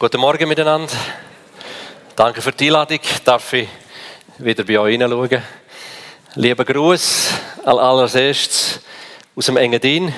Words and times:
Guten 0.00 0.20
Morgen 0.20 0.48
miteinander. 0.48 0.92
Danke 2.14 2.40
für 2.40 2.52
die 2.52 2.66
Einladung. 2.66 3.00
Darf 3.24 3.52
ich 3.52 3.66
wieder 4.38 4.62
bei 4.62 4.78
euch 4.78 4.92
hineinschauen? 4.92 5.42
Lieber 6.36 6.64
Gruß 6.64 7.30
als 7.64 8.14
erstes 8.14 8.80
aus 9.34 9.46
dem 9.46 9.56
Engadin. 9.56 10.14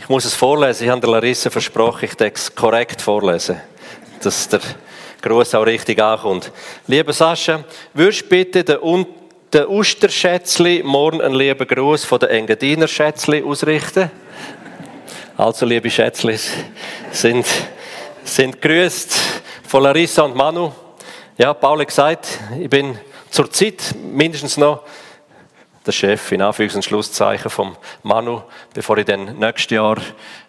Ich 0.00 0.08
muss 0.08 0.24
es 0.24 0.34
vorlesen. 0.34 0.82
Ich 0.82 0.90
habe 0.90 1.00
der 1.00 1.10
Larissa 1.10 1.48
versprochen, 1.48 2.06
ich 2.06 2.16
denke 2.16 2.34
es 2.34 2.52
korrekt 2.52 3.00
vorlesen, 3.00 3.60
dass 4.20 4.48
der 4.48 4.58
Gruß 5.20 5.54
auch 5.54 5.64
richtig 5.64 6.02
ankommt. 6.02 6.50
Lieber 6.88 7.12
Sascha, 7.12 7.62
würdest 7.94 8.22
du 8.22 8.28
bitte 8.30 8.64
den, 8.64 9.64
Osterschätzli 9.64 10.82
morgen 10.82 11.20
einen 11.20 11.36
lieben 11.36 11.68
Gruß 11.68 12.04
von 12.04 12.18
den 12.18 12.30
Engadiner 12.30 12.88
Schätzli 12.88 13.44
ausrichten? 13.44 14.10
Also, 15.36 15.66
liebe 15.66 15.88
Schätzlis, 15.88 16.50
sind 17.12 17.46
sind 18.24 18.60
grüßt 18.60 19.14
von 19.66 19.82
Larissa 19.82 20.22
und 20.22 20.36
Manu. 20.36 20.72
Ja, 21.38 21.54
Paul 21.54 21.80
hat 21.80 21.88
gesagt, 21.88 22.40
ich 22.58 22.68
bin 22.68 22.98
zur 23.30 23.50
Zeit 23.50 23.94
mindestens 24.12 24.56
noch 24.56 24.84
der 25.84 25.92
Chef, 25.92 26.30
in 26.30 26.42
Anführungs- 26.42 26.76
und 26.76 26.84
Schlusszeichen 26.84 27.50
vom 27.50 27.76
Manu, 28.02 28.42
bevor 28.72 28.98
ich 28.98 29.06
dann 29.06 29.38
nächstes 29.38 29.74
Jahr 29.74 29.96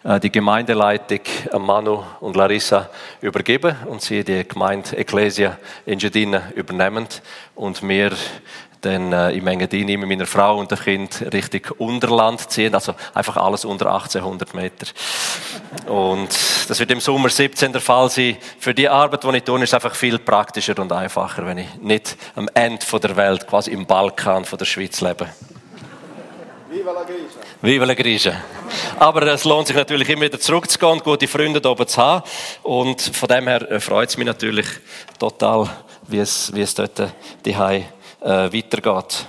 äh, 0.04 0.20
die 0.20 0.30
Gemeindeleitung 0.30 1.20
an 1.50 1.62
Manu 1.62 2.04
und 2.20 2.36
Larissa 2.36 2.90
übergebe 3.20 3.76
und 3.86 4.00
sie 4.00 4.22
die 4.22 4.46
Gemeinde 4.46 4.96
Ecclesia 4.96 5.58
in 5.86 5.98
Gedina 5.98 6.52
übernehmen 6.54 7.08
und 7.56 7.86
wir 7.86 8.12
dann 8.84 9.12
äh, 9.12 9.30
im 9.32 9.46
Engadin 9.46 9.86
mit 9.86 10.08
meiner 10.08 10.26
Frau 10.26 10.58
und 10.58 10.70
dem 10.70 10.78
Kind 10.78 11.24
Richtung 11.32 11.62
Unterland 11.78 12.50
ziehen, 12.50 12.74
also 12.74 12.94
einfach 13.14 13.36
alles 13.36 13.64
unter 13.64 13.92
1800 13.92 14.54
Meter. 14.54 14.86
Und 15.86 16.28
das 16.68 16.78
wird 16.78 16.90
im 16.90 17.00
Sommer 17.00 17.28
17 17.28 17.72
der 17.72 17.80
Fall 17.80 18.10
sein. 18.10 18.36
Für 18.58 18.74
die 18.74 18.88
Arbeit, 18.88 19.24
die 19.24 19.36
ich 19.36 19.44
tue, 19.44 19.62
ist 19.62 19.70
es 19.70 19.74
einfach 19.74 19.94
viel 19.94 20.18
praktischer 20.18 20.78
und 20.78 20.92
einfacher, 20.92 21.46
wenn 21.46 21.58
ich 21.58 21.74
nicht 21.80 22.16
am 22.34 22.48
Ende 22.54 22.84
der 23.00 23.16
Welt, 23.16 23.46
quasi 23.46 23.70
im 23.70 23.86
Balkan 23.86 24.44
von 24.44 24.58
der 24.58 24.66
Schweiz 24.66 25.00
lebe. 25.00 25.28
Viva 26.74 26.90
la 26.90 27.04
Grisa. 27.04 27.38
Viva 27.62 27.84
la 27.84 27.94
Grisa. 27.94 28.32
Aber 28.98 29.22
es 29.28 29.44
lohnt 29.44 29.68
sich 29.68 29.76
natürlich 29.76 30.08
immer 30.08 30.22
wieder 30.22 30.40
zurückzugehen 30.40 30.94
und 30.94 31.04
gute 31.04 31.28
Freunde 31.28 31.60
da 31.60 31.70
oben 31.70 31.86
zu 31.86 32.02
haben. 32.02 32.24
Und 32.62 33.00
von 33.00 33.28
dem 33.28 33.46
her 33.46 33.70
äh, 33.70 33.78
freut 33.78 34.08
es 34.08 34.16
mich 34.16 34.26
natürlich 34.26 34.66
total, 35.18 35.70
wie 36.08 36.18
es, 36.18 36.52
wie 36.52 36.62
es 36.62 36.74
dort 36.74 37.00
die 37.44 37.56
äh, 38.24 38.52
weitergeht. 38.52 39.26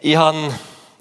Ich 0.00 0.16
habe 0.16 0.50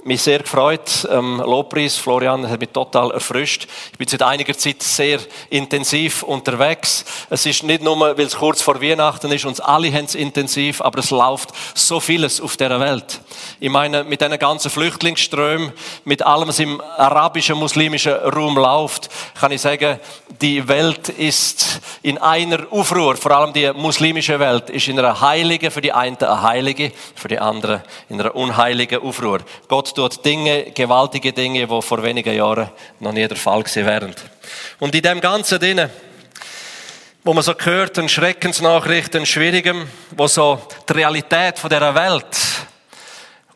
mich 0.06 0.22
sehr 0.22 0.40
gefreut. 0.40 1.08
Ähm, 1.12 1.42
Lobpreis, 1.44 1.98
Florian, 1.98 2.48
hat 2.48 2.60
mich 2.60 2.70
total 2.70 3.10
erfrischt. 3.10 3.68
Ich 3.92 3.98
bin 3.98 4.08
seit 4.08 4.22
einiger 4.22 4.56
Zeit 4.56 4.84
sehr 4.84 5.20
intensiv 5.50 6.22
unterwegs. 6.22 7.04
Es 7.32 7.48
ist 7.48 7.64
nicht 7.64 7.82
nur, 7.82 8.00
weil 8.00 8.20
es 8.22 8.36
kurz 8.36 8.62
vor 8.62 8.80
Weihnachten 8.80 9.32
ist, 9.32 9.46
uns 9.46 9.60
alle 9.60 9.92
haben 9.92 10.06
es 10.06 10.14
intensiv, 10.14 10.80
aber 10.82 11.00
es 11.00 11.10
läuft 11.10 11.50
so 11.74 12.00
vieles 12.00 12.40
auf 12.40 12.56
der 12.56 12.80
Welt. 12.80 13.20
Ich 13.60 13.72
meine, 13.72 14.04
mit 14.04 14.22
diesen 14.22 14.38
ganzen 14.38 14.70
Flüchtlingsströmen, 14.70 15.72
mit 16.04 16.22
allem, 16.22 16.50
was 16.50 16.60
im 16.60 16.80
arabischen, 16.82 17.58
muslimischen 17.58 18.14
Raum 18.14 18.58
läuft, 18.58 19.10
kann 19.40 19.52
ich 19.52 19.62
sagen, 19.62 20.00
die 20.40 20.68
Welt 20.68 21.10
ist 21.10 21.82
in 22.04 22.20
einer 22.20 22.68
Aufruhr, 22.70 23.16
vor 23.18 23.32
allem 23.32 23.54
die 23.54 23.72
muslimische 23.74 24.40
Welt, 24.40 24.70
ist 24.70 24.88
in 24.88 25.00
einer 25.00 25.20
heiligen, 25.20 25.72
für 25.72 25.82
die 25.82 25.94
einen 25.94 26.18
eine 26.18 26.42
heilige, 26.44 26.92
für 27.16 27.28
die 27.28 27.40
anderen 27.40 27.82
in 28.10 28.22
einer 28.22 28.36
unheiligen 28.36 29.02
Aufruhr. 29.02 29.40
Gott 29.68 29.95
tut 29.96 30.24
Dinge, 30.24 30.72
gewaltige 30.72 31.34
Dinge, 31.34 31.66
die 31.66 31.82
vor 31.82 32.04
wenigen 32.04 32.36
Jahren 32.36 32.70
noch 33.00 33.12
nie 33.12 33.28
der 33.28 33.38
Fall 33.38 33.64
gewesen 33.64 33.86
wären. 33.86 34.16
Und 34.80 34.94
in 34.94 35.02
dem 35.02 35.22
Ganzen 35.22 35.60
drinnen, 35.60 35.90
wo 37.24 37.34
man 37.34 37.44
so 37.44 37.54
hört, 37.58 37.98
ein 37.98 38.10
Schreckensnachrichten, 38.10 39.26
Schwierigem, 39.26 39.88
wo 40.12 40.28
so 40.28 40.62
die 40.88 40.94
Realität 40.94 41.58
von 41.58 41.70
dieser 41.70 41.96
Welt 41.96 42.28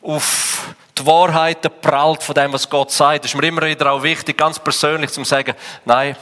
auf 0.01 0.73
die 0.99 1.05
Wahrheiten 1.05 1.71
prallt 1.81 2.21
von 2.23 2.35
dem, 2.35 2.53
was 2.53 2.69
Gott 2.69 2.91
sagt. 2.91 3.23
Das 3.23 3.31
ist 3.31 3.39
mir 3.39 3.47
immer 3.47 3.61
wieder 3.63 3.91
auch 3.91 4.03
wichtig, 4.03 4.37
ganz 4.37 4.59
persönlich 4.59 5.11
zu 5.11 5.23
sagen, 5.23 5.55
nein, 5.85 6.15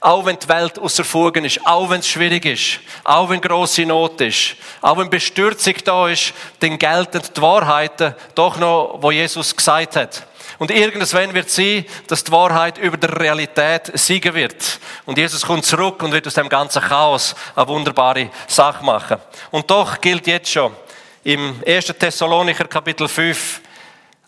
auch 0.00 0.24
wenn 0.24 0.38
die 0.38 0.48
Welt 0.48 0.78
außer 0.78 1.04
Fugen 1.04 1.44
ist, 1.44 1.64
auch 1.66 1.88
wenn 1.90 2.00
es 2.00 2.08
schwierig 2.08 2.44
ist, 2.44 2.80
auch 3.04 3.28
wenn 3.30 3.40
große 3.40 3.86
Not 3.86 4.20
ist, 4.20 4.56
auch 4.80 4.98
wenn 4.98 5.10
Bestürzung 5.10 5.74
da 5.84 6.08
ist, 6.08 6.32
dann 6.60 6.78
gelten 6.78 7.22
die 7.36 7.42
Wahrheiten 7.42 8.14
doch 8.34 8.56
noch, 8.58 8.98
wo 9.00 9.10
Jesus 9.10 9.54
gesagt 9.54 9.96
hat. 9.96 10.26
Und 10.58 10.70
irgendwann 10.70 11.34
wird 11.34 11.50
sie, 11.50 11.84
dass 12.08 12.24
die 12.24 12.32
Wahrheit 12.32 12.78
über 12.78 12.96
der 12.96 13.18
Realität 13.20 13.90
siegen 13.94 14.34
wird. 14.34 14.80
Und 15.06 15.18
Jesus 15.18 15.46
kommt 15.46 15.64
zurück 15.64 16.02
und 16.02 16.12
wird 16.12 16.26
aus 16.26 16.34
dem 16.34 16.48
ganzen 16.48 16.82
Chaos 16.82 17.34
eine 17.54 17.68
wunderbare 17.68 18.30
Sache 18.46 18.84
machen. 18.84 19.18
Und 19.50 19.70
doch 19.70 20.00
gilt 20.00 20.26
jetzt 20.26 20.50
schon 20.50 20.74
im 21.22 21.62
1. 21.66 21.86
Thessalonicher 21.98 22.64
Kapitel 22.64 23.06
5, 23.06 23.60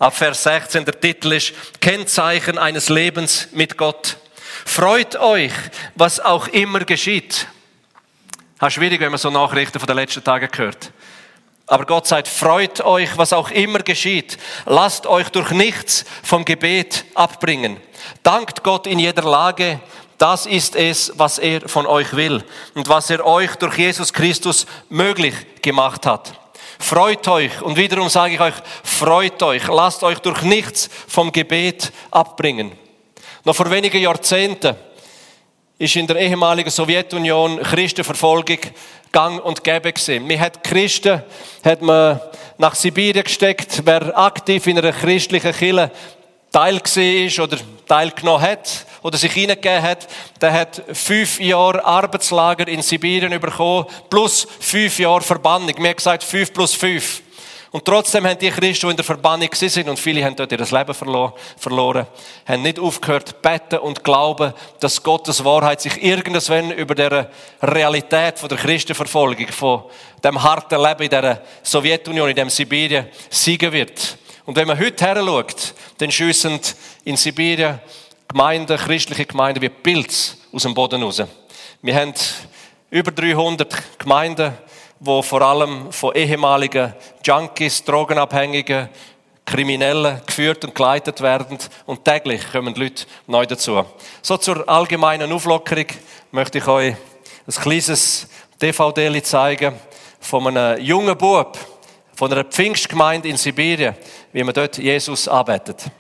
Ab 0.00 0.16
Vers 0.16 0.44
16, 0.44 0.86
der 0.86 0.98
Titel 0.98 1.30
ist 1.30 1.52
Kennzeichen 1.78 2.56
eines 2.56 2.88
Lebens 2.88 3.48
mit 3.52 3.76
Gott. 3.76 4.16
Freut 4.64 5.16
euch, 5.16 5.52
was 5.94 6.20
auch 6.20 6.48
immer 6.48 6.80
geschieht. 6.86 7.46
Das 8.58 8.72
schwierig, 8.72 8.98
wenn 9.02 9.10
man 9.10 9.18
so 9.18 9.28
Nachrichten 9.28 9.78
von 9.78 9.86
den 9.86 9.96
letzten 9.96 10.24
Tagen 10.24 10.48
hört. 10.56 10.90
Aber 11.66 11.84
Gott 11.84 12.06
sagt, 12.06 12.28
freut 12.28 12.80
euch, 12.80 13.18
was 13.18 13.34
auch 13.34 13.50
immer 13.50 13.80
geschieht. 13.80 14.38
Lasst 14.64 15.06
euch 15.06 15.28
durch 15.28 15.50
nichts 15.50 16.06
vom 16.22 16.46
Gebet 16.46 17.04
abbringen. 17.14 17.76
Dankt 18.22 18.62
Gott 18.62 18.86
in 18.86 18.98
jeder 18.98 19.24
Lage. 19.24 19.80
Das 20.16 20.46
ist 20.46 20.76
es, 20.76 21.12
was 21.16 21.38
er 21.38 21.68
von 21.68 21.86
euch 21.86 22.16
will 22.16 22.42
und 22.72 22.88
was 22.88 23.10
er 23.10 23.26
euch 23.26 23.54
durch 23.56 23.76
Jesus 23.76 24.14
Christus 24.14 24.64
möglich 24.88 25.34
gemacht 25.60 26.06
hat. 26.06 26.39
Freut 26.80 27.28
euch. 27.28 27.60
Und 27.60 27.76
wiederum 27.76 28.08
sage 28.08 28.34
ich 28.34 28.40
euch, 28.40 28.54
freut 28.82 29.42
euch. 29.42 29.68
Lasst 29.68 30.02
euch 30.02 30.18
durch 30.18 30.42
nichts 30.42 30.88
vom 31.06 31.30
Gebet 31.30 31.92
abbringen. 32.10 32.72
Noch 33.44 33.54
vor 33.54 33.70
wenigen 33.70 34.00
Jahrzehnten 34.00 34.74
ist 35.78 35.96
in 35.96 36.06
der 36.06 36.16
ehemaligen 36.16 36.70
Sowjetunion 36.70 37.60
Christenverfolgung 37.62 38.58
gang 39.12 39.44
und 39.44 39.62
gäbe 39.62 39.92
gesehen. 39.92 40.26
Man 40.26 40.40
hat 40.40 40.64
Christen, 40.64 41.22
hat 41.64 41.82
man 41.82 42.20
nach 42.58 42.74
Sibirien 42.74 43.24
gesteckt, 43.24 43.82
wer 43.84 44.18
aktiv 44.18 44.66
in 44.66 44.78
einer 44.78 44.92
christlichen 44.92 45.52
Kirche 45.52 45.90
Teil 46.52 46.80
war 46.80 47.44
oder 47.44 47.56
teilgenommen 47.86 48.42
hat 48.42 48.86
oder 49.02 49.16
sich 49.16 49.32
hineingegeben 49.32 49.82
hat, 49.82 50.08
der 50.40 50.52
hat 50.52 50.82
fünf 50.92 51.40
Jahre 51.40 51.84
Arbeitslager 51.84 52.66
in 52.68 52.82
Sibirien 52.82 53.40
bekommen, 53.40 53.86
plus 54.08 54.46
fünf 54.58 54.98
Jahre 54.98 55.22
Verbannung. 55.22 55.74
Mir 55.78 55.94
gesagt 55.94 56.24
fünf 56.24 56.52
plus 56.52 56.74
fünf. 56.74 57.22
Und 57.72 57.84
trotzdem 57.84 58.26
haben 58.26 58.38
die 58.38 58.50
Christen, 58.50 58.86
die 58.86 58.90
in 58.90 58.96
der 58.96 59.04
Verbannung 59.04 59.48
sind, 59.52 59.88
und 59.88 59.96
viele 59.96 60.24
haben 60.24 60.34
dort 60.34 60.50
ihr 60.50 60.58
Leben 60.58 60.94
verloren, 60.94 62.06
haben 62.44 62.62
nicht 62.62 62.80
aufgehört, 62.80 63.40
beten 63.40 63.78
und 63.78 64.02
glauben, 64.02 64.52
dass 64.80 65.00
Gottes 65.00 65.44
Wahrheit 65.44 65.80
sich 65.80 66.02
irgendwann 66.02 66.72
über 66.72 66.96
der 66.96 67.30
Realität 67.62 68.40
von 68.40 68.48
der 68.48 68.58
Christenverfolgung, 68.58 69.46
von 69.48 69.84
dem 70.24 70.42
harten 70.42 70.82
Leben 70.82 71.02
in 71.02 71.10
der 71.10 71.42
Sowjetunion, 71.62 72.30
in 72.30 72.36
dem 72.36 72.50
Sibirien, 72.50 73.06
siegen 73.30 73.70
wird. 73.70 74.18
Und 74.46 74.56
wenn 74.56 74.66
man 74.66 74.78
heute 74.78 75.04
her 75.04 75.16
schaut, 75.16 75.74
dann 75.98 76.10
schiessen 76.10 76.60
in 77.04 77.16
Sibirien 77.16 77.80
Gemeinden, 78.28 78.76
christliche 78.76 79.26
Gemeinden 79.26 79.60
wie 79.60 79.68
Pilz 79.68 80.36
aus 80.52 80.62
dem 80.62 80.72
Boden 80.72 81.02
raus. 81.02 81.20
Wir 81.82 81.96
haben 81.96 82.14
über 82.90 83.10
300 83.10 83.98
Gemeinden, 83.98 84.52
wo 85.00 85.20
vor 85.22 85.42
allem 85.42 85.90
von 85.90 86.14
ehemaligen 86.14 86.94
Junkies, 87.24 87.82
Drogenabhängigen, 87.84 88.88
Kriminellen 89.44 90.20
geführt 90.24 90.64
und 90.64 90.76
geleitet 90.76 91.20
werden 91.20 91.58
und 91.86 92.04
täglich 92.04 92.40
kommen 92.52 92.72
Leute 92.76 93.04
neu 93.26 93.46
dazu. 93.46 93.84
So 94.22 94.36
zur 94.36 94.68
allgemeinen 94.68 95.32
Auflockerung 95.32 95.86
möchte 96.30 96.58
ich 96.58 96.68
euch 96.68 96.94
ein 97.48 97.62
kleines 97.62 98.28
DVD 98.62 99.20
zeigen 99.24 99.74
von 100.20 100.46
einem 100.46 100.80
jungen 100.80 101.18
Bub 101.18 101.58
von 102.20 102.30
einer 102.30 102.44
Pfingstgemeinde 102.44 103.28
in 103.28 103.38
Sibirien, 103.38 103.94
wie 104.34 104.44
man 104.44 104.52
dort 104.52 104.76
Jesus 104.76 105.26
arbeitet. 105.26 105.90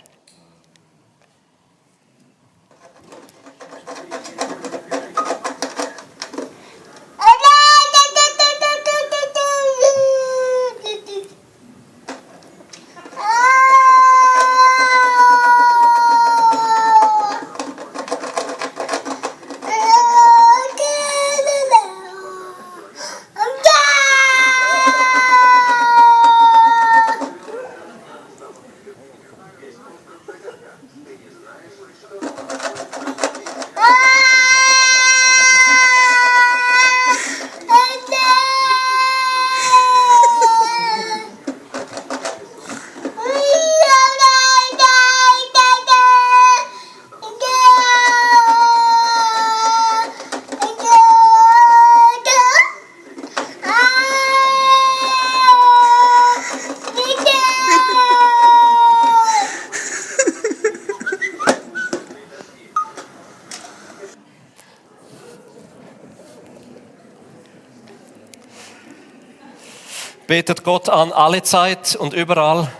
Betet 70.30 70.62
Gott 70.62 70.88
an 70.88 71.10
alle 71.10 71.42
Zeit 71.42 71.96
und 71.96 72.14
überall. 72.14 72.70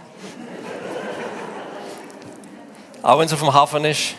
Auch 3.02 3.18
wenn 3.18 3.26
es 3.26 3.32
auf 3.32 3.40
dem 3.40 3.52
Hafen 3.52 3.84
ist. 3.86 4.14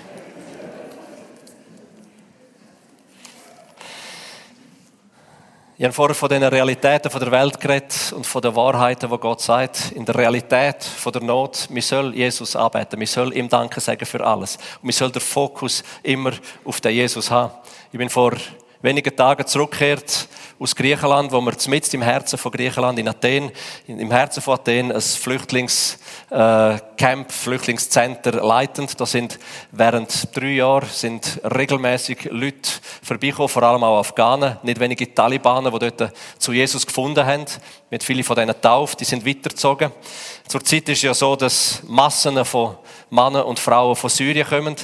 Ich 5.77 5.85
habe 5.85 5.93
vorher 5.93 6.13
von 6.13 6.27
den 6.27 6.43
Realitäten 6.43 7.09
der 7.09 7.31
Welt 7.31 7.57
geredet 7.57 8.11
und 8.13 8.27
von 8.27 8.41
den 8.41 8.53
Wahrheiten, 8.53 9.09
wo 9.09 9.17
Gott 9.17 9.39
sagt, 9.39 9.93
in 9.93 10.03
der 10.05 10.15
Realität 10.15 10.83
von 10.83 11.13
der 11.13 11.21
Not, 11.21 11.69
wir 11.71 11.81
soll 11.81 12.13
Jesus 12.13 12.57
arbeiten, 12.57 12.99
wir 12.99 13.07
soll 13.07 13.33
ihm 13.33 13.47
Danke 13.47 13.79
sagen 13.79 14.05
für 14.05 14.27
alles. 14.27 14.57
Und 14.81 14.89
wir 14.89 14.93
soll 14.93 15.09
den 15.09 15.21
Fokus 15.21 15.85
immer 16.03 16.33
auf 16.65 16.81
den 16.81 16.91
Jesus 16.91 17.31
haben. 17.31 17.53
Ich 17.93 17.97
bin 17.97 18.09
vor 18.09 18.33
wenigen 18.81 19.15
Tagen 19.15 19.45
zurückgekehrt 19.45 20.27
aus 20.59 20.75
Griechenland, 20.75 21.31
wo 21.31 21.39
wir 21.41 21.53
mitten 21.67 21.95
im 21.95 22.01
Herzen 22.03 22.37
von 22.37 22.51
Griechenland, 22.51 22.99
in 22.99 23.07
Athen, 23.07 23.49
im 23.87 24.11
Herzen 24.11 24.43
von 24.43 24.55
Athen, 24.55 24.91
ein 24.91 25.01
Flüchtlingscamp, 25.01 27.31
Flüchtlingscenter 27.31 28.43
leitend. 28.43 28.99
Da 28.99 29.07
sind 29.07 29.39
während 29.71 30.35
drei 30.35 30.51
Jahren 30.51 30.89
sind 30.89 31.39
regelmäßig 31.43 32.29
Leute 32.31 32.69
vorbeigekommen, 33.01 33.49
vor 33.49 33.63
allem 33.63 33.83
auch 33.83 33.99
Afghanen, 33.99 34.57
nicht 34.61 34.79
wenige 34.79 35.11
Talibanen, 35.13 35.73
die 35.73 35.79
dort 35.79 36.13
zu 36.37 36.53
Jesus 36.53 36.85
gefunden 36.85 37.25
haben. 37.25 37.45
Mit 37.89 38.03
vielen 38.03 38.23
von 38.23 38.35
denen 38.35 38.61
tauft, 38.61 38.99
die 38.99 39.05
sind 39.05 39.25
weitergezogen. 39.25 39.91
Zurzeit 40.47 40.87
ist 40.89 41.01
ja 41.01 41.15
so, 41.15 41.35
dass 41.35 41.81
Massen 41.87 42.45
von 42.45 42.77
Männern 43.09 43.43
und 43.43 43.57
Frauen 43.57 43.95
von 43.95 44.09
Syrien 44.09 44.47
kommen. 44.47 44.75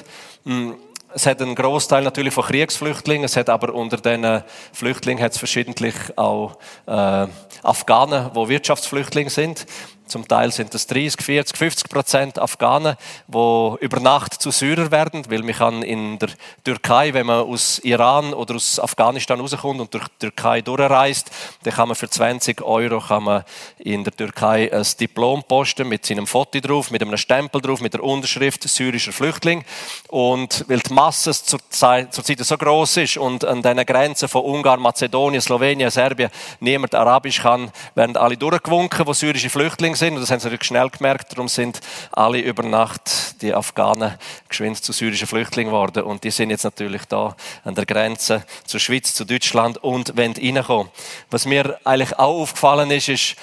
Es 1.14 1.26
hat 1.26 1.42
einen 1.42 1.56
Großteil 1.56 2.04
natürlich 2.04 2.34
von 2.34 2.44
Kriegsflüchtlingen, 2.44 3.26
es 3.26 3.38
hat 3.38 3.50
aber 3.50 3.74
unter 3.74 3.98
den 3.98 4.44
Flüchtlingen 4.74 5.24
hat 5.24 5.32
es 5.32 5.38
verschiedentlich 5.38 5.96
auch 6.18 6.58
äh, 6.86 7.28
Afghanen, 7.64 8.32
wo 8.34 8.50
Wirtschaftsflüchtlinge 8.50 9.30
sind. 9.30 9.66
Zum 10.08 10.28
Teil 10.28 10.52
sind 10.54 10.74
es 10.74 10.88
30, 10.88 11.22
40, 11.22 11.58
50 11.58 11.90
Prozent 11.90 12.40
Afghanen, 12.40 12.96
die 13.28 13.76
über 13.82 14.00
Nacht 14.00 14.34
zu 14.34 14.52
Syrer 14.52 14.90
werden, 14.90 15.24
weil 15.30 15.44
man 15.44 15.54
kann 15.54 15.84
in 15.84 16.18
der 16.18 16.30
Türkei, 16.64 17.14
wenn 17.14 17.26
man 17.26 17.46
aus 17.46 17.80
Iran 17.80 18.34
oder 18.34 18.56
aus 18.56 18.80
Afghanistan 18.80 19.40
rauskommt 19.40 19.82
und 19.82 19.94
durch 19.94 20.08
die 20.08 20.30
Türkei 20.30 20.62
durchreist, 20.62 21.30
dann 21.64 21.74
kann 21.74 21.90
man 21.90 21.96
für 21.96 22.10
20 22.10 22.62
Euro 22.62 23.02
kann 23.02 23.24
man 23.24 23.44
in 23.80 24.06
der 24.06 24.16
Türkei 24.16 24.72
ein 24.72 24.86
Diplom 24.98 25.44
posten 25.44 25.90
mit 25.90 26.06
seinem 26.06 26.26
Foto 26.26 26.60
drauf, 26.62 26.90
mit 26.90 27.02
einem 27.02 27.18
Stempel 27.18 27.60
drauf, 27.60 27.82
mit 27.82 27.94
der 27.94 28.04
Unterschrift 28.04 28.64
syrischer 28.64 29.12
Flüchtling. 29.12 29.66
Und 30.08 30.64
weil 30.70 30.80
die 30.80 30.94
Masse 30.94 31.32
zurzeit 31.34 32.14
zur 32.14 32.24
so 32.24 32.58
groß 32.58 32.98
ist 32.98 33.18
und 33.18 33.44
an 33.44 33.62
den 33.62 33.86
Grenzen 33.86 34.30
von 34.30 34.44
Ungarn, 34.44 34.80
Mazedonien, 34.80 35.42
Slowenien, 35.42 35.90
Serbien 35.90 36.30
niemand 36.62 36.96
Arabisch 36.96 37.42
kann, 37.42 37.72
werden 37.94 38.16
alle 38.16 38.38
durchgewunken, 38.38 39.06
wo 39.06 39.12
syrische 39.12 39.50
Flüchtlinge 39.50 39.97
sind. 39.98 40.14
Und 40.14 40.22
das 40.22 40.32
haben 40.32 40.40
sie 40.40 40.46
natürlich 40.46 40.64
schnell 40.64 40.90
gemerkt. 40.90 41.34
Darum 41.34 41.48
sind 41.48 41.82
alle 42.12 42.40
über 42.40 42.64
Nacht 42.64 43.42
die 43.42 43.54
Afghanen 43.54 44.16
geschwind 44.48 44.84
zu 44.84 44.94
syrischen 44.94 45.28
Flüchtlingen 45.28 45.72
geworden. 45.72 46.04
Und 46.04 46.24
die 46.24 46.32
sind 46.32 46.50
jetzt 46.50 46.64
natürlich 46.64 47.06
da 47.06 47.36
an 47.64 47.76
der 47.76 47.86
Grenze 47.86 48.46
zur 48.66 48.80
Schweiz, 48.80 49.14
zu 49.14 49.26
Deutschland 49.26 49.78
und 49.84 50.16
wollen 50.18 50.34
reinkommen. 50.34 50.92
Was 51.30 51.46
mir 51.46 51.80
eigentlich 51.84 52.18
auch 52.18 52.42
aufgefallen 52.42 52.92
ist, 52.92 53.10
ist, 53.10 53.36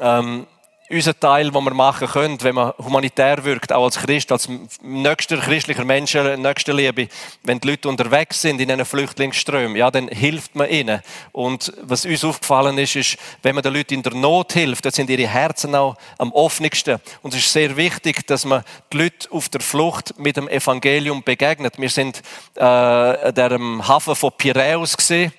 ähm, 0.00 0.46
unser 0.90 1.18
Teil, 1.18 1.50
den 1.50 1.64
wir 1.64 1.74
machen 1.74 2.08
können, 2.08 2.38
wenn 2.42 2.54
man 2.54 2.72
humanitär 2.78 3.44
wirkt, 3.44 3.72
auch 3.72 3.84
als 3.84 3.98
Christ, 3.98 4.32
als 4.32 4.48
nächster 4.82 5.36
christlicher 5.36 5.84
Mensch, 5.84 6.14
nächster 6.14 6.72
Liebe, 6.72 7.08
wenn 7.42 7.60
die 7.60 7.68
Leute 7.68 7.88
unterwegs 7.88 8.40
sind 8.40 8.60
in 8.60 8.70
einem 8.70 8.86
Flüchtlingsström, 8.86 9.76
ja, 9.76 9.90
dann 9.90 10.08
hilft 10.08 10.54
man 10.54 10.68
ihnen. 10.70 11.00
Und 11.32 11.72
was 11.82 12.06
uns 12.06 12.24
aufgefallen 12.24 12.78
ist, 12.78 12.96
ist, 12.96 13.18
wenn 13.42 13.54
man 13.54 13.62
den 13.62 13.74
Leuten 13.74 13.94
in 13.94 14.02
der 14.02 14.14
Not 14.14 14.52
hilft, 14.52 14.84
dann 14.84 14.92
sind 14.92 15.10
ihre 15.10 15.28
Herzen 15.28 15.74
auch 15.74 15.96
am 16.16 16.32
offensten. 16.32 16.98
Und 17.22 17.34
es 17.34 17.40
ist 17.40 17.52
sehr 17.52 17.76
wichtig, 17.76 18.26
dass 18.26 18.44
man 18.44 18.64
die 18.92 18.98
Leute 18.98 19.30
auf 19.30 19.48
der 19.48 19.60
Flucht 19.60 20.18
mit 20.18 20.36
dem 20.36 20.48
Evangelium 20.48 21.22
begegnet. 21.22 21.78
Wir 21.78 21.90
sind 21.90 22.22
äh, 22.54 22.62
an 22.62 23.34
dem 23.34 23.86
Hafen 23.86 24.14
von 24.14 24.32
Piräus 24.36 24.96
gesehen 24.96 25.32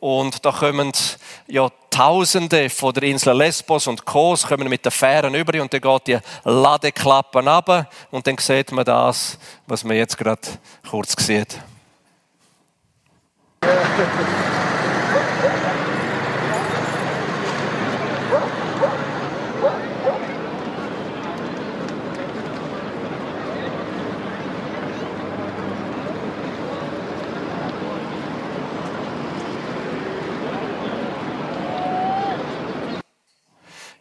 und 0.00 0.44
da 0.44 0.52
kommen 0.52 0.92
ja 1.46 1.70
Tausende 1.96 2.68
von 2.68 2.92
der 2.92 3.04
Insel 3.04 3.34
Lesbos 3.34 3.86
und 3.86 4.04
Kos 4.04 4.46
kommen 4.46 4.68
mit 4.68 4.84
den 4.84 4.92
Fähren 4.92 5.34
über 5.34 5.62
und 5.62 5.72
dann 5.72 5.80
geht 5.80 6.06
die 6.08 6.18
Ladeklappen 6.44 7.48
ab 7.48 7.90
und 8.10 8.26
dann 8.26 8.36
sieht 8.36 8.70
man 8.70 8.84
das, 8.84 9.38
was 9.66 9.82
man 9.82 9.96
jetzt 9.96 10.18
gerade 10.18 10.42
kurz 10.86 11.14
sieht. 11.24 11.58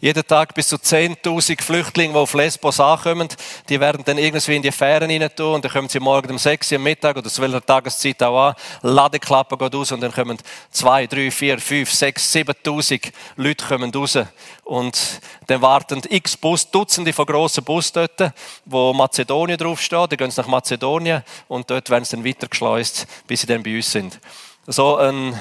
Jeden 0.01 0.27
Tag 0.27 0.53
bis 0.53 0.68
zu 0.68 0.75
10.000 0.75 1.62
Flüchtlinge, 1.62 2.13
die 2.13 2.19
auf 2.19 2.33
Lesbos 2.33 2.80
ankommen, 2.81 3.30
die 3.69 3.80
werden 3.80 4.03
dann 4.06 4.18
irgendwie 4.18 4.57
in 4.57 4.62
die 4.62 4.71
Fähren 4.71 5.09
rein 5.09 5.30
tun 5.33 5.56
und 5.56 5.63
dann 5.63 5.71
kommen 5.71 5.88
sie 5.88 6.01
morgen 6.01 6.31
um 6.31 6.38
6 6.38 6.71
Uhr 6.71 6.77
am 6.77 6.83
Mittag 6.83 7.15
oder 7.15 7.30
zu 7.30 7.42
welcher 7.42 7.65
Tageszeit 7.65 8.21
auch 8.21 8.50
an. 8.50 8.56
Ladeklappe 8.81 9.57
geht 9.57 9.74
aus 9.74 9.94
und 9.94 10.01
dann 10.01 10.12
kommen 10.12 10.38
2, 10.71 11.07
3, 11.07 11.31
4, 11.31 11.59
5, 11.59 11.92
6, 11.92 12.36
7.000 12.36 13.12
Leute 13.38 13.65
kommen 13.65 13.91
raus. 13.93 14.20
Und 14.65 15.22
dann 15.48 15.62
warten 15.62 16.01
x 16.10 16.36
Bus, 16.36 16.70
Dutzende 16.70 17.13
von 17.13 17.25
grossen 17.25 17.63
Bus 17.63 17.91
dort, 17.91 18.34
wo 18.65 18.91
Mazedonien 18.93 19.58
draufsteht. 19.58 20.12
Die 20.12 20.17
gehen 20.17 20.31
nach 20.36 20.48
Mazedonien 20.48 21.24
und 21.48 21.70
dort 21.70 21.89
werden 21.89 22.03
sie 22.03 22.17
dann 22.17 22.25
weitergeschleust, 22.25 23.08
bis 23.27 23.41
sie 23.41 23.48
dann 23.48 23.63
bei 23.63 23.77
uns 23.77 23.91
sind. 23.91 24.20
So 24.67 24.98
ein 24.98 25.39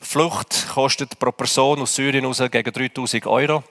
Flucht 0.00 0.68
kostet 0.72 1.18
pro 1.18 1.32
Person 1.32 1.80
aus 1.80 1.94
Syrien 1.94 2.24
raus 2.24 2.42
gegen 2.50 2.72
3000 2.72 3.26
Euro 3.26 3.64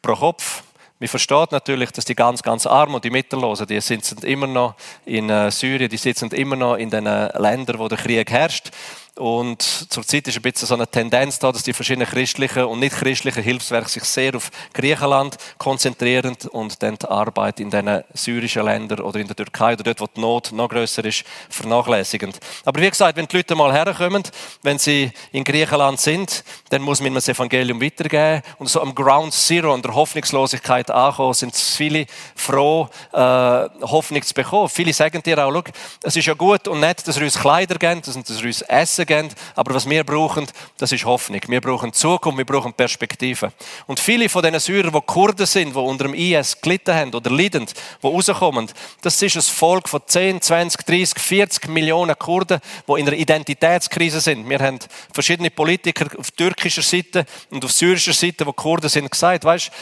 pro 0.00 0.14
Kopf. 0.14 0.62
Man 1.00 1.08
versteht 1.08 1.52
natürlich, 1.52 1.92
dass 1.92 2.04
die 2.04 2.16
ganz, 2.16 2.42
ganz 2.42 2.66
Armen 2.66 2.96
und 2.96 3.04
die 3.04 3.10
Mittellosen, 3.10 3.66
die 3.66 3.80
sitzen 3.80 4.18
immer 4.24 4.48
noch 4.48 4.74
in 5.04 5.30
äh, 5.30 5.50
Syrien, 5.50 5.88
die 5.88 5.96
sitzen 5.96 6.30
immer 6.32 6.56
noch 6.56 6.74
in 6.74 6.90
den 6.90 7.04
Ländern, 7.04 7.78
wo 7.78 7.86
der 7.86 7.98
Krieg 7.98 8.28
herrscht. 8.30 8.70
Und 9.18 9.62
zurzeit 9.62 10.28
ist 10.28 10.36
ein 10.36 10.42
bisschen 10.42 10.68
so 10.68 10.74
eine 10.74 10.86
Tendenz 10.86 11.40
da, 11.40 11.50
dass 11.50 11.64
die 11.64 11.72
verschiedenen 11.72 12.06
christlichen 12.06 12.64
und 12.64 12.78
nicht 12.78 12.96
christlichen 12.96 13.42
Hilfswerke 13.42 13.88
sich 13.88 14.04
sehr 14.04 14.36
auf 14.36 14.50
Griechenland 14.72 15.36
konzentrieren 15.58 16.36
und 16.52 16.80
dann 16.82 16.96
die 16.96 17.08
Arbeit 17.08 17.58
in 17.58 17.68
den 17.68 18.04
syrischen 18.14 18.64
Ländern 18.64 19.00
oder 19.00 19.18
in 19.18 19.26
der 19.26 19.34
Türkei 19.34 19.72
oder 19.72 19.82
dort, 19.82 20.00
wo 20.00 20.06
die 20.06 20.20
Not 20.20 20.52
noch 20.52 20.68
größer 20.68 21.04
ist, 21.04 21.24
vernachlässigen. 21.50 22.32
Aber 22.64 22.80
wie 22.80 22.88
gesagt, 22.88 23.16
wenn 23.16 23.26
die 23.26 23.36
Leute 23.36 23.56
mal 23.56 23.72
herkommen, 23.72 24.22
wenn 24.62 24.78
sie 24.78 25.10
in 25.32 25.42
Griechenland 25.42 25.98
sind, 25.98 26.44
dann 26.70 26.82
muss 26.82 27.00
man 27.00 27.14
das 27.14 27.28
Evangelium 27.28 27.82
weitergeben. 27.82 28.42
Und 28.58 28.68
so 28.68 28.80
am 28.80 28.94
Ground 28.94 29.34
Zero, 29.34 29.74
an 29.74 29.82
der 29.82 29.96
Hoffnungslosigkeit 29.96 30.92
ankommen, 30.92 31.34
sind 31.34 31.56
viele 31.56 32.06
froh, 32.36 32.88
äh, 33.12 33.18
Hoffnung 33.18 34.22
zu 34.22 34.32
bekommen. 34.32 34.68
Viele 34.68 34.92
sagen 34.92 35.22
dir 35.24 35.44
auch, 35.44 35.64
es 36.04 36.14
ist 36.14 36.26
ja 36.26 36.34
gut 36.34 36.68
und 36.68 36.78
nett, 36.80 37.06
dass 37.06 37.18
wir 37.18 37.24
uns 37.24 37.38
Kleider 37.38 37.74
geben, 37.74 38.00
dass 38.02 38.14
wir 38.14 38.46
uns 38.46 38.62
Essen 38.62 39.07
geben, 39.08 39.30
aber 39.56 39.74
was 39.74 39.88
wir 39.90 40.04
brauchen, 40.04 40.46
das 40.76 40.92
ist 40.92 41.04
Hoffnung. 41.04 41.40
Wir 41.48 41.60
brauchen 41.60 41.92
Zukunft, 41.92 42.38
wir 42.38 42.44
brauchen 42.44 42.72
Perspektive. 42.72 43.52
Und 43.88 43.98
viele 43.98 44.28
von 44.28 44.42
diesen 44.42 44.60
Syrern, 44.60 44.92
die 44.92 45.00
Kurden 45.00 45.46
sind, 45.46 45.74
die 45.74 45.78
unter 45.78 46.04
dem 46.04 46.14
IS 46.14 46.60
gelitten 46.60 46.94
haben 46.94 47.14
oder 47.14 47.30
leiden, 47.30 47.66
die 47.66 48.06
rauskommen, 48.06 48.70
das 49.02 49.20
ist 49.20 49.34
ein 49.34 49.42
Volk 49.42 49.88
von 49.88 50.00
10, 50.06 50.40
20, 50.40 50.86
30, 50.86 51.18
40 51.18 51.68
Millionen 51.68 52.16
Kurden, 52.16 52.60
die 52.86 53.00
in 53.00 53.08
einer 53.08 53.16
Identitätskrise 53.16 54.20
sind. 54.20 54.48
Wir 54.48 54.60
haben 54.60 54.78
verschiedene 55.12 55.50
Politiker 55.50 56.06
auf 56.18 56.30
türkischer 56.30 56.82
Seite 56.82 57.26
und 57.50 57.64
auf 57.64 57.72
syrischer 57.72 58.12
Seite, 58.12 58.44
die 58.44 58.52
Kurden 58.52 58.88
sind, 58.88 59.10
gesagt, 59.10 59.44
weißt, 59.44 59.72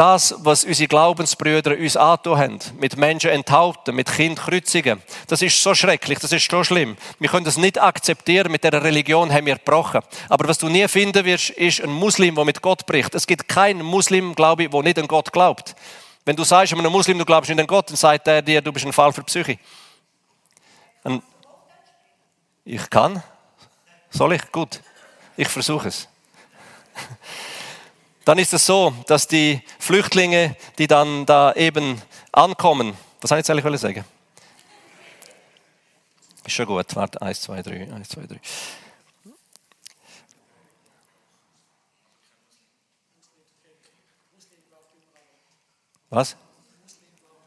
das, 0.00 0.34
was 0.38 0.64
unsere 0.64 0.88
Glaubensbrüder 0.88 1.76
uns 1.76 1.94
antun 1.94 2.38
haben, 2.38 2.58
mit 2.78 2.96
Menschen 2.96 3.28
enthaupten, 3.28 3.94
mit 3.94 4.10
Kind 4.10 4.38
kreuzigen, 4.38 5.02
das 5.26 5.42
ist 5.42 5.62
so 5.62 5.74
schrecklich, 5.74 6.18
das 6.18 6.32
ist 6.32 6.50
so 6.50 6.64
schlimm. 6.64 6.96
Wir 7.18 7.28
können 7.28 7.44
das 7.44 7.58
nicht 7.58 7.78
akzeptieren, 7.78 8.50
mit 8.50 8.64
der 8.64 8.72
Religion 8.82 9.30
haben 9.30 9.44
wir 9.44 9.56
gebrochen. 9.56 10.00
Aber 10.30 10.48
was 10.48 10.56
du 10.56 10.70
nie 10.70 10.88
finden 10.88 11.26
wirst, 11.26 11.50
ist 11.50 11.82
ein 11.82 11.90
Muslim, 11.90 12.34
der 12.34 12.46
mit 12.46 12.62
Gott 12.62 12.86
bricht. 12.86 13.14
Es 13.14 13.26
gibt 13.26 13.46
keinen 13.46 13.82
Muslim, 13.82 14.34
glaube 14.34 14.62
ich, 14.62 14.70
der 14.70 14.82
nicht 14.82 14.98
an 14.98 15.06
Gott 15.06 15.34
glaubt. 15.34 15.76
Wenn 16.24 16.34
du 16.34 16.44
sagst 16.44 16.72
einem 16.72 16.90
Muslim, 16.90 17.18
du 17.18 17.26
glaubst 17.26 17.50
nicht 17.50 17.60
an 17.60 17.66
Gott, 17.66 17.90
dann 17.90 17.96
sagt 17.96 18.26
er 18.26 18.40
dir, 18.40 18.62
du 18.62 18.72
bist 18.72 18.86
ein 18.86 18.94
Fall 18.94 19.12
für 19.12 19.22
Psyche. 19.24 19.58
Und 21.02 21.22
ich 22.64 22.88
kann. 22.88 23.22
Soll 24.08 24.32
ich? 24.32 24.50
Gut. 24.50 24.80
Ich 25.36 25.48
versuche 25.48 25.88
es 25.88 26.08
dann 28.30 28.38
ist 28.38 28.54
es 28.54 28.64
so, 28.64 28.94
dass 29.08 29.26
die 29.26 29.60
Flüchtlinge, 29.80 30.54
die 30.78 30.86
dann 30.86 31.26
da 31.26 31.52
eben 31.54 32.00
ankommen, 32.30 32.96
was 33.20 33.32
habe 33.32 33.40
ich 33.40 33.48
jetzt 33.48 33.50
eigentlich 33.50 33.80
sagen? 33.80 34.04
Ist 36.44 36.52
schon 36.52 36.66
gut, 36.66 36.94
warte, 36.94 37.20
eins, 37.20 37.40
zwei, 37.40 37.60
drei, 37.60 37.92
eins, 37.92 38.08
zwei, 38.08 38.26
drei. 38.26 38.38
Was? 46.10 46.36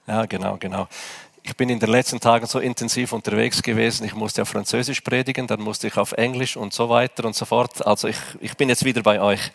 Ja, 0.06 0.26
genau, 0.26 0.58
genau. 0.58 0.90
Ich 1.46 1.58
bin 1.58 1.70
in 1.70 1.80
den 1.80 1.90
letzten 1.90 2.22
Tagen 2.22 2.46
so 2.46 2.60
intensiv 2.60 3.12
unterwegs 3.12 3.62
gewesen. 3.62 4.06
Ich 4.06 4.16
musste 4.16 4.42
auf 4.42 4.50
Französisch 4.50 5.02
predigen, 5.02 5.46
dann 5.46 5.60
musste 5.60 5.88
ich 5.88 5.98
auf 5.98 6.14
Englisch 6.14 6.56
und 6.56 6.74
so 6.74 6.88
weiter 6.88 7.26
und 7.26 7.36
so 7.36 7.44
fort. 7.44 7.86
Also 7.86 8.08
ich, 8.08 8.18
ich 8.40 8.56
bin 8.56 8.70
jetzt 8.70 8.86
wieder 8.86 9.04
bei 9.04 9.20
euch. 9.20 9.42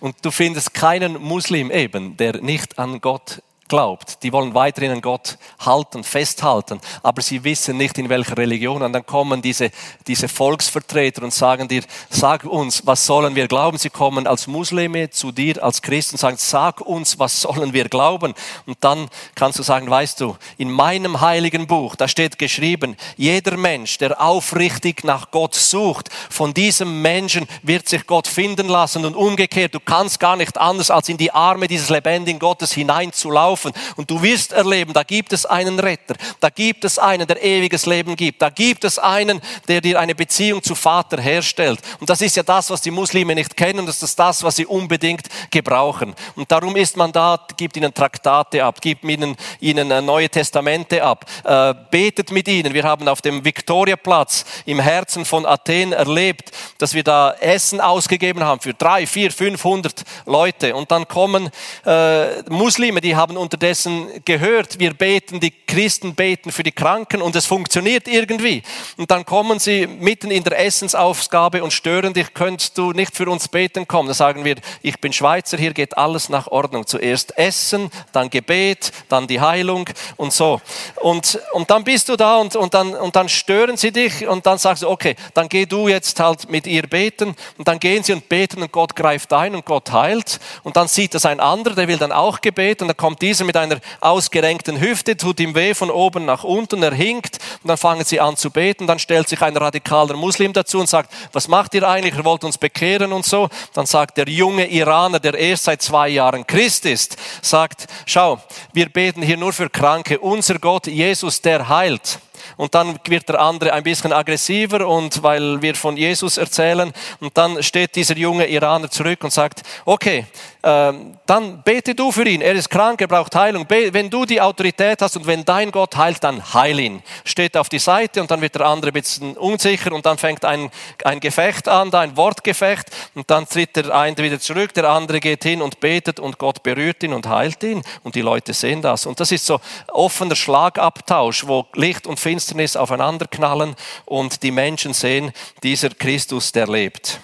Und 0.00 0.16
du 0.22 0.30
findest 0.30 0.74
keinen 0.74 1.20
Muslim 1.20 1.72
eben, 1.72 2.16
der 2.16 2.40
nicht 2.40 2.78
an 2.78 3.00
Gott 3.00 3.42
glaubt. 3.68 4.22
Die 4.22 4.32
wollen 4.32 4.54
weiterhin 4.54 4.92
an 4.92 5.00
Gott 5.02 5.38
halten, 5.60 6.02
festhalten, 6.02 6.80
aber 7.02 7.22
sie 7.22 7.44
wissen 7.44 7.76
nicht 7.76 7.98
in 7.98 8.08
welcher 8.08 8.36
Religion. 8.36 8.82
Und 8.82 8.92
dann 8.92 9.04
kommen 9.04 9.42
diese, 9.42 9.70
diese 10.06 10.28
Volksvertreter 10.28 11.22
und 11.22 11.32
sagen 11.32 11.68
dir, 11.68 11.82
sag 12.08 12.44
uns, 12.44 12.86
was 12.86 13.04
sollen 13.04 13.36
wir 13.36 13.46
glauben? 13.46 13.78
Sie 13.78 13.90
kommen 13.90 14.26
als 14.26 14.46
Muslime 14.46 15.10
zu 15.10 15.30
dir, 15.30 15.62
als 15.62 15.82
Christen, 15.82 16.14
und 16.14 16.20
sagen, 16.20 16.36
sag 16.38 16.80
uns, 16.80 17.18
was 17.18 17.42
sollen 17.42 17.72
wir 17.72 17.88
glauben? 17.88 18.34
Und 18.66 18.78
dann 18.80 19.08
kannst 19.34 19.58
du 19.58 19.62
sagen, 19.62 19.88
weißt 19.88 20.20
du, 20.20 20.36
in 20.56 20.70
meinem 20.70 21.20
heiligen 21.20 21.66
Buch, 21.66 21.94
da 21.94 22.08
steht 22.08 22.38
geschrieben, 22.38 22.96
jeder 23.16 23.56
Mensch, 23.56 23.98
der 23.98 24.20
aufrichtig 24.20 25.04
nach 25.04 25.30
Gott 25.30 25.54
sucht, 25.54 26.08
von 26.30 26.54
diesem 26.54 27.02
Menschen 27.02 27.46
wird 27.62 27.88
sich 27.88 28.06
Gott 28.06 28.26
finden 28.26 28.68
lassen 28.68 29.04
und 29.04 29.14
umgekehrt, 29.14 29.74
du 29.74 29.80
kannst 29.80 30.18
gar 30.20 30.36
nicht 30.36 30.56
anders, 30.56 30.90
als 30.90 31.08
in 31.08 31.18
die 31.18 31.32
Arme 31.32 31.68
dieses 31.68 31.90
lebendigen 31.90 32.38
Gottes 32.38 32.72
hineinzulaufen 32.72 33.57
laufen 33.58 33.72
und 33.96 34.10
du 34.10 34.22
wirst 34.22 34.52
erleben, 34.52 34.92
da 34.92 35.02
gibt 35.02 35.32
es 35.32 35.46
einen 35.46 35.78
Retter, 35.78 36.14
da 36.40 36.50
gibt 36.50 36.84
es 36.84 36.98
einen, 36.98 37.26
der 37.26 37.42
ewiges 37.42 37.86
Leben 37.86 38.16
gibt, 38.16 38.40
da 38.42 38.50
gibt 38.50 38.84
es 38.84 38.98
einen, 38.98 39.40
der 39.66 39.80
dir 39.80 39.98
eine 39.98 40.14
Beziehung 40.14 40.62
zu 40.62 40.74
Vater 40.74 41.20
herstellt. 41.20 41.80
Und 42.00 42.08
das 42.08 42.20
ist 42.20 42.36
ja 42.36 42.42
das, 42.42 42.70
was 42.70 42.80
die 42.80 42.90
Muslime 42.90 43.34
nicht 43.34 43.56
kennen, 43.56 43.86
das 43.86 44.02
ist 44.02 44.18
das, 44.18 44.42
was 44.42 44.56
sie 44.56 44.66
unbedingt 44.66 45.28
gebrauchen. 45.50 46.14
Und 46.36 46.50
darum 46.50 46.76
ist 46.76 46.96
man 46.96 47.12
da, 47.12 47.38
gibt 47.56 47.76
ihnen 47.76 47.92
Traktate 47.92 48.64
ab, 48.64 48.80
gibt 48.80 49.04
ihnen, 49.04 49.36
ihnen 49.60 49.90
äh, 49.90 50.00
neue 50.00 50.28
Testamente 50.28 51.02
ab, 51.02 51.24
äh, 51.44 51.74
betet 51.90 52.30
mit 52.30 52.48
ihnen. 52.48 52.74
Wir 52.74 52.84
haben 52.84 53.08
auf 53.08 53.22
dem 53.22 53.44
Viktoriaplatz 53.44 54.44
im 54.66 54.80
Herzen 54.80 55.24
von 55.24 55.46
Athen 55.46 55.92
erlebt, 55.92 56.52
dass 56.78 56.94
wir 56.94 57.02
da 57.02 57.32
Essen 57.40 57.80
ausgegeben 57.80 58.44
haben 58.44 58.60
für 58.60 58.74
drei, 58.74 59.06
vier, 59.06 59.30
500 59.30 60.02
Leute. 60.26 60.74
Und 60.74 60.90
dann 60.90 61.08
kommen 61.08 61.50
äh, 61.84 62.42
Muslime, 62.50 63.00
die 63.00 63.16
haben 63.16 63.36
unterdessen 63.48 64.08
gehört, 64.26 64.78
wir 64.78 64.92
beten, 64.92 65.40
die 65.40 65.50
Christen 65.50 66.14
beten 66.14 66.52
für 66.52 66.62
die 66.62 66.70
Kranken 66.70 67.22
und 67.22 67.34
es 67.34 67.46
funktioniert 67.46 68.06
irgendwie. 68.06 68.62
Und 68.98 69.10
dann 69.10 69.24
kommen 69.24 69.58
sie 69.58 69.86
mitten 69.86 70.30
in 70.30 70.44
der 70.44 70.62
Essensaufgabe 70.66 71.64
und 71.64 71.72
stören 71.72 72.12
dich, 72.12 72.34
könntest 72.34 72.76
du 72.76 72.92
nicht 72.92 73.16
für 73.16 73.26
uns 73.30 73.48
beten 73.48 73.88
kommen. 73.88 74.08
Da 74.08 74.12
sagen 74.12 74.44
wir, 74.44 74.56
ich 74.82 75.00
bin 75.00 75.14
Schweizer, 75.14 75.56
hier 75.56 75.72
geht 75.72 75.96
alles 75.96 76.28
nach 76.28 76.48
Ordnung. 76.48 76.86
Zuerst 76.86 77.38
Essen, 77.38 77.90
dann 78.12 78.28
Gebet, 78.28 78.92
dann 79.08 79.26
die 79.26 79.40
Heilung 79.40 79.88
und 80.18 80.34
so. 80.34 80.60
Und, 80.96 81.40
und 81.54 81.70
dann 81.70 81.84
bist 81.84 82.10
du 82.10 82.16
da 82.16 82.36
und, 82.36 82.54
und, 82.54 82.74
dann, 82.74 82.94
und 82.94 83.16
dann 83.16 83.30
stören 83.30 83.78
sie 83.78 83.92
dich 83.92 84.28
und 84.28 84.44
dann 84.44 84.58
sagst 84.58 84.82
du, 84.82 84.90
okay, 84.90 85.16
dann 85.32 85.48
geh 85.48 85.64
du 85.64 85.88
jetzt 85.88 86.20
halt 86.20 86.50
mit 86.50 86.66
ihr 86.66 86.82
beten 86.82 87.34
und 87.56 87.66
dann 87.66 87.80
gehen 87.80 88.02
sie 88.02 88.12
und 88.12 88.28
beten 88.28 88.60
und 88.60 88.72
Gott 88.72 88.94
greift 88.94 89.32
ein 89.32 89.54
und 89.54 89.64
Gott 89.64 89.90
heilt 89.90 90.38
und 90.64 90.76
dann 90.76 90.86
sieht 90.86 91.14
das 91.14 91.24
ein 91.24 91.40
anderer, 91.40 91.74
der 91.74 91.88
will 91.88 91.96
dann 91.96 92.12
auch 92.12 92.42
Gebet 92.42 92.82
und 92.82 92.88
dann 92.88 92.96
kommt 92.96 93.22
dieser 93.22 93.37
mit 93.44 93.56
einer 93.56 93.78
ausgerenkten 94.00 94.80
Hüfte, 94.80 95.16
tut 95.16 95.40
ihm 95.40 95.54
weh 95.54 95.74
von 95.74 95.90
oben 95.90 96.24
nach 96.24 96.44
unten, 96.44 96.82
er 96.82 96.94
hinkt 96.94 97.38
und 97.62 97.68
dann 97.68 97.76
fangen 97.76 98.04
sie 98.04 98.20
an 98.20 98.36
zu 98.36 98.50
beten. 98.50 98.86
Dann 98.86 98.98
stellt 98.98 99.28
sich 99.28 99.40
ein 99.42 99.56
radikaler 99.56 100.16
Muslim 100.16 100.52
dazu 100.52 100.78
und 100.80 100.88
sagt, 100.88 101.12
was 101.32 101.48
macht 101.48 101.74
ihr 101.74 101.88
eigentlich? 101.88 102.16
Ihr 102.16 102.24
wollt 102.24 102.44
uns 102.44 102.58
bekehren 102.58 103.12
und 103.12 103.24
so. 103.24 103.48
Dann 103.74 103.86
sagt 103.86 104.16
der 104.16 104.28
junge 104.28 104.66
Iraner, 104.70 105.20
der 105.20 105.34
erst 105.34 105.64
seit 105.64 105.82
zwei 105.82 106.08
Jahren 106.08 106.46
Christ 106.46 106.86
ist, 106.86 107.16
sagt, 107.42 107.86
schau, 108.06 108.40
wir 108.72 108.88
beten 108.88 109.22
hier 109.22 109.36
nur 109.36 109.52
für 109.52 109.70
Kranke. 109.70 110.18
Unser 110.18 110.58
Gott, 110.58 110.86
Jesus, 110.86 111.40
der 111.40 111.68
heilt. 111.68 112.20
Und 112.56 112.74
dann 112.74 112.98
wird 113.06 113.28
der 113.28 113.40
andere 113.40 113.72
ein 113.72 113.82
bisschen 113.82 114.12
aggressiver 114.12 114.86
und 114.86 115.22
weil 115.22 115.60
wir 115.62 115.74
von 115.74 115.96
Jesus 115.96 116.36
erzählen. 116.36 116.92
Und 117.20 117.36
dann 117.36 117.62
steht 117.62 117.96
dieser 117.96 118.16
junge 118.16 118.46
Iraner 118.46 118.90
zurück 118.90 119.22
und 119.24 119.32
sagt, 119.32 119.62
okay, 119.84 120.26
dann 120.60 121.62
bete 121.62 121.94
du 121.94 122.10
für 122.10 122.26
ihn. 122.28 122.40
Er 122.40 122.54
ist 122.54 122.68
krank, 122.68 123.00
er 123.00 123.06
braucht 123.06 123.34
Heilung. 123.34 123.64
Wenn 123.68 124.10
du 124.10 124.24
die 124.24 124.40
Autorität 124.40 125.00
hast 125.00 125.16
und 125.16 125.26
wenn 125.26 125.44
dein 125.44 125.70
Gott 125.70 125.96
heilt, 125.96 126.22
dann 126.24 126.52
heil 126.52 126.80
ihn. 126.80 127.02
Steht 127.24 127.56
auf 127.56 127.68
die 127.68 127.78
Seite 127.78 128.20
und 128.20 128.30
dann 128.30 128.40
wird 128.40 128.56
der 128.56 128.66
andere 128.66 128.90
ein 128.90 128.94
bisschen 128.94 129.36
unsicher 129.36 129.92
und 129.92 130.04
dann 130.04 130.18
fängt 130.18 130.44
ein, 130.44 130.70
ein 131.04 131.20
Gefecht 131.20 131.68
an, 131.68 131.94
ein 131.94 132.16
Wortgefecht 132.16 132.86
und 133.14 133.30
dann 133.30 133.48
tritt 133.48 133.76
der 133.76 133.94
eine 133.94 134.16
wieder 134.16 134.40
zurück, 134.40 134.74
der 134.74 134.90
andere 134.90 135.20
geht 135.20 135.44
hin 135.44 135.62
und 135.62 135.78
betet 135.78 136.18
und 136.18 136.38
Gott 136.38 136.62
berührt 136.62 137.02
ihn 137.02 137.12
und 137.12 137.28
heilt 137.28 137.62
ihn 137.62 137.82
und 138.02 138.14
die 138.14 138.22
Leute 138.22 138.52
sehen 138.52 138.82
das. 138.82 139.06
Und 139.06 139.20
das 139.20 139.30
ist 139.30 139.46
so 139.46 139.60
offener 139.92 140.34
Schlagabtausch, 140.34 141.46
wo 141.46 141.66
Licht 141.74 142.06
und 142.06 142.18
Finsternis 142.18 142.76
aufeinanderknallen 142.76 143.76
und 144.06 144.42
die 144.42 144.50
Menschen 144.50 144.92
sehen, 144.92 145.32
dieser 145.62 145.90
Christus, 145.90 146.50
der 146.50 146.66
lebt. 146.66 147.20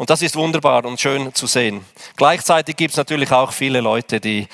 Und 0.00 0.08
das 0.08 0.22
ist 0.22 0.34
wunderbar 0.34 0.86
und 0.86 0.98
schön 0.98 1.34
zu 1.34 1.46
sehen. 1.46 1.84
Gleichzeitig 2.16 2.74
gibt 2.74 2.92
es 2.92 2.96
natürlich 2.96 3.30
auch 3.32 3.52
viele 3.52 3.82
Leute, 3.82 4.18
die 4.18 4.48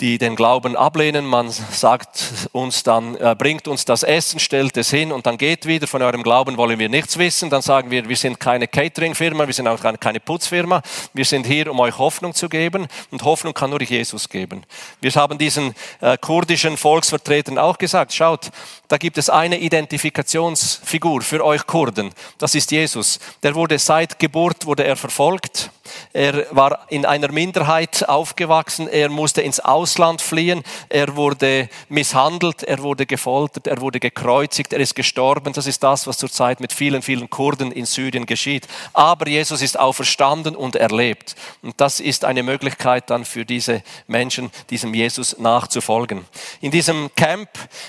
die 0.00 0.18
den 0.18 0.36
Glauben 0.36 0.76
ablehnen. 0.76 1.26
Man 1.26 1.50
sagt 1.50 2.48
uns 2.52 2.82
dann, 2.82 3.16
äh, 3.16 3.34
bringt 3.36 3.66
uns 3.68 3.84
das 3.84 4.02
Essen, 4.02 4.40
stellt 4.40 4.76
es 4.76 4.90
hin 4.90 5.12
und 5.12 5.26
dann 5.26 5.38
geht 5.38 5.66
wieder. 5.66 5.86
Von 5.86 6.02
eurem 6.02 6.22
Glauben 6.22 6.56
wollen 6.56 6.78
wir 6.78 6.88
nichts 6.88 7.18
wissen. 7.18 7.50
Dann 7.50 7.62
sagen 7.62 7.90
wir, 7.90 8.08
wir 8.08 8.16
sind 8.16 8.38
keine 8.38 8.68
Catering-Firma, 8.68 9.46
wir 9.46 9.54
sind 9.54 9.68
auch 9.68 9.80
keine 9.98 10.20
Putzfirma. 10.20 10.82
Wir 11.14 11.24
sind 11.24 11.46
hier, 11.46 11.70
um 11.70 11.80
euch 11.80 11.96
Hoffnung 11.98 12.34
zu 12.34 12.48
geben 12.48 12.86
und 13.10 13.22
Hoffnung 13.22 13.54
kann 13.54 13.70
nur 13.70 13.80
Jesus 13.80 14.28
geben. 14.28 14.64
Wir 15.00 15.12
haben 15.14 15.38
diesen 15.38 15.74
äh, 16.00 16.18
kurdischen 16.18 16.76
Volksvertretern 16.76 17.58
auch 17.58 17.78
gesagt, 17.78 18.12
schaut, 18.12 18.50
da 18.88 18.98
gibt 18.98 19.18
es 19.18 19.30
eine 19.30 19.58
Identifikationsfigur 19.58 21.22
für 21.22 21.44
euch 21.44 21.66
Kurden. 21.66 22.12
Das 22.38 22.54
ist 22.54 22.70
Jesus. 22.70 23.18
Der 23.42 23.54
wurde 23.54 23.78
seit 23.78 24.18
Geburt, 24.18 24.66
wurde 24.66 24.84
er 24.84 24.96
verfolgt 24.96 25.70
er 26.12 26.46
war 26.50 26.86
in 26.88 27.04
einer 27.04 27.30
Minderheit 27.30 28.08
aufgewachsen. 28.08 28.88
Er 28.88 29.08
musste 29.08 29.42
ins 29.42 29.60
Ausland 29.60 30.22
fliehen. 30.22 30.62
Er 30.88 31.16
wurde 31.16 31.68
misshandelt. 31.88 32.62
Er 32.62 32.82
wurde 32.82 33.06
gefoltert. 33.06 33.66
Er 33.66 33.80
wurde 33.80 34.00
gekreuzigt. 34.00 34.72
Er 34.72 34.80
ist 34.80 34.94
gestorben. 34.94 35.52
Das 35.52 35.66
ist 35.66 35.82
das, 35.82 36.06
was 36.06 36.18
zurzeit 36.18 36.60
mit 36.60 36.72
vielen, 36.72 37.02
vielen 37.02 37.30
Kurden 37.30 37.72
in 37.72 37.86
Syrien 37.86 38.26
geschieht. 38.26 38.66
Aber 38.92 39.28
Jesus 39.28 39.62
ist 39.62 39.78
auferstanden 39.78 40.56
und 40.56 40.76
erlebt. 40.76 41.36
Und 41.62 41.80
das 41.80 42.00
ist 42.00 42.24
eine 42.24 42.42
Möglichkeit 42.42 43.10
dann 43.10 43.24
für 43.24 43.44
diese 43.44 43.82
Menschen, 44.06 44.50
diesem 44.70 44.94
Jesus 44.94 45.38
nachzufolgen. 45.38 46.24
In 46.60 46.70
diesem 46.70 47.10
Camp, 47.14 47.48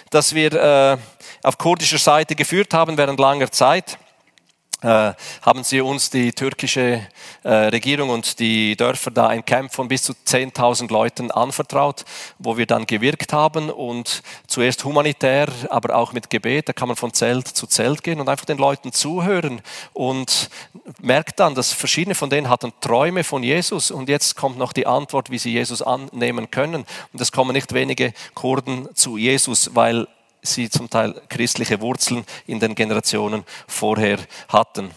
das 0.09 0.33
wir 0.33 0.53
äh, 0.53 0.97
auf 1.43 1.57
kurdischer 1.57 1.97
Seite 1.97 2.35
geführt 2.35 2.73
haben 2.73 2.97
während 2.97 3.19
langer 3.19 3.51
Zeit, 3.51 3.97
haben 4.81 5.63
sie 5.63 5.81
uns 5.81 6.11
die 6.11 6.31
türkische 6.31 7.01
äh, 7.43 7.49
Regierung 7.49 8.11
und 8.11 8.39
die 8.39 8.75
Dörfer 8.75 9.09
da 9.09 9.27
ein 9.27 9.43
Camp 9.43 9.73
von 9.73 9.87
bis 9.87 10.03
zu 10.03 10.13
10.000 10.13 10.91
Leuten 10.91 11.31
anvertraut, 11.31 12.05
wo 12.37 12.57
wir 12.57 12.67
dann 12.67 12.85
gewirkt 12.85 13.33
haben 13.33 13.71
und 13.71 14.21
zuerst 14.45 14.83
humanitär, 14.83 15.47
aber 15.69 15.95
auch 15.95 16.13
mit 16.13 16.29
Gebet. 16.29 16.69
Da 16.69 16.73
kann 16.73 16.89
man 16.89 16.95
von 16.95 17.11
Zelt 17.11 17.47
zu 17.47 17.65
Zelt 17.65 18.03
gehen 18.03 18.19
und 18.19 18.29
einfach 18.29 18.45
den 18.45 18.59
Leuten 18.59 18.91
zuhören 18.91 19.61
und 19.93 20.49
merkt 21.01 21.39
dann, 21.39 21.55
dass 21.55 21.73
verschiedene 21.73 22.13
von 22.13 22.29
denen 22.29 22.47
hatten 22.47 22.71
Träume 22.79 23.23
von 23.23 23.41
Jesus 23.41 23.89
und 23.89 24.09
jetzt 24.09 24.35
kommt 24.35 24.59
noch 24.59 24.73
die 24.73 24.85
Antwort, 24.85 25.31
wie 25.31 25.39
sie 25.39 25.51
Jesus 25.51 25.81
annehmen 25.81 26.51
können. 26.51 26.85
Und 27.13 27.21
es 27.21 27.31
kommen 27.31 27.53
nicht 27.53 27.73
wenige 27.73 28.13
Kurden 28.35 28.87
zu 28.93 29.17
Jesus, 29.17 29.71
weil 29.73 30.07
sie 30.53 30.69
zum 30.69 30.89
Teil 30.89 31.21
christliche 31.29 31.81
Wurzeln 31.81 32.25
in 32.45 32.59
den 32.59 32.75
Generationen 32.75 33.43
vorher 33.67 34.19
hatten. 34.49 34.91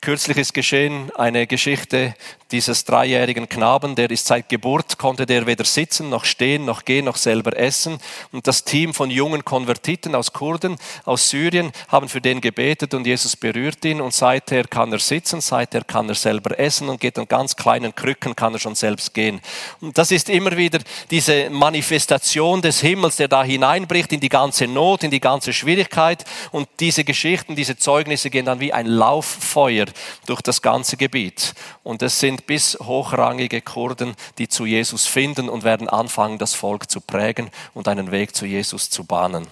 Kürzlich 0.00 0.38
ist 0.38 0.54
geschehen 0.54 1.10
eine 1.16 1.46
Geschichte 1.46 2.14
dieses 2.52 2.84
dreijährigen 2.84 3.48
Knaben, 3.48 3.94
der 3.94 4.10
ist 4.10 4.26
seit 4.26 4.48
Geburt, 4.48 4.98
konnte 4.98 5.26
der 5.26 5.46
weder 5.46 5.64
sitzen, 5.64 6.10
noch 6.10 6.24
stehen, 6.24 6.64
noch 6.64 6.84
gehen, 6.84 7.04
noch 7.04 7.16
selber 7.16 7.56
essen. 7.56 7.98
Und 8.32 8.46
das 8.46 8.64
Team 8.64 8.94
von 8.94 9.10
jungen 9.10 9.44
Konvertiten 9.44 10.14
aus 10.14 10.32
Kurden, 10.32 10.76
aus 11.04 11.28
Syrien, 11.28 11.72
haben 11.88 12.08
für 12.08 12.20
den 12.20 12.40
gebetet 12.40 12.94
und 12.94 13.06
Jesus 13.06 13.36
berührt 13.36 13.84
ihn 13.84 14.00
und 14.00 14.12
seither 14.12 14.64
kann 14.64 14.92
er 14.92 14.98
sitzen, 14.98 15.40
seither 15.40 15.84
kann 15.84 16.08
er 16.08 16.14
selber 16.14 16.58
essen 16.58 16.88
und 16.88 17.00
geht 17.00 17.18
an 17.18 17.28
ganz 17.28 17.56
kleinen 17.56 17.94
Krücken, 17.94 18.34
kann 18.34 18.54
er 18.54 18.58
schon 18.58 18.74
selbst 18.74 19.14
gehen. 19.14 19.40
Und 19.80 19.96
das 19.96 20.10
ist 20.10 20.28
immer 20.28 20.56
wieder 20.56 20.80
diese 21.10 21.50
Manifestation 21.50 22.62
des 22.62 22.80
Himmels, 22.80 23.16
der 23.16 23.28
da 23.28 23.44
hineinbricht 23.44 24.12
in 24.12 24.20
die 24.20 24.28
ganze 24.28 24.66
Not, 24.66 25.04
in 25.04 25.10
die 25.10 25.20
ganze 25.20 25.52
Schwierigkeit 25.52 26.24
und 26.50 26.68
diese 26.80 27.04
Geschichten, 27.04 27.54
diese 27.54 27.76
Zeugnisse 27.76 28.30
gehen 28.30 28.46
dann 28.46 28.60
wie 28.60 28.72
ein 28.72 28.86
Lauffeuer 28.86 29.86
durch 30.26 30.40
das 30.42 30.62
ganze 30.62 30.96
Gebiet. 30.96 31.54
Und 31.82 32.02
es 32.02 32.18
sind 32.18 32.39
bis 32.40 32.78
hochrangige 32.80 33.60
Kurden, 33.60 34.14
die 34.38 34.48
zu 34.48 34.66
Jesus 34.66 35.06
finden 35.06 35.48
und 35.48 35.64
werden 35.64 35.88
anfangen, 35.88 36.38
das 36.38 36.54
Volk 36.54 36.90
zu 36.90 37.00
prägen 37.00 37.50
und 37.74 37.88
einen 37.88 38.10
Weg 38.10 38.34
zu 38.34 38.46
Jesus 38.46 38.90
zu 38.90 39.04
bahnen. 39.04 39.46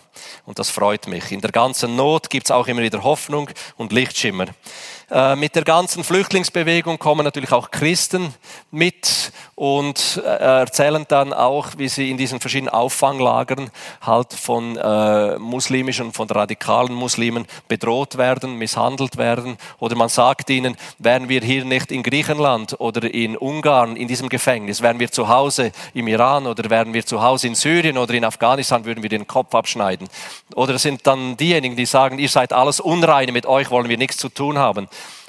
Und 0.46 0.58
das 0.58 0.70
freut 0.70 1.06
mich. 1.06 1.32
In 1.32 1.40
der 1.40 1.52
ganzen 1.52 1.96
Not 1.96 2.30
gibt 2.30 2.46
es 2.46 2.50
auch 2.50 2.66
immer 2.66 2.82
wieder 2.82 3.02
Hoffnung 3.02 3.50
und 3.76 3.92
Lichtschimmer. 3.92 4.46
Äh, 5.10 5.36
mit 5.36 5.54
der 5.56 5.64
ganzen 5.64 6.04
Flüchtlingsbewegung 6.04 6.98
kommen 6.98 7.24
natürlich 7.24 7.52
auch 7.52 7.70
Christen 7.70 8.34
mit 8.70 9.32
und 9.54 10.22
äh, 10.22 10.28
erzählen 10.28 11.06
dann 11.08 11.32
auch, 11.32 11.70
wie 11.78 11.88
sie 11.88 12.10
in 12.10 12.18
diesen 12.18 12.40
verschiedenen 12.40 12.68
Auffanglagern 12.74 13.70
halt 14.02 14.34
von 14.34 14.76
äh, 14.76 15.38
muslimischen, 15.38 16.12
von 16.12 16.28
radikalen 16.28 16.92
Muslimen 16.92 17.46
bedroht 17.68 18.18
werden, 18.18 18.56
misshandelt 18.56 19.16
werden. 19.16 19.56
Oder 19.78 19.96
man 19.96 20.10
sagt 20.10 20.50
ihnen, 20.50 20.76
wären 20.98 21.30
wir 21.30 21.40
hier 21.40 21.64
nicht 21.64 21.90
in 21.90 22.02
Griechenland 22.02 22.78
oder 22.78 23.02
in 23.12 23.34
Ungarn 23.36 23.96
in 23.96 24.08
diesem 24.08 24.28
Gefängnis, 24.28 24.82
wären 24.82 25.00
wir 25.00 25.10
zu 25.10 25.28
Hause 25.28 25.72
im 25.94 26.06
Iran 26.06 26.46
oder 26.46 26.68
wären 26.68 26.92
wir 26.92 27.06
zu 27.06 27.22
Hause 27.22 27.46
in 27.46 27.54
Syrien 27.54 27.96
oder 27.96 28.12
in 28.12 28.26
Afghanistan, 28.26 28.84
würden 28.84 29.02
wir 29.02 29.10
den 29.10 29.26
Kopf 29.26 29.54
abschneiden. 29.54 30.07
Oder 30.54 30.78
sind 30.78 31.06
dann 31.06 31.36
diejenigen, 31.36 31.76
die 31.76 31.86
sagen, 31.86 32.18
ihr 32.18 32.28
seid 32.28 32.52
alles 32.52 32.80
Unreine, 32.80 33.32
mit 33.32 33.46
euch 33.46 33.70
wollen 33.70 33.88
wir 33.88 33.98
nichts 33.98 34.16
zu 34.16 34.28
tun 34.28 34.58
haben. 34.58 34.88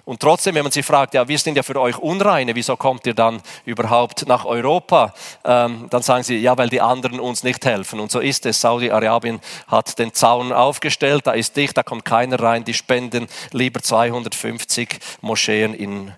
Und 0.09 0.21
trotzdem, 0.21 0.55
wenn 0.55 0.63
man 0.63 0.71
sie 0.71 0.81
fragt, 0.81 1.13
ja, 1.13 1.27
wir 1.27 1.37
sind 1.37 1.55
ja 1.55 1.61
für 1.61 1.79
euch 1.79 1.95
Unreine, 1.99 2.55
wieso 2.55 2.75
kommt 2.75 3.05
ihr 3.05 3.13
dann 3.13 3.43
überhaupt 3.63 4.27
nach 4.27 4.43
Europa? 4.43 5.13
Ähm, 5.45 5.85
dann 5.91 6.01
sagen 6.01 6.23
sie, 6.23 6.37
ja, 6.37 6.57
weil 6.57 6.69
die 6.69 6.81
anderen 6.81 7.19
uns 7.19 7.43
nicht 7.43 7.63
helfen. 7.63 7.99
Und 7.99 8.11
so 8.11 8.19
ist 8.19 8.47
es. 8.47 8.59
Saudi-Arabien 8.59 9.39
hat 9.67 9.99
den 9.99 10.11
Zaun 10.15 10.51
aufgestellt, 10.51 11.27
da 11.27 11.33
ist 11.33 11.55
dicht, 11.55 11.77
da 11.77 11.83
kommt 11.83 12.05
keiner 12.05 12.39
rein, 12.39 12.63
die 12.63 12.73
spenden 12.73 13.27
lieber 13.51 13.83
250 13.83 14.97
Moscheen 15.21 15.75
in 15.75 16.11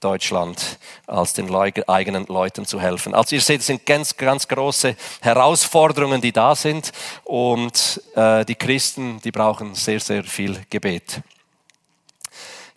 Deutschland, 0.00 0.78
als 1.06 1.32
den 1.32 1.54
eigenen 1.54 2.26
Leuten 2.26 2.64
zu 2.66 2.80
helfen. 2.80 3.14
Also 3.14 3.36
ihr 3.36 3.42
seht, 3.42 3.60
es 3.60 3.66
sind 3.66 3.84
ganz, 3.86 4.16
ganz 4.16 4.46
große 4.46 4.96
Herausforderungen, 5.20 6.20
die 6.20 6.32
da 6.32 6.54
sind 6.54 6.92
und 7.24 8.02
äh, 8.14 8.44
die 8.44 8.54
Christen, 8.54 9.20
die 9.20 9.32
brauchen 9.32 9.74
sehr, 9.74 10.00
sehr 10.00 10.24
viel 10.24 10.60
Gebet. 10.70 11.22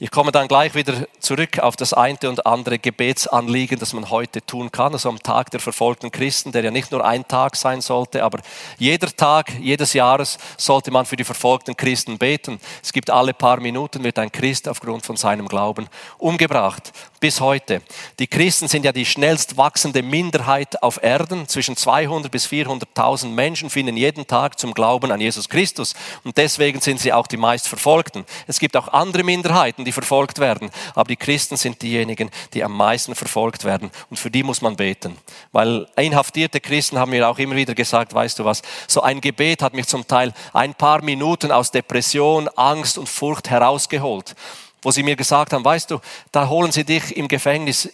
Ich 0.03 0.09
komme 0.09 0.31
dann 0.31 0.47
gleich 0.47 0.73
wieder 0.73 0.95
zurück 1.19 1.59
auf 1.59 1.75
das 1.75 1.93
eine 1.93 2.17
und 2.27 2.43
andere 2.47 2.79
Gebetsanliegen, 2.79 3.77
das 3.77 3.93
man 3.93 4.09
heute 4.09 4.43
tun 4.43 4.71
kann, 4.71 4.93
also 4.93 5.09
am 5.09 5.19
Tag 5.19 5.51
der 5.51 5.59
verfolgten 5.59 6.11
Christen, 6.11 6.51
der 6.51 6.63
ja 6.63 6.71
nicht 6.71 6.91
nur 6.91 7.05
ein 7.05 7.27
Tag 7.27 7.55
sein 7.55 7.81
sollte, 7.81 8.23
aber 8.23 8.39
jeder 8.79 9.15
Tag 9.15 9.51
jedes 9.59 9.93
Jahres 9.93 10.39
sollte 10.57 10.89
man 10.89 11.05
für 11.05 11.17
die 11.17 11.23
verfolgten 11.23 11.77
Christen 11.77 12.17
beten. 12.17 12.59
Es 12.81 12.91
gibt 12.91 13.11
alle 13.11 13.35
paar 13.35 13.59
Minuten 13.59 14.03
wird 14.03 14.17
ein 14.17 14.31
Christ 14.31 14.67
aufgrund 14.67 15.05
von 15.05 15.17
seinem 15.17 15.47
Glauben 15.47 15.87
umgebracht. 16.17 16.91
Bis 17.21 17.39
heute. 17.39 17.83
Die 18.17 18.25
Christen 18.25 18.67
sind 18.67 18.83
ja 18.83 18.91
die 18.91 19.05
schnellst 19.05 19.55
wachsende 19.55 20.01
Minderheit 20.01 20.81
auf 20.81 21.03
Erden. 21.03 21.47
Zwischen 21.47 21.77
200 21.77 22.31
bis 22.31 22.47
400.000 22.47 23.27
Menschen 23.27 23.69
finden 23.69 23.95
jeden 23.95 24.25
Tag 24.25 24.57
zum 24.57 24.73
Glauben 24.73 25.11
an 25.11 25.21
Jesus 25.21 25.47
Christus 25.47 25.93
und 26.23 26.37
deswegen 26.37 26.81
sind 26.81 26.99
sie 26.99 27.13
auch 27.13 27.27
die 27.27 27.37
meist 27.37 27.67
Verfolgten. 27.67 28.25
Es 28.47 28.59
gibt 28.59 28.75
auch 28.75 28.87
andere 28.87 29.23
Minderheiten, 29.23 29.85
die 29.85 29.91
verfolgt 29.91 30.39
werden. 30.39 30.71
Aber 30.95 31.09
die 31.09 31.15
Christen 31.15 31.57
sind 31.57 31.83
diejenigen, 31.83 32.31
die 32.55 32.63
am 32.63 32.75
meisten 32.75 33.13
verfolgt 33.13 33.65
werden. 33.65 33.91
Und 34.09 34.17
für 34.17 34.31
die 34.31 34.41
muss 34.41 34.63
man 34.63 34.75
beten. 34.75 35.15
Weil 35.51 35.87
inhaftierte 35.97 36.59
Christen 36.59 36.97
haben 36.97 37.11
mir 37.11 37.29
auch 37.29 37.37
immer 37.37 37.55
wieder 37.55 37.75
gesagt, 37.75 38.15
weißt 38.15 38.39
du 38.39 38.45
was, 38.45 38.63
so 38.87 39.01
ein 39.03 39.21
Gebet 39.21 39.61
hat 39.61 39.75
mich 39.75 39.85
zum 39.85 40.07
Teil 40.07 40.33
ein 40.53 40.73
paar 40.73 41.03
Minuten 41.03 41.51
aus 41.51 41.69
Depression, 41.69 42.49
Angst 42.55 42.97
und 42.97 43.07
Furcht 43.07 43.51
herausgeholt 43.51 44.33
wo 44.81 44.91
sie 44.91 45.03
mir 45.03 45.15
gesagt 45.15 45.53
haben, 45.53 45.63
weißt 45.63 45.91
du, 45.91 45.99
da 46.31 46.49
holen 46.49 46.71
sie 46.71 46.83
dich 46.83 47.15
im 47.15 47.27
Gefängnis 47.27 47.89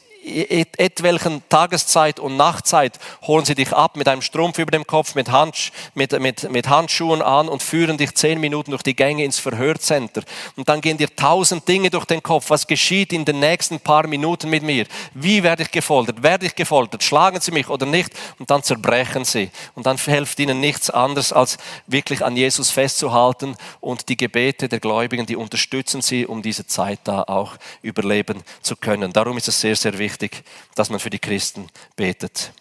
etwelchen 0.78 1.42
Tageszeit 1.50 2.20
und 2.20 2.38
Nachtzeit 2.38 3.00
holen 3.26 3.46
sie 3.46 3.56
dich 3.56 3.74
ab 3.74 3.96
mit 3.96 4.08
einem 4.08 4.22
Strumpf 4.22 4.60
über 4.60 4.72
dem 4.72 4.86
Kopf, 4.86 5.16
mit, 5.16 5.32
Hand, 5.32 5.72
mit, 5.94 6.20
mit, 6.20 6.52
mit 6.52 6.68
Handschuhen 6.68 7.22
an 7.22 7.50
und 7.50 7.64
führen 7.64 7.98
dich 7.98 8.14
zehn 8.16 8.40
Minuten 8.40 8.72
durch 8.72 8.84
die 8.84 8.96
Gänge 8.96 9.24
ins 9.24 9.40
Verhörcenter. 9.40 10.22
Und 10.56 10.70
dann 10.70 10.82
gehen 10.82 10.98
dir 10.98 11.16
tausend 11.16 11.68
Dinge 11.68 11.90
durch 11.90 12.06
den 12.06 12.22
Kopf. 12.22 12.50
Was 12.50 12.68
geschieht 12.68 13.14
in 13.14 13.26
den 13.26 13.40
nächsten 13.40 13.80
paar 13.80 14.08
Minuten 14.08 14.50
mit 14.50 14.64
mir? 14.64 14.86
Wie 15.14 15.44
werde 15.44 15.64
ich 15.64 15.72
gefoltert? 15.72 16.22
Werde 16.22 16.46
ich 16.46 16.56
gefoltert? 16.56 17.04
Schlagen 17.04 17.40
sie 17.40 17.52
mich 17.52 17.70
oder 17.70 17.86
nicht? 17.86 18.12
Und 18.40 18.50
dann 18.50 18.64
zerbrechen 18.64 19.26
sie. 19.26 19.50
Und 19.76 19.86
dann 19.86 19.98
hilft 19.98 20.40
ihnen 20.40 20.60
nichts 20.60 20.90
anderes, 20.90 21.32
als 21.32 21.58
wirklich 21.88 22.24
an 22.24 22.36
Jesus 22.36 22.70
festzuhalten 22.70 23.56
und 23.80 24.10
die 24.10 24.18
Gebete 24.18 24.68
der 24.68 24.80
Gläubigen, 24.80 25.26
die 25.26 25.36
unterstützen 25.36 26.02
sie, 26.02 26.26
um 26.26 26.42
diese 26.42 26.68
Zeit 26.68 27.00
da 27.04 27.24
auch 27.24 27.58
überleben 27.82 28.44
zu 28.62 28.76
können. 28.76 29.14
Darum 29.14 29.38
ist 29.38 29.48
es 29.48 29.62
sehr, 29.62 29.76
sehr 29.76 29.98
wichtig 29.98 30.17
wichtig, 30.20 30.44
dass 30.74 30.90
man 30.90 31.00
für 31.00 31.12
die 31.12 31.20
Christen 31.20 31.70
betet. 31.96 32.52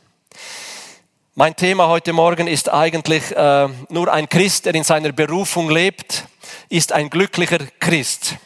Mein 1.35 1.57
Thema 1.57 1.89
heute 1.89 2.13
Morgen 2.13 2.49
ist 2.49 2.71
eigentlich 2.71 3.35
äh, 3.35 3.69
nur 3.89 4.13
ein 4.13 4.29
Christ, 4.29 4.67
der 4.67 4.75
in 4.75 4.85
seiner 4.85 5.13
Berufung 5.13 5.71
lebt, 5.71 6.25
ist 6.69 6.93
ein 6.93 7.09
glücklicher 7.09 7.61
Christ. 7.81 8.37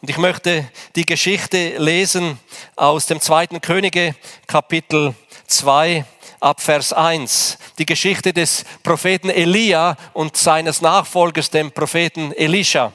Und 0.00 0.08
ich 0.08 0.16
möchte 0.16 0.70
die 0.94 1.04
Geschichte 1.04 1.76
lesen 1.76 2.38
aus 2.76 3.04
dem 3.04 3.20
zweiten 3.20 3.60
Könige, 3.60 4.14
Kapitel 4.46 5.14
2, 5.48 6.06
ab 6.40 6.60
Vers 6.60 6.92
1. 6.92 7.58
Die 7.78 7.86
Geschichte 7.86 8.32
des 8.32 8.64
Propheten 8.82 9.30
Elia 9.30 9.96
und 10.12 10.36
seines 10.36 10.80
Nachfolgers, 10.80 11.50
dem 11.50 11.72
Propheten 11.72 12.32
Elisha. 12.32 12.92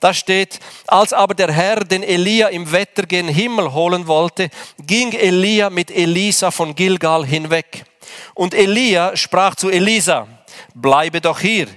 Da 0.00 0.12
steht, 0.12 0.60
als 0.86 1.12
aber 1.12 1.34
der 1.34 1.52
Herr 1.52 1.84
den 1.84 2.02
Elia 2.02 2.48
im 2.48 2.70
Wetter 2.70 3.04
gen 3.04 3.28
Himmel 3.28 3.72
holen 3.72 4.06
wollte, 4.06 4.50
ging 4.78 5.12
Elia 5.12 5.70
mit 5.70 5.90
Elisa 5.90 6.50
von 6.50 6.74
Gilgal 6.74 7.24
hinweg. 7.24 7.84
Und 8.34 8.54
Elia 8.54 9.16
sprach 9.16 9.54
zu 9.54 9.70
Elisa, 9.70 10.26
bleibe 10.74 11.20
doch 11.20 11.40
hier, 11.40 11.68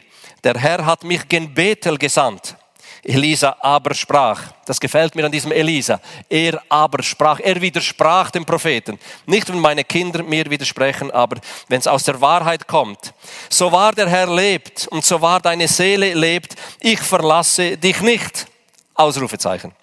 der 0.44 0.56
Herr 0.56 0.86
hat 0.86 1.04
mich 1.04 1.28
gen 1.28 1.54
Bethel 1.54 1.98
gesandt. 1.98 2.56
Elisa 3.04 3.58
aber 3.60 3.94
sprach, 3.94 4.42
das 4.66 4.80
gefällt 4.80 5.14
mir 5.16 5.26
an 5.26 5.32
diesem 5.32 5.52
Elisa, 5.52 6.00
er 6.30 6.62
aber 6.70 7.04
sprach, 7.04 7.40
er 7.42 7.60
widersprach 7.60 8.32
dem 8.32 8.46
Propheten. 8.46 8.98
Nicht, 9.26 9.50
wenn 9.50 9.60
meine 9.60 9.84
Kinder 9.84 10.24
mir 10.24 10.50
widersprechen, 10.50 11.12
aber 11.12 11.38
wenn 11.68 11.80
es 11.80 11.88
aus 11.88 12.04
der 12.04 12.22
Wahrheit 12.22 12.66
kommt. 12.68 13.14
So 13.50 13.72
wahr 13.72 13.92
der 13.92 14.08
Herr 14.08 14.34
lebt 14.34 14.88
und 14.88 15.04
so 15.04 15.22
wahr 15.22 15.42
deine 15.42 15.68
Seele 15.68 16.14
lebt, 16.14 16.56
ich 16.80 17.00
verlasse 17.00 17.78
dich 17.78 18.00
nicht. 18.02 18.48
Ausrufezeichen. 18.96 19.74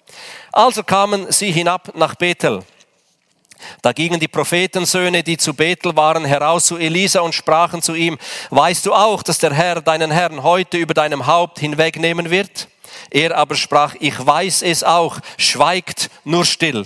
Also 0.51 0.83
kamen 0.83 1.31
sie 1.31 1.51
hinab 1.51 1.95
nach 1.95 2.15
Bethel. 2.15 2.63
Da 3.81 3.93
gingen 3.93 4.19
die 4.19 4.27
Prophetensöhne, 4.27 5.21
die 5.21 5.37
zu 5.37 5.53
Bethel 5.53 5.95
waren, 5.95 6.25
heraus 6.25 6.65
zu 6.65 6.77
Elisa 6.77 7.21
und 7.21 7.35
sprachen 7.35 7.81
zu 7.81 7.93
ihm, 7.93 8.17
weißt 8.49 8.85
du 8.85 8.93
auch, 8.93 9.21
dass 9.21 9.37
der 9.37 9.53
Herr 9.53 9.81
deinen 9.81 10.09
Herrn 10.09 10.41
heute 10.41 10.77
über 10.77 10.95
deinem 10.95 11.27
Haupt 11.27 11.59
hinwegnehmen 11.59 12.31
wird? 12.31 12.67
Er 13.09 13.37
aber 13.37 13.55
sprach, 13.55 13.95
ich 13.99 14.25
weiß 14.25 14.61
es 14.63 14.83
auch, 14.83 15.19
schweigt 15.37 16.09
nur 16.23 16.45
still. 16.45 16.85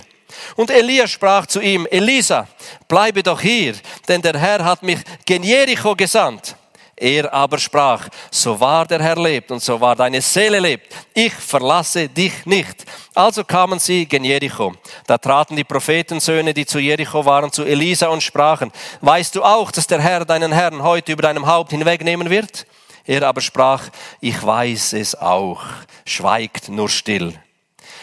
Und 0.56 0.70
Elia 0.70 1.06
sprach 1.06 1.46
zu 1.46 1.60
ihm, 1.60 1.86
Elisa, 1.90 2.46
bleibe 2.88 3.22
doch 3.22 3.40
hier, 3.40 3.74
denn 4.08 4.22
der 4.22 4.38
Herr 4.38 4.64
hat 4.64 4.82
mich 4.82 4.98
gen 5.24 5.42
Jericho 5.42 5.94
gesandt. 5.94 6.56
Er 6.98 7.30
aber 7.34 7.58
sprach, 7.58 8.08
so 8.30 8.58
wahr 8.58 8.86
der 8.86 9.02
Herr 9.02 9.16
lebt 9.16 9.50
und 9.50 9.62
so 9.62 9.78
wahr 9.78 9.94
deine 9.94 10.22
Seele 10.22 10.58
lebt, 10.58 10.94
ich 11.12 11.34
verlasse 11.34 12.08
dich 12.08 12.46
nicht. 12.46 12.86
Also 13.14 13.44
kamen 13.44 13.78
sie 13.78 14.06
gen 14.06 14.24
Jericho. 14.24 14.72
Da 15.06 15.18
traten 15.18 15.56
die 15.56 15.64
Prophetensöhne, 15.64 16.54
die 16.54 16.64
zu 16.64 16.78
Jericho 16.78 17.22
waren, 17.22 17.52
zu 17.52 17.64
Elisa 17.64 18.08
und 18.08 18.22
sprachen, 18.22 18.72
weißt 19.02 19.34
du 19.34 19.44
auch, 19.44 19.70
dass 19.70 19.86
der 19.86 20.00
Herr 20.00 20.24
deinen 20.24 20.52
Herrn 20.52 20.82
heute 20.82 21.12
über 21.12 21.22
deinem 21.22 21.46
Haupt 21.46 21.72
hinwegnehmen 21.72 22.30
wird? 22.30 22.66
Er 23.06 23.22
aber 23.22 23.40
sprach, 23.40 23.84
ich 24.20 24.44
weiß 24.44 24.94
es 24.94 25.14
auch, 25.14 25.62
schweigt 26.04 26.68
nur 26.68 26.88
still. 26.88 27.38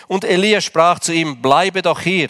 Und 0.07 0.23
Elia 0.23 0.61
sprach 0.61 0.99
zu 0.99 1.13
ihm, 1.13 1.41
bleibe 1.41 1.81
doch 1.81 1.99
hier, 1.99 2.29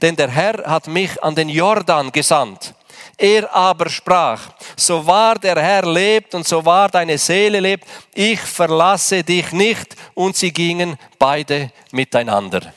denn 0.00 0.16
der 0.16 0.30
Herr 0.30 0.64
hat 0.66 0.86
mich 0.86 1.22
an 1.22 1.34
den 1.34 1.48
Jordan 1.48 2.12
gesandt. 2.12 2.74
Er 3.18 3.54
aber 3.54 3.88
sprach, 3.88 4.50
so 4.76 5.06
wahr 5.06 5.38
der 5.38 5.60
Herr 5.60 5.84
lebt 5.86 6.34
und 6.34 6.46
so 6.46 6.64
wahr 6.64 6.88
deine 6.88 7.18
Seele 7.18 7.60
lebt, 7.60 7.86
ich 8.14 8.40
verlasse 8.40 9.22
dich 9.22 9.52
nicht. 9.52 9.94
Und 10.14 10.36
sie 10.36 10.52
gingen 10.52 10.98
beide 11.18 11.70
miteinander. 11.90 12.72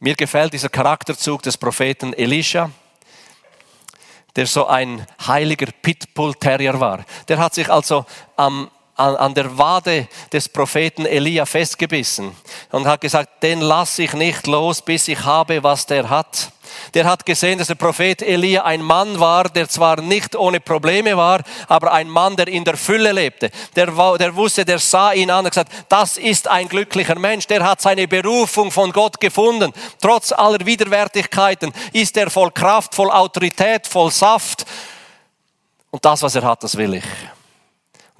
Mir 0.00 0.14
gefällt 0.14 0.52
dieser 0.52 0.68
Charakterzug 0.68 1.42
des 1.42 1.56
Propheten 1.56 2.12
Elisha 2.14 2.70
der 4.38 4.46
so 4.46 4.66
ein 4.66 5.04
heiliger 5.26 5.66
Pitbull-Terrier 5.82 6.78
war. 6.78 7.04
Der 7.26 7.38
hat 7.38 7.54
sich 7.54 7.68
also 7.68 8.06
am 8.36 8.70
an, 8.98 9.16
an 9.16 9.34
der 9.34 9.56
Wade 9.56 10.08
des 10.32 10.48
Propheten 10.48 11.06
Elia 11.06 11.46
festgebissen 11.46 12.34
und 12.70 12.86
hat 12.86 13.00
gesagt, 13.00 13.42
den 13.42 13.60
lasse 13.60 14.02
ich 14.02 14.12
nicht 14.12 14.46
los, 14.46 14.82
bis 14.82 15.08
ich 15.08 15.24
habe, 15.24 15.62
was 15.62 15.86
der 15.86 16.10
hat. 16.10 16.50
Der 16.94 17.04
hat 17.04 17.24
gesehen, 17.24 17.58
dass 17.58 17.68
der 17.68 17.76
Prophet 17.76 18.22
Elia 18.22 18.64
ein 18.64 18.82
Mann 18.82 19.18
war, 19.18 19.44
der 19.44 19.68
zwar 19.68 20.00
nicht 20.00 20.36
ohne 20.36 20.60
Probleme 20.60 21.16
war, 21.16 21.42
aber 21.66 21.92
ein 21.92 22.08
Mann, 22.08 22.36
der 22.36 22.48
in 22.48 22.64
der 22.64 22.76
Fülle 22.76 23.12
lebte. 23.12 23.50
Der, 23.74 23.86
der 23.86 24.36
wusste, 24.36 24.64
der 24.64 24.78
sah 24.78 25.12
ihn 25.12 25.30
an 25.30 25.44
und 25.44 25.50
gesagt, 25.50 25.72
das 25.88 26.16
ist 26.16 26.48
ein 26.48 26.68
glücklicher 26.68 27.18
Mensch, 27.18 27.46
der 27.46 27.64
hat 27.64 27.80
seine 27.80 28.06
Berufung 28.08 28.70
von 28.70 28.92
Gott 28.92 29.20
gefunden. 29.20 29.72
Trotz 30.00 30.32
aller 30.32 30.64
Widerwärtigkeiten 30.64 31.72
ist 31.92 32.16
er 32.16 32.30
voll 32.30 32.50
Kraft, 32.50 32.94
voll 32.94 33.10
Autorität, 33.10 33.86
voll 33.86 34.10
Saft. 34.10 34.66
Und 35.90 36.04
das, 36.04 36.22
was 36.22 36.34
er 36.34 36.42
hat, 36.42 36.62
das 36.62 36.76
will 36.76 36.94
ich. 36.94 37.04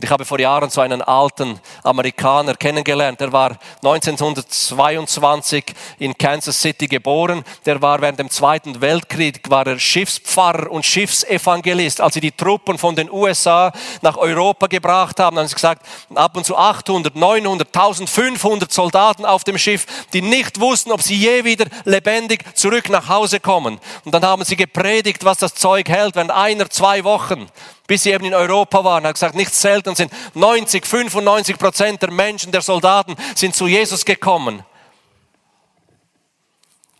Ich 0.00 0.10
habe 0.10 0.24
vor 0.24 0.38
Jahren 0.38 0.70
so 0.70 0.80
einen 0.80 1.02
alten 1.02 1.58
Amerikaner 1.82 2.54
kennengelernt. 2.54 3.18
Der 3.18 3.32
war 3.32 3.58
1922 3.82 5.64
in 5.98 6.16
Kansas 6.16 6.62
City 6.62 6.86
geboren. 6.86 7.42
Der 7.66 7.82
war 7.82 8.00
während 8.00 8.20
dem 8.20 8.30
Zweiten 8.30 8.80
Weltkrieg, 8.80 9.40
war 9.50 9.66
er 9.66 9.76
Schiffspfarrer 9.80 10.70
und 10.70 10.86
Schiffsevangelist. 10.86 12.00
Als 12.00 12.14
sie 12.14 12.20
die 12.20 12.30
Truppen 12.30 12.78
von 12.78 12.94
den 12.94 13.10
USA 13.10 13.72
nach 14.00 14.16
Europa 14.16 14.68
gebracht 14.68 15.18
haben, 15.18 15.36
haben 15.36 15.48
sie 15.48 15.56
gesagt, 15.56 15.84
ab 16.14 16.36
und 16.36 16.46
zu 16.46 16.56
800, 16.56 17.16
900, 17.16 17.66
1500 17.66 18.72
Soldaten 18.72 19.24
auf 19.24 19.42
dem 19.42 19.58
Schiff, 19.58 19.84
die 20.12 20.22
nicht 20.22 20.60
wussten, 20.60 20.92
ob 20.92 21.02
sie 21.02 21.16
je 21.16 21.42
wieder 21.42 21.66
lebendig 21.84 22.44
zurück 22.56 22.88
nach 22.88 23.08
Hause 23.08 23.40
kommen. 23.40 23.80
Und 24.04 24.14
dann 24.14 24.24
haben 24.24 24.44
sie 24.44 24.54
gepredigt, 24.54 25.24
was 25.24 25.38
das 25.38 25.56
Zeug 25.56 25.88
hält, 25.88 26.14
wenn 26.14 26.30
einer, 26.30 26.70
zwei 26.70 27.02
Wochen 27.02 27.48
bis 27.88 28.02
sie 28.02 28.12
eben 28.12 28.26
in 28.26 28.34
Europa 28.34 28.84
waren. 28.84 29.04
Er 29.04 29.08
hat 29.08 29.14
gesagt, 29.14 29.34
nicht 29.34 29.52
selten 29.52 29.96
sind 29.96 30.12
90, 30.34 30.86
95 30.86 31.58
Prozent 31.58 32.02
der 32.02 32.12
Menschen, 32.12 32.52
der 32.52 32.60
Soldaten 32.60 33.16
sind 33.34 33.56
zu 33.56 33.66
Jesus 33.66 34.04
gekommen. 34.04 34.62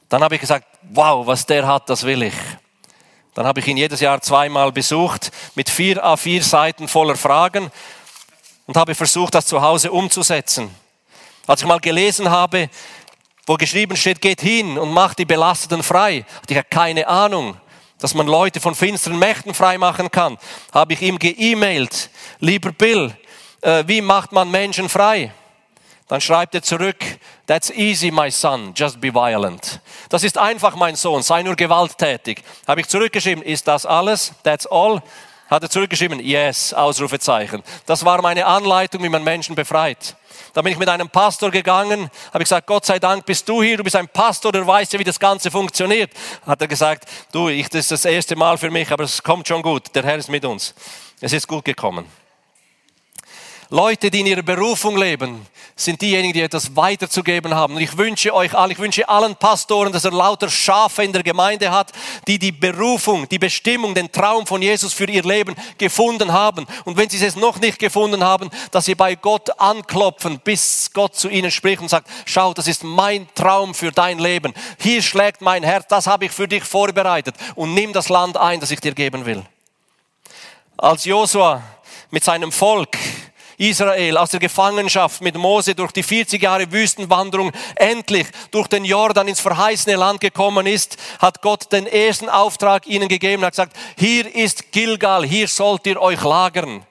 Dann 0.08 0.24
habe 0.24 0.34
ich 0.34 0.40
gesagt, 0.40 0.66
wow, 0.90 1.24
was 1.26 1.44
der 1.44 1.66
hat, 1.66 1.88
das 1.90 2.04
will 2.04 2.22
ich. 2.22 2.34
Dann 3.34 3.46
habe 3.46 3.60
ich 3.60 3.68
ihn 3.68 3.76
jedes 3.76 4.00
Jahr 4.00 4.20
zweimal 4.22 4.72
besucht 4.72 5.30
mit 5.54 5.68
vier 5.68 6.02
A4 6.02 6.42
Seiten 6.42 6.88
voller 6.88 7.16
Fragen 7.16 7.70
und 8.66 8.76
habe 8.78 8.94
versucht, 8.94 9.34
das 9.34 9.46
zu 9.46 9.60
Hause 9.60 9.92
umzusetzen. 9.92 10.74
Als 11.46 11.60
ich 11.60 11.66
mal 11.66 11.80
gelesen 11.80 12.30
habe, 12.30 12.70
wo 13.46 13.56
geschrieben 13.56 13.96
steht, 13.96 14.22
geht 14.22 14.40
hin 14.40 14.78
und 14.78 14.90
macht 14.90 15.18
die 15.18 15.26
Belasteten 15.26 15.82
frei, 15.82 16.24
hatte 16.42 16.54
ich 16.54 16.70
keine 16.70 17.06
Ahnung 17.06 17.58
dass 17.98 18.14
man 18.14 18.26
Leute 18.26 18.60
von 18.60 18.74
finsteren 18.74 19.18
Mächten 19.18 19.54
freimachen 19.54 20.10
kann, 20.10 20.38
habe 20.72 20.92
ich 20.92 21.02
ihm 21.02 21.18
geemailt, 21.18 22.10
lieber 22.40 22.72
Bill, 22.72 23.16
äh, 23.60 23.84
wie 23.86 24.00
macht 24.00 24.32
man 24.32 24.50
Menschen 24.50 24.88
frei? 24.88 25.32
Dann 26.08 26.22
schreibt 26.22 26.54
er 26.54 26.62
zurück, 26.62 27.04
that's 27.46 27.70
easy, 27.70 28.10
my 28.10 28.30
son, 28.30 28.72
just 28.74 28.98
be 28.98 29.12
violent. 29.12 29.80
Das 30.08 30.24
ist 30.24 30.38
einfach, 30.38 30.74
mein 30.74 30.96
Sohn, 30.96 31.22
sei 31.22 31.42
nur 31.42 31.54
gewalttätig. 31.54 32.42
Habe 32.66 32.80
ich 32.80 32.88
zurückgeschrieben, 32.88 33.44
ist 33.44 33.68
das 33.68 33.84
alles? 33.84 34.32
That's 34.42 34.66
all? 34.66 35.02
Hat 35.48 35.62
er 35.62 35.70
zurückgeschrieben, 35.70 36.20
yes, 36.20 36.74
Ausrufezeichen. 36.74 37.62
Das 37.86 38.04
war 38.04 38.20
meine 38.20 38.44
Anleitung, 38.44 39.02
wie 39.02 39.08
man 39.08 39.24
Menschen 39.24 39.54
befreit. 39.54 40.14
Da 40.52 40.60
bin 40.60 40.72
ich 40.72 40.78
mit 40.78 40.88
einem 40.88 41.08
Pastor 41.08 41.50
gegangen, 41.50 42.10
habe 42.32 42.44
gesagt, 42.44 42.66
Gott 42.66 42.84
sei 42.84 42.98
Dank 42.98 43.24
bist 43.24 43.48
du 43.48 43.62
hier, 43.62 43.78
du 43.78 43.84
bist 43.84 43.96
ein 43.96 44.08
Pastor, 44.08 44.52
der 44.52 44.66
weiß 44.66 44.92
ja, 44.92 44.98
wie 44.98 45.04
das 45.04 45.18
Ganze 45.18 45.50
funktioniert. 45.50 46.10
Hat 46.46 46.60
er 46.60 46.68
gesagt, 46.68 47.08
du, 47.32 47.48
ich, 47.48 47.68
das 47.68 47.80
ist 47.80 47.90
das 47.92 48.04
erste 48.04 48.36
Mal 48.36 48.58
für 48.58 48.70
mich, 48.70 48.92
aber 48.92 49.04
es 49.04 49.22
kommt 49.22 49.48
schon 49.48 49.62
gut, 49.62 49.94
der 49.94 50.04
Herr 50.04 50.16
ist 50.16 50.28
mit 50.28 50.44
uns. 50.44 50.74
Es 51.20 51.32
ist 51.32 51.48
gut 51.48 51.64
gekommen. 51.64 52.04
Leute, 53.70 54.10
die 54.10 54.20
in 54.20 54.26
ihrer 54.26 54.42
Berufung 54.42 54.96
leben, 54.96 55.46
sind 55.76 56.00
diejenigen, 56.00 56.32
die 56.32 56.40
etwas 56.40 56.74
weiterzugeben 56.74 57.54
haben. 57.54 57.76
Und 57.76 57.82
ich 57.82 57.98
wünsche 57.98 58.34
euch 58.34 58.54
allen, 58.54 58.70
ich 58.70 58.78
wünsche 58.78 59.06
allen 59.06 59.36
Pastoren, 59.36 59.92
dass 59.92 60.06
er 60.06 60.10
lauter 60.10 60.48
Schafe 60.48 61.04
in 61.04 61.12
der 61.12 61.22
Gemeinde 61.22 61.70
hat, 61.70 61.92
die 62.26 62.38
die 62.38 62.50
Berufung, 62.50 63.28
die 63.28 63.38
Bestimmung, 63.38 63.94
den 63.94 64.10
Traum 64.10 64.46
von 64.46 64.62
Jesus 64.62 64.94
für 64.94 65.04
ihr 65.04 65.22
Leben 65.22 65.54
gefunden 65.76 66.32
haben. 66.32 66.66
Und 66.86 66.96
wenn 66.96 67.10
sie 67.10 67.22
es 67.24 67.36
noch 67.36 67.60
nicht 67.60 67.78
gefunden 67.78 68.24
haben, 68.24 68.48
dass 68.70 68.86
sie 68.86 68.94
bei 68.94 69.14
Gott 69.16 69.60
anklopfen, 69.60 70.40
bis 70.40 70.90
Gott 70.94 71.14
zu 71.14 71.28
ihnen 71.28 71.50
spricht 71.50 71.82
und 71.82 71.90
sagt, 71.90 72.08
schau, 72.24 72.54
das 72.54 72.68
ist 72.68 72.84
mein 72.84 73.28
Traum 73.34 73.74
für 73.74 73.92
dein 73.92 74.18
Leben. 74.18 74.54
Hier 74.78 75.02
schlägt 75.02 75.42
mein 75.42 75.62
Herz, 75.62 75.84
das 75.88 76.06
habe 76.06 76.24
ich 76.24 76.32
für 76.32 76.48
dich 76.48 76.64
vorbereitet. 76.64 77.34
Und 77.54 77.74
nimm 77.74 77.92
das 77.92 78.08
Land 78.08 78.38
ein, 78.38 78.60
das 78.60 78.70
ich 78.70 78.80
dir 78.80 78.94
geben 78.94 79.26
will. 79.26 79.44
Als 80.78 81.04
Josua 81.04 81.62
mit 82.10 82.24
seinem 82.24 82.50
Volk 82.50 82.96
Israel 83.58 84.16
aus 84.16 84.30
der 84.30 84.40
Gefangenschaft 84.40 85.20
mit 85.20 85.36
Mose 85.36 85.74
durch 85.74 85.92
die 85.92 86.02
40 86.02 86.40
Jahre 86.40 86.70
Wüstenwanderung 86.70 87.52
endlich 87.74 88.28
durch 88.50 88.68
den 88.68 88.84
Jordan 88.84 89.28
ins 89.28 89.40
verheißene 89.40 89.96
Land 89.96 90.20
gekommen 90.20 90.66
ist, 90.66 90.96
hat 91.18 91.42
Gott 91.42 91.70
den 91.72 91.86
ersten 91.86 92.28
Auftrag 92.28 92.86
ihnen 92.86 93.08
gegeben, 93.08 93.44
hat 93.44 93.52
gesagt, 93.52 93.76
hier 93.96 94.34
ist 94.34 94.72
Gilgal, 94.72 95.26
hier 95.26 95.48
sollt 95.48 95.86
ihr 95.86 96.00
euch 96.00 96.22
lagern. 96.22 96.84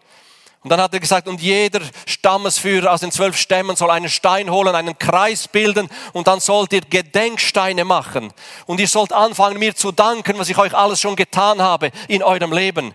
Und 0.67 0.71
dann 0.71 0.81
hat 0.81 0.93
er 0.93 0.99
gesagt, 0.99 1.29
und 1.29 1.41
jeder 1.41 1.79
Stammesführer 2.05 2.91
aus 2.91 2.99
den 2.99 3.13
zwölf 3.13 3.37
Stämmen 3.37 3.77
soll 3.77 3.89
einen 3.89 4.09
Stein 4.09 4.51
holen, 4.51 4.75
einen 4.75 4.99
Kreis 4.99 5.47
bilden 5.47 5.87
und 6.11 6.27
dann 6.27 6.41
sollt 6.41 6.73
ihr 6.73 6.81
Gedenksteine 6.81 7.85
machen. 7.85 8.33
Und 8.65 8.81
ihr 8.81 8.87
sollt 8.89 9.13
anfangen, 9.13 9.59
mir 9.59 9.75
zu 9.75 9.93
danken, 9.93 10.37
was 10.37 10.49
ich 10.49 10.57
euch 10.57 10.73
alles 10.73 10.99
schon 10.99 11.15
getan 11.15 11.61
habe 11.61 11.91
in 12.09 12.21
eurem 12.21 12.51
Leben. 12.51 12.93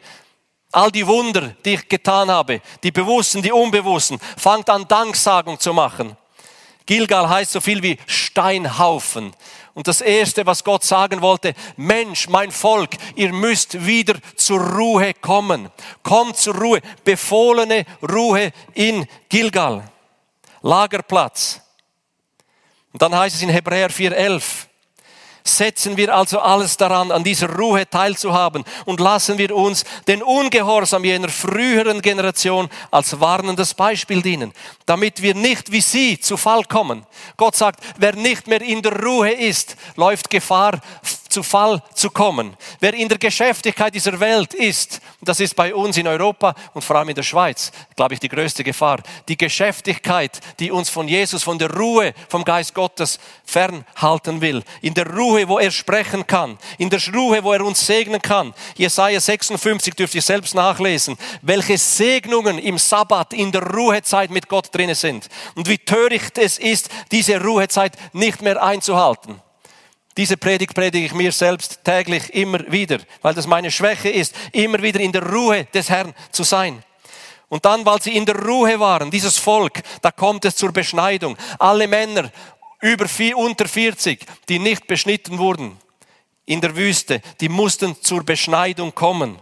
All 0.72 0.90
die 0.90 1.06
Wunder, 1.06 1.54
die 1.64 1.74
ich 1.74 1.88
getan 1.88 2.30
habe, 2.30 2.62
die 2.82 2.90
Bewussten, 2.90 3.42
die 3.42 3.52
Unbewussten, 3.52 4.18
fangt 4.38 4.68
an 4.70 4.88
Danksagung 4.88 5.60
zu 5.60 5.72
machen. 5.72 6.16
Gilgal 6.86 7.28
heißt 7.28 7.52
so 7.52 7.60
viel 7.60 7.82
wie 7.82 7.98
Steinhaufen. 8.06 9.32
Und 9.74 9.88
das 9.88 10.00
Erste, 10.00 10.44
was 10.44 10.64
Gott 10.64 10.84
sagen 10.84 11.22
wollte, 11.22 11.54
Mensch, 11.76 12.28
mein 12.28 12.50
Volk, 12.50 12.90
ihr 13.14 13.32
müsst 13.32 13.86
wieder 13.86 14.14
zur 14.36 14.60
Ruhe 14.60 15.14
kommen. 15.14 15.70
Kommt 16.02 16.36
zur 16.36 16.54
Ruhe. 16.56 16.80
Befohlene 17.04 17.84
Ruhe 18.02 18.52
in 18.74 19.06
Gilgal. 19.28 19.88
Lagerplatz. 20.62 21.60
Und 22.92 23.00
dann 23.00 23.16
heißt 23.16 23.36
es 23.36 23.42
in 23.42 23.48
Hebräer 23.48 23.90
4,11, 23.90 24.66
Setzen 25.44 25.96
wir 25.96 26.14
also 26.14 26.40
alles 26.40 26.76
daran, 26.76 27.10
an 27.10 27.24
dieser 27.24 27.48
Ruhe 27.50 27.88
teilzuhaben 27.88 28.64
und 28.84 29.00
lassen 29.00 29.38
wir 29.38 29.54
uns 29.54 29.84
den 30.06 30.22
Ungehorsam 30.22 31.04
jener 31.04 31.28
früheren 31.28 32.00
Generation 32.00 32.68
als 32.90 33.20
warnendes 33.20 33.74
Beispiel 33.74 34.22
dienen, 34.22 34.52
damit 34.86 35.20
wir 35.20 35.34
nicht 35.34 35.72
wie 35.72 35.80
sie 35.80 36.20
zu 36.20 36.36
Fall 36.36 36.64
kommen. 36.64 37.06
Gott 37.36 37.56
sagt, 37.56 37.80
wer 37.98 38.14
nicht 38.14 38.46
mehr 38.46 38.62
in 38.62 38.82
der 38.82 39.02
Ruhe 39.02 39.32
ist, 39.32 39.76
läuft 39.96 40.30
Gefahr, 40.30 40.80
zu 41.32 41.42
Fall 41.42 41.82
zu 41.94 42.10
kommen. 42.10 42.56
Wer 42.78 42.94
in 42.94 43.08
der 43.08 43.18
Geschäftigkeit 43.18 43.94
dieser 43.94 44.20
Welt 44.20 44.54
ist, 44.54 45.00
das 45.20 45.40
ist 45.40 45.56
bei 45.56 45.74
uns 45.74 45.96
in 45.96 46.06
Europa 46.06 46.54
und 46.74 46.84
vor 46.84 46.96
allem 46.96 47.08
in 47.08 47.14
der 47.14 47.22
Schweiz, 47.22 47.72
glaube 47.96 48.14
ich, 48.14 48.20
die 48.20 48.28
größte 48.28 48.62
Gefahr. 48.62 49.00
Die 49.28 49.36
Geschäftigkeit, 49.36 50.38
die 50.58 50.70
uns 50.70 50.90
von 50.90 51.08
Jesus, 51.08 51.42
von 51.42 51.58
der 51.58 51.74
Ruhe, 51.74 52.12
vom 52.28 52.44
Geist 52.44 52.74
Gottes 52.74 53.18
fernhalten 53.44 54.40
will. 54.40 54.62
In 54.82 54.94
der 54.94 55.06
Ruhe, 55.06 55.48
wo 55.48 55.58
er 55.58 55.70
sprechen 55.70 56.26
kann. 56.26 56.58
In 56.78 56.90
der 56.90 57.00
Ruhe, 57.14 57.42
wo 57.42 57.52
er 57.52 57.64
uns 57.64 57.86
segnen 57.86 58.20
kann. 58.20 58.52
Jesaja 58.76 59.20
56 59.20 59.94
dürft 59.94 60.14
ihr 60.14 60.22
selbst 60.22 60.54
nachlesen, 60.54 61.16
welche 61.40 61.78
Segnungen 61.78 62.58
im 62.58 62.78
Sabbat, 62.78 63.32
in 63.32 63.52
der 63.52 63.62
Ruhezeit 63.62 64.30
mit 64.30 64.48
Gott 64.48 64.68
drinne 64.74 64.94
sind. 64.94 65.28
Und 65.54 65.68
wie 65.68 65.78
töricht 65.78 66.36
es 66.36 66.58
ist, 66.58 66.90
diese 67.10 67.40
Ruhezeit 67.40 67.96
nicht 68.12 68.42
mehr 68.42 68.62
einzuhalten. 68.62 69.40
Diese 70.16 70.36
Predigt 70.36 70.74
predige 70.74 71.06
ich 71.06 71.14
mir 71.14 71.32
selbst 71.32 71.80
täglich 71.84 72.32
immer 72.34 72.60
wieder, 72.70 72.98
weil 73.22 73.34
das 73.34 73.46
meine 73.46 73.70
Schwäche 73.70 74.10
ist, 74.10 74.34
immer 74.52 74.82
wieder 74.82 75.00
in 75.00 75.12
der 75.12 75.26
Ruhe 75.26 75.64
des 75.72 75.88
Herrn 75.88 76.14
zu 76.30 76.42
sein. 76.42 76.82
Und 77.48 77.64
dann, 77.64 77.84
weil 77.84 78.00
sie 78.00 78.16
in 78.16 78.26
der 78.26 78.36
Ruhe 78.36 78.80
waren, 78.80 79.10
dieses 79.10 79.38
Volk, 79.38 79.82
da 80.00 80.10
kommt 80.10 80.44
es 80.44 80.56
zur 80.56 80.72
Beschneidung. 80.72 81.36
Alle 81.58 81.86
Männer 81.86 82.30
über 82.80 83.06
vier, 83.08 83.36
unter 83.36 83.68
40, 83.68 84.24
die 84.48 84.58
nicht 84.58 84.86
beschnitten 84.86 85.38
wurden 85.38 85.76
in 86.46 86.60
der 86.60 86.76
Wüste, 86.76 87.20
die 87.40 87.48
mussten 87.48 88.00
zur 88.00 88.24
Beschneidung 88.24 88.94
kommen. 88.94 89.38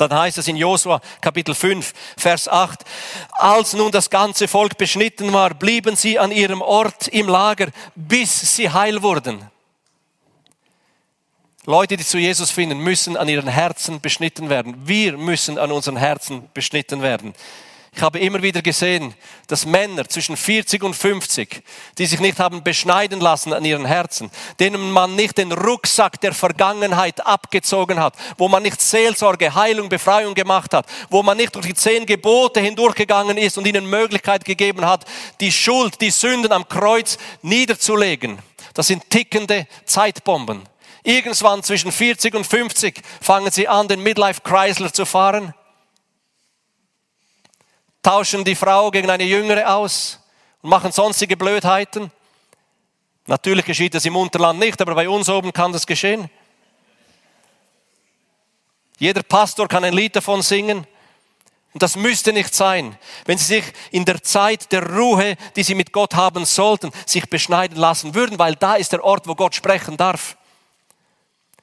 Dann 0.00 0.14
heißt 0.14 0.38
es 0.38 0.48
in 0.48 0.56
Josua 0.56 1.00
Kapitel 1.20 1.54
5, 1.54 1.92
Vers 2.16 2.48
8, 2.48 2.84
als 3.32 3.74
nun 3.74 3.92
das 3.92 4.08
ganze 4.08 4.48
Volk 4.48 4.78
beschnitten 4.78 5.32
war, 5.32 5.52
blieben 5.52 5.94
sie 5.94 6.18
an 6.18 6.32
ihrem 6.32 6.62
Ort 6.62 7.08
im 7.08 7.28
Lager, 7.28 7.68
bis 7.94 8.56
sie 8.56 8.70
heil 8.70 9.02
wurden. 9.02 9.50
Leute, 11.66 11.98
die 11.98 12.04
zu 12.04 12.16
Jesus 12.16 12.50
finden, 12.50 12.78
müssen 12.78 13.18
an 13.18 13.28
ihren 13.28 13.46
Herzen 13.46 14.00
beschnitten 14.00 14.48
werden. 14.48 14.74
Wir 14.86 15.18
müssen 15.18 15.58
an 15.58 15.70
unseren 15.70 15.98
Herzen 15.98 16.48
beschnitten 16.54 17.02
werden. 17.02 17.34
Ich 17.92 18.02
habe 18.02 18.20
immer 18.20 18.40
wieder 18.40 18.62
gesehen, 18.62 19.14
dass 19.48 19.66
Männer 19.66 20.08
zwischen 20.08 20.36
40 20.36 20.82
und 20.84 20.94
50, 20.94 21.62
die 21.98 22.06
sich 22.06 22.20
nicht 22.20 22.38
haben 22.38 22.62
beschneiden 22.62 23.20
lassen 23.20 23.52
an 23.52 23.64
ihren 23.64 23.84
Herzen, 23.84 24.30
denen 24.60 24.92
man 24.92 25.16
nicht 25.16 25.38
den 25.38 25.50
Rucksack 25.50 26.20
der 26.20 26.32
Vergangenheit 26.32 27.26
abgezogen 27.26 27.98
hat, 27.98 28.14
wo 28.38 28.48
man 28.48 28.62
nicht 28.62 28.80
Seelsorge, 28.80 29.54
Heilung, 29.54 29.88
Befreiung 29.88 30.34
gemacht 30.34 30.72
hat, 30.72 30.86
wo 31.10 31.22
man 31.22 31.36
nicht 31.36 31.54
durch 31.56 31.66
die 31.66 31.74
zehn 31.74 32.06
Gebote 32.06 32.60
hindurchgegangen 32.60 33.36
ist 33.36 33.58
und 33.58 33.66
ihnen 33.66 33.90
Möglichkeit 33.90 34.44
gegeben 34.44 34.86
hat, 34.86 35.04
die 35.40 35.50
Schuld, 35.50 36.00
die 36.00 36.10
Sünden 36.10 36.52
am 36.52 36.68
Kreuz 36.68 37.18
niederzulegen. 37.42 38.38
Das 38.72 38.86
sind 38.86 39.10
tickende 39.10 39.66
Zeitbomben. 39.84 40.62
Irgendwann 41.02 41.64
zwischen 41.64 41.90
40 41.90 42.34
und 42.34 42.46
50 42.46 43.02
fangen 43.20 43.50
sie 43.50 43.66
an, 43.66 43.88
den 43.88 44.02
Midlife 44.02 44.42
Chrysler 44.42 44.92
zu 44.92 45.04
fahren 45.04 45.54
tauschen 48.02 48.44
die 48.44 48.54
Frau 48.54 48.90
gegen 48.90 49.10
eine 49.10 49.24
Jüngere 49.24 49.74
aus 49.74 50.18
und 50.62 50.70
machen 50.70 50.92
sonstige 50.92 51.36
Blödheiten. 51.36 52.10
Natürlich 53.26 53.64
geschieht 53.64 53.94
das 53.94 54.04
im 54.04 54.16
Unterland 54.16 54.58
nicht, 54.58 54.80
aber 54.80 54.94
bei 54.94 55.08
uns 55.08 55.28
oben 55.28 55.52
kann 55.52 55.72
das 55.72 55.86
geschehen. 55.86 56.30
Jeder 58.98 59.22
Pastor 59.22 59.68
kann 59.68 59.84
ein 59.84 59.94
Lied 59.94 60.16
davon 60.16 60.42
singen. 60.42 60.86
Und 61.72 61.82
das 61.82 61.96
müsste 61.96 62.32
nicht 62.32 62.52
sein, 62.54 62.98
wenn 63.26 63.38
sie 63.38 63.44
sich 63.44 63.64
in 63.92 64.04
der 64.04 64.22
Zeit 64.22 64.72
der 64.72 64.90
Ruhe, 64.90 65.36
die 65.54 65.62
sie 65.62 65.76
mit 65.76 65.92
Gott 65.92 66.14
haben 66.14 66.44
sollten, 66.44 66.90
sich 67.06 67.30
beschneiden 67.30 67.78
lassen 67.78 68.14
würden, 68.14 68.38
weil 68.40 68.56
da 68.56 68.74
ist 68.74 68.92
der 68.92 69.04
Ort, 69.04 69.28
wo 69.28 69.36
Gott 69.36 69.54
sprechen 69.54 69.96
darf. 69.96 70.36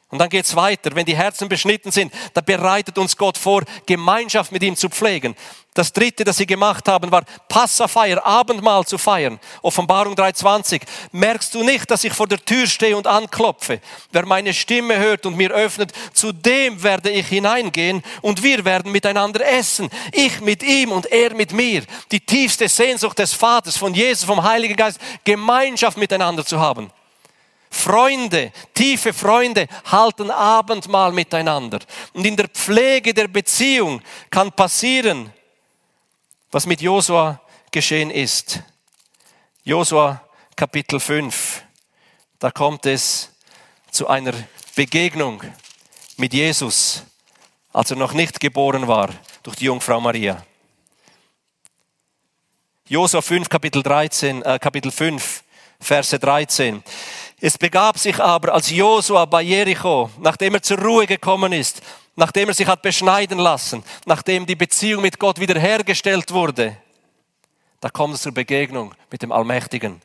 Und 0.09 0.19
dann 0.19 0.29
geht's 0.29 0.55
weiter. 0.55 0.95
Wenn 0.95 1.05
die 1.05 1.17
Herzen 1.17 1.49
beschnitten 1.49 1.91
sind, 1.91 2.13
da 2.33 2.39
bereitet 2.39 2.97
uns 2.97 3.17
Gott 3.17 3.37
vor, 3.37 3.63
Gemeinschaft 3.85 4.53
mit 4.53 4.63
ihm 4.63 4.75
zu 4.75 4.87
pflegen. 4.87 5.35
Das 5.73 5.91
dritte, 5.91 6.23
das 6.23 6.37
sie 6.37 6.47
gemacht 6.47 6.87
haben, 6.87 7.11
war 7.11 7.23
Passafeier, 7.49 8.25
Abendmahl 8.25 8.85
zu 8.85 8.97
feiern. 8.97 9.37
Offenbarung 9.61 10.15
3,20. 10.15 10.81
Merkst 11.11 11.53
du 11.53 11.61
nicht, 11.61 11.91
dass 11.91 12.05
ich 12.05 12.13
vor 12.13 12.27
der 12.27 12.43
Tür 12.43 12.65
stehe 12.67 12.95
und 12.95 13.05
anklopfe? 13.05 13.81
Wer 14.11 14.25
meine 14.25 14.53
Stimme 14.53 14.97
hört 14.97 15.25
und 15.25 15.35
mir 15.35 15.51
öffnet, 15.51 15.91
zu 16.13 16.31
dem 16.31 16.81
werde 16.81 17.11
ich 17.11 17.27
hineingehen 17.27 18.01
und 18.21 18.41
wir 18.41 18.63
werden 18.63 18.91
miteinander 18.91 19.45
essen. 19.45 19.89
Ich 20.13 20.39
mit 20.39 20.63
ihm 20.63 20.93
und 20.93 21.05
er 21.07 21.35
mit 21.35 21.51
mir. 21.51 21.83
Die 22.11 22.21
tiefste 22.21 22.69
Sehnsucht 22.69 23.19
des 23.19 23.33
Vaters, 23.33 23.75
von 23.75 23.93
Jesus, 23.93 24.23
vom 24.23 24.41
Heiligen 24.41 24.77
Geist, 24.77 24.99
Gemeinschaft 25.25 25.97
miteinander 25.97 26.45
zu 26.45 26.59
haben. 26.59 26.91
Freunde, 27.69 28.51
tiefe 28.73 29.13
Freunde 29.13 29.67
halten 29.85 30.31
Abendmahl 30.31 31.11
miteinander. 31.11 31.79
Und 32.13 32.25
in 32.25 32.35
der 32.35 32.47
Pflege 32.47 33.13
der 33.13 33.27
Beziehung 33.27 34.01
kann 34.29 34.51
passieren, 34.51 35.31
was 36.51 36.65
mit 36.65 36.81
Josua 36.81 37.41
geschehen 37.71 38.09
ist. 38.09 38.61
Josua 39.63 40.23
Kapitel 40.55 40.99
5. 40.99 41.63
Da 42.39 42.51
kommt 42.51 42.85
es 42.85 43.31
zu 43.91 44.07
einer 44.07 44.33
Begegnung 44.75 45.43
mit 46.17 46.33
Jesus, 46.33 47.03
als 47.73 47.91
er 47.91 47.97
noch 47.97 48.13
nicht 48.13 48.39
geboren 48.39 48.87
war 48.87 49.09
durch 49.43 49.57
die 49.57 49.65
Jungfrau 49.65 49.99
Maria. 49.99 50.43
Josua 52.89 53.21
5, 53.21 53.49
Kapitel 53.49 53.83
13, 53.83 54.43
äh, 54.43 54.59
Kapitel 54.59 54.91
5, 54.91 55.43
Verse 55.79 56.17
13. 56.17 56.81
Es 57.39 57.57
begab 57.57 57.99
sich 57.99 58.19
aber, 58.19 58.53
als 58.53 58.71
Josua 58.71 59.25
bei 59.25 59.43
Jericho, 59.43 60.09
nachdem 60.19 60.55
er 60.55 60.61
zur 60.63 60.79
Ruhe 60.79 61.05
gekommen 61.05 61.53
ist, 61.53 61.81
nachdem 62.15 62.47
er 62.47 62.55
sich 62.55 62.67
hat 62.67 62.81
beschneiden 62.81 63.37
lassen, 63.37 63.83
nachdem 64.05 64.47
die 64.47 64.55
Beziehung 64.55 65.03
mit 65.03 65.19
Gott 65.19 65.39
wiederhergestellt 65.39 66.31
wurde, 66.31 66.77
da 67.79 67.89
kommt 67.89 68.15
es 68.15 68.23
zur 68.23 68.33
Begegnung 68.33 68.95
mit 69.11 69.21
dem 69.21 69.31
Allmächtigen. 69.31 70.01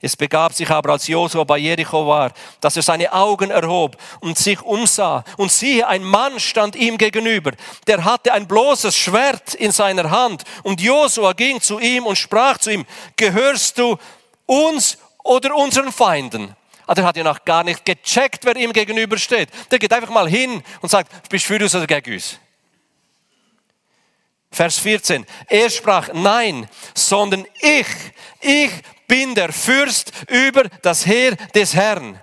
Es 0.00 0.16
begab 0.16 0.54
sich 0.54 0.70
aber, 0.70 0.94
als 0.94 1.06
Josua 1.08 1.44
bei 1.44 1.58
Jericho 1.58 2.06
war, 2.06 2.32
dass 2.62 2.74
er 2.74 2.82
seine 2.82 3.12
Augen 3.12 3.50
erhob 3.50 3.98
und 4.20 4.38
sich 4.38 4.62
umsah. 4.62 5.22
Und 5.36 5.52
siehe, 5.52 5.86
ein 5.86 6.02
Mann 6.02 6.40
stand 6.40 6.74
ihm 6.74 6.96
gegenüber. 6.96 7.52
Der 7.86 8.02
hatte 8.02 8.32
ein 8.32 8.48
bloßes 8.48 8.96
Schwert 8.96 9.52
in 9.52 9.72
seiner 9.72 10.10
Hand. 10.10 10.44
Und 10.62 10.80
Josua 10.80 11.34
ging 11.34 11.60
zu 11.60 11.78
ihm 11.78 12.06
und 12.06 12.16
sprach 12.16 12.56
zu 12.56 12.70
ihm, 12.70 12.86
gehörst 13.16 13.76
du 13.76 13.98
uns 14.46 14.96
oder 15.24 15.54
unseren 15.54 15.92
Feinden. 15.92 16.56
Also 16.86 17.02
er 17.02 17.08
hat 17.08 17.16
ja 17.16 17.24
noch 17.24 17.44
gar 17.44 17.62
nicht 17.62 17.84
gecheckt, 17.84 18.44
wer 18.44 18.56
ihm 18.56 18.72
gegenübersteht. 18.72 19.48
Der 19.70 19.78
geht 19.78 19.92
einfach 19.92 20.10
mal 20.10 20.28
hin 20.28 20.62
und 20.80 20.88
sagt, 20.88 21.28
bist 21.28 21.48
du 21.48 21.54
für 21.54 21.62
uns 21.62 21.74
oder 21.74 21.86
gegen 21.86 22.14
uns? 22.14 22.38
Vers 24.50 24.78
14. 24.78 25.24
Er 25.46 25.70
sprach, 25.70 26.08
nein, 26.12 26.68
sondern 26.94 27.46
ich, 27.60 27.86
ich 28.40 28.70
bin 29.06 29.34
der 29.34 29.52
Fürst 29.52 30.12
über 30.28 30.64
das 30.82 31.06
Heer 31.06 31.36
des 31.54 31.74
Herrn. 31.74 32.18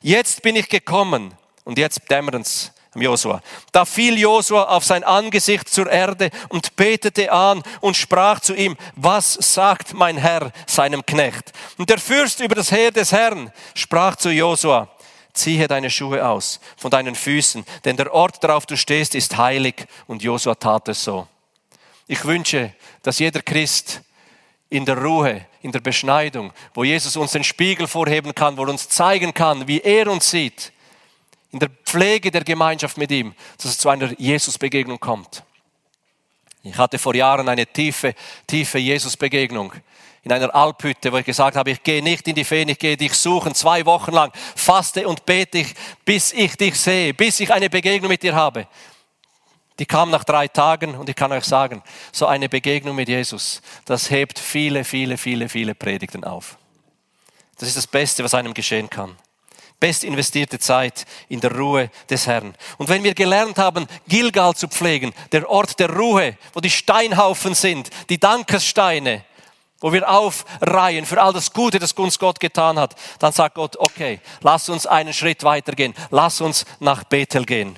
Jetzt 0.00 0.42
bin 0.42 0.54
ich 0.54 0.68
gekommen 0.68 1.34
und 1.64 1.78
jetzt 1.78 2.08
dämmert's 2.08 2.72
Josua. 2.94 3.40
Da 3.72 3.84
fiel 3.84 4.18
Josua 4.18 4.64
auf 4.64 4.84
sein 4.84 5.02
Angesicht 5.02 5.68
zur 5.68 5.90
Erde 5.90 6.30
und 6.50 6.76
betete 6.76 7.32
an 7.32 7.62
und 7.80 7.96
sprach 7.96 8.40
zu 8.40 8.54
ihm, 8.54 8.76
was 8.96 9.32
sagt 9.34 9.94
mein 9.94 10.18
Herr 10.18 10.52
seinem 10.66 11.04
Knecht? 11.04 11.52
Und 11.78 11.88
der 11.88 11.98
Fürst 11.98 12.40
über 12.40 12.54
das 12.54 12.70
Heer 12.70 12.90
des 12.90 13.12
Herrn 13.12 13.50
sprach 13.74 14.16
zu 14.16 14.30
Josua, 14.30 14.88
ziehe 15.32 15.66
deine 15.68 15.88
Schuhe 15.88 16.26
aus 16.26 16.60
von 16.76 16.90
deinen 16.90 17.14
Füßen, 17.14 17.64
denn 17.84 17.96
der 17.96 18.12
Ort, 18.12 18.44
darauf 18.44 18.66
du 18.66 18.76
stehst, 18.76 19.14
ist 19.14 19.36
heilig. 19.38 19.86
Und 20.06 20.22
Josua 20.22 20.54
tat 20.54 20.88
es 20.88 21.02
so. 21.02 21.26
Ich 22.06 22.24
wünsche, 22.24 22.74
dass 23.02 23.18
jeder 23.18 23.40
Christ 23.40 24.02
in 24.68 24.84
der 24.84 24.98
Ruhe, 24.98 25.46
in 25.62 25.72
der 25.72 25.80
Beschneidung, 25.80 26.52
wo 26.74 26.84
Jesus 26.84 27.16
uns 27.16 27.32
den 27.32 27.44
Spiegel 27.44 27.86
vorheben 27.86 28.34
kann, 28.34 28.56
wo 28.56 28.64
er 28.64 28.68
uns 28.68 28.88
zeigen 28.88 29.32
kann, 29.32 29.66
wie 29.66 29.80
er 29.80 30.08
uns 30.08 30.30
sieht, 30.30 30.72
in 31.52 31.58
der 31.58 31.68
Pflege 31.84 32.30
der 32.30 32.44
Gemeinschaft 32.44 32.96
mit 32.96 33.10
ihm, 33.10 33.34
dass 33.58 33.66
es 33.66 33.78
zu 33.78 33.88
einer 33.90 34.18
Jesus-Begegnung 34.18 34.98
kommt. 34.98 35.44
Ich 36.62 36.76
hatte 36.76 36.98
vor 36.98 37.14
Jahren 37.14 37.48
eine 37.48 37.66
tiefe, 37.66 38.14
tiefe 38.46 38.78
Jesus-Begegnung 38.78 39.72
in 40.22 40.32
einer 40.32 40.54
Alphütte, 40.54 41.12
wo 41.12 41.18
ich 41.18 41.26
gesagt 41.26 41.56
habe, 41.56 41.72
ich 41.72 41.82
gehe 41.82 42.02
nicht 42.02 42.26
in 42.28 42.34
die 42.34 42.44
Feen, 42.44 42.68
ich 42.68 42.78
gehe 42.78 42.96
dich 42.96 43.12
suchen, 43.14 43.54
zwei 43.54 43.84
Wochen 43.84 44.12
lang, 44.12 44.32
faste 44.56 45.06
und 45.06 45.26
bete 45.26 45.58
ich, 45.58 45.74
bis 46.04 46.32
ich 46.32 46.56
dich 46.56 46.78
sehe, 46.78 47.12
bis 47.12 47.40
ich 47.40 47.52
eine 47.52 47.68
Begegnung 47.68 48.08
mit 48.08 48.22
dir 48.22 48.34
habe. 48.34 48.66
Die 49.78 49.86
kam 49.86 50.10
nach 50.10 50.22
drei 50.22 50.48
Tagen 50.48 50.94
und 50.94 51.08
ich 51.08 51.16
kann 51.16 51.32
euch 51.32 51.44
sagen, 51.44 51.82
so 52.12 52.26
eine 52.26 52.48
Begegnung 52.48 52.94
mit 52.94 53.08
Jesus, 53.08 53.60
das 53.84 54.10
hebt 54.10 54.38
viele, 54.38 54.84
viele, 54.84 55.18
viele, 55.18 55.48
viele 55.48 55.74
Predigten 55.74 56.22
auf. 56.22 56.56
Das 57.58 57.68
ist 57.68 57.76
das 57.76 57.86
Beste, 57.86 58.22
was 58.22 58.34
einem 58.34 58.54
geschehen 58.54 58.88
kann 58.88 59.16
best 59.82 60.04
investierte 60.04 60.60
Zeit 60.60 61.06
in 61.28 61.40
der 61.40 61.56
Ruhe 61.56 61.90
des 62.08 62.28
Herrn. 62.28 62.54
Und 62.78 62.88
wenn 62.88 63.02
wir 63.02 63.14
gelernt 63.14 63.58
haben, 63.58 63.88
Gilgal 64.06 64.54
zu 64.54 64.68
pflegen, 64.68 65.12
der 65.32 65.50
Ort 65.50 65.80
der 65.80 65.90
Ruhe, 65.90 66.36
wo 66.54 66.60
die 66.60 66.70
Steinhaufen 66.70 67.56
sind, 67.56 67.90
die 68.08 68.20
Dankessteine, 68.20 69.24
wo 69.80 69.92
wir 69.92 70.08
aufreihen 70.08 71.04
für 71.04 71.20
all 71.20 71.32
das 71.32 71.52
Gute, 71.52 71.80
das 71.80 71.94
uns 71.94 72.20
Gott 72.20 72.38
getan 72.38 72.78
hat, 72.78 72.94
dann 73.18 73.32
sagt 73.32 73.56
Gott, 73.56 73.76
okay, 73.76 74.20
lass 74.42 74.68
uns 74.68 74.86
einen 74.86 75.12
Schritt 75.12 75.42
weitergehen, 75.42 75.94
lass 76.10 76.40
uns 76.40 76.64
nach 76.78 77.02
Bethel 77.02 77.44
gehen. 77.44 77.76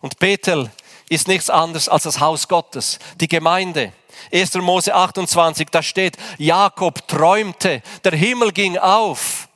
Und 0.00 0.18
Bethel 0.18 0.72
ist 1.08 1.28
nichts 1.28 1.50
anderes 1.50 1.88
als 1.88 2.02
das 2.02 2.18
Haus 2.18 2.48
Gottes, 2.48 2.98
die 3.20 3.28
Gemeinde. 3.28 3.92
1. 4.32 4.54
Mose 4.54 4.92
28, 4.92 5.68
da 5.70 5.84
steht, 5.84 6.16
Jakob 6.36 7.06
träumte, 7.06 7.80
der 8.02 8.12
Himmel 8.16 8.50
ging 8.50 8.76
auf 8.76 9.48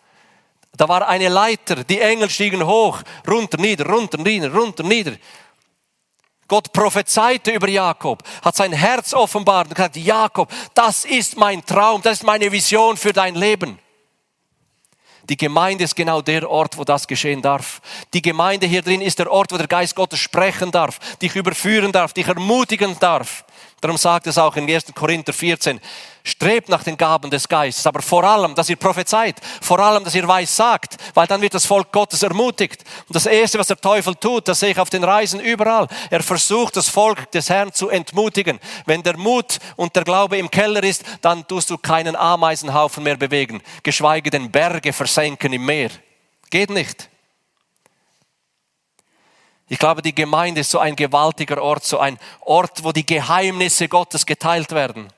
da 0.79 0.89
war 0.89 1.07
eine 1.09 1.29
Leiter, 1.29 1.83
die 1.85 2.01
Engel 2.01 2.31
stiegen 2.31 2.65
hoch, 2.65 3.03
runter, 3.27 3.59
nieder, 3.59 3.85
runter, 3.87 4.17
nieder, 4.17 4.53
runter, 4.53 4.85
nieder. 4.85 5.17
Gott 6.47 6.73
prophezeite 6.73 7.51
über 7.51 7.69
Jakob, 7.69 8.23
hat 8.43 8.57
sein 8.57 8.73
Herz 8.73 9.13
offenbart 9.13 9.69
und 9.69 9.75
gesagt, 9.75 9.97
Jakob, 9.97 10.51
das 10.73 11.05
ist 11.05 11.37
mein 11.37 11.65
Traum, 11.67 12.01
das 12.01 12.19
ist 12.19 12.23
meine 12.23 12.51
Vision 12.51 12.97
für 12.97 13.13
dein 13.13 13.35
Leben. 13.35 13.79
Die 15.29 15.37
Gemeinde 15.37 15.85
ist 15.85 15.95
genau 15.95 16.23
der 16.23 16.49
Ort, 16.49 16.79
wo 16.79 16.85
das 16.85 17.07
geschehen 17.07 17.43
darf. 17.43 17.83
Die 18.15 18.23
Gemeinde 18.23 18.67
hier 18.67 18.81
drin 18.81 19.03
ist 19.03 19.19
der 19.19 19.31
Ort, 19.31 19.53
wo 19.53 19.59
der 19.59 19.67
Geist 19.67 19.95
Gottes 19.95 20.21
sprechen 20.21 20.71
darf, 20.71 20.99
dich 21.21 21.37
überführen 21.37 21.93
darf, 21.93 22.15
dich 22.15 22.27
ermutigen 22.27 22.97
darf. 22.99 23.45
Darum 23.81 23.99
sagt 23.99 24.27
es 24.27 24.39
auch 24.39 24.57
in 24.57 24.71
1. 24.71 24.87
Korinther 24.95 25.35
14, 25.35 25.81
strebt 26.29 26.69
nach 26.69 26.85
den 26.85 26.97
Gaben 26.97 27.31
des 27.31 27.49
Geistes, 27.49 27.87
aber 27.87 28.03
vor 28.03 28.23
allem, 28.23 28.55
dass 28.55 28.69
ihr 28.69 28.77
prophezeit, 28.77 29.37
vor 29.63 29.79
allem, 29.79 30.05
dass 30.05 30.15
ihr 30.15 30.29
weiß 30.29 30.55
sagt, 30.55 30.97
weil 31.15 31.27
dann 31.27 31.41
wird 31.41 31.55
das 31.55 31.67
Volk 31.67 31.91
Gottes 31.91 32.23
ermutigt. 32.23 32.85
Und 33.09 33.17
das 33.17 33.27
Erste, 33.27 33.59
was 33.59 33.69
der 33.69 33.81
Teufel 33.81 34.15
tut, 34.15 34.47
das 34.47 34.61
sehe 34.61 34.73
ich 34.73 34.79
auf 34.79 34.91
den 34.91 35.05
Reisen 35.05 35.41
überall, 35.41 35.89
er 36.11 36.23
versucht, 36.23 36.77
das 36.77 36.89
Volk 36.89 37.31
des 37.33 37.49
Herrn 37.49 37.73
zu 37.73 37.89
entmutigen. 37.89 38.61
Wenn 38.85 39.03
der 39.03 39.17
Mut 39.17 39.59
und 39.77 39.97
der 39.97 40.05
Glaube 40.05 40.37
im 40.37 40.51
Keller 40.51 40.85
ist, 40.85 41.03
dann 41.23 41.47
tust 41.47 41.71
du 41.71 41.79
keinen 41.79 42.15
Ameisenhaufen 42.15 43.03
mehr 43.03 43.17
bewegen, 43.17 43.63
geschweige 43.83 44.31
denn 44.31 44.51
Berge 44.51 44.93
versenken 44.93 45.53
im 45.53 45.65
Meer. 45.65 45.91
Geht 46.51 46.71
nicht. 46.71 47.09
Ich 49.71 49.79
glaube, 49.79 50.01
die 50.01 50.15
Gemeinde 50.15 50.63
ist 50.63 50.71
so 50.71 50.79
ein 50.79 50.97
gewaltiger 50.97 51.63
Ort, 51.63 51.85
so 51.85 51.99
ein 51.99 52.19
Ort, 52.41 52.85
wo 52.85 52.93
die 52.93 53.05
Geheimnisse 53.05 53.89
Gottes 53.89 54.25
geteilt 54.25 54.73
werden. 54.73 55.09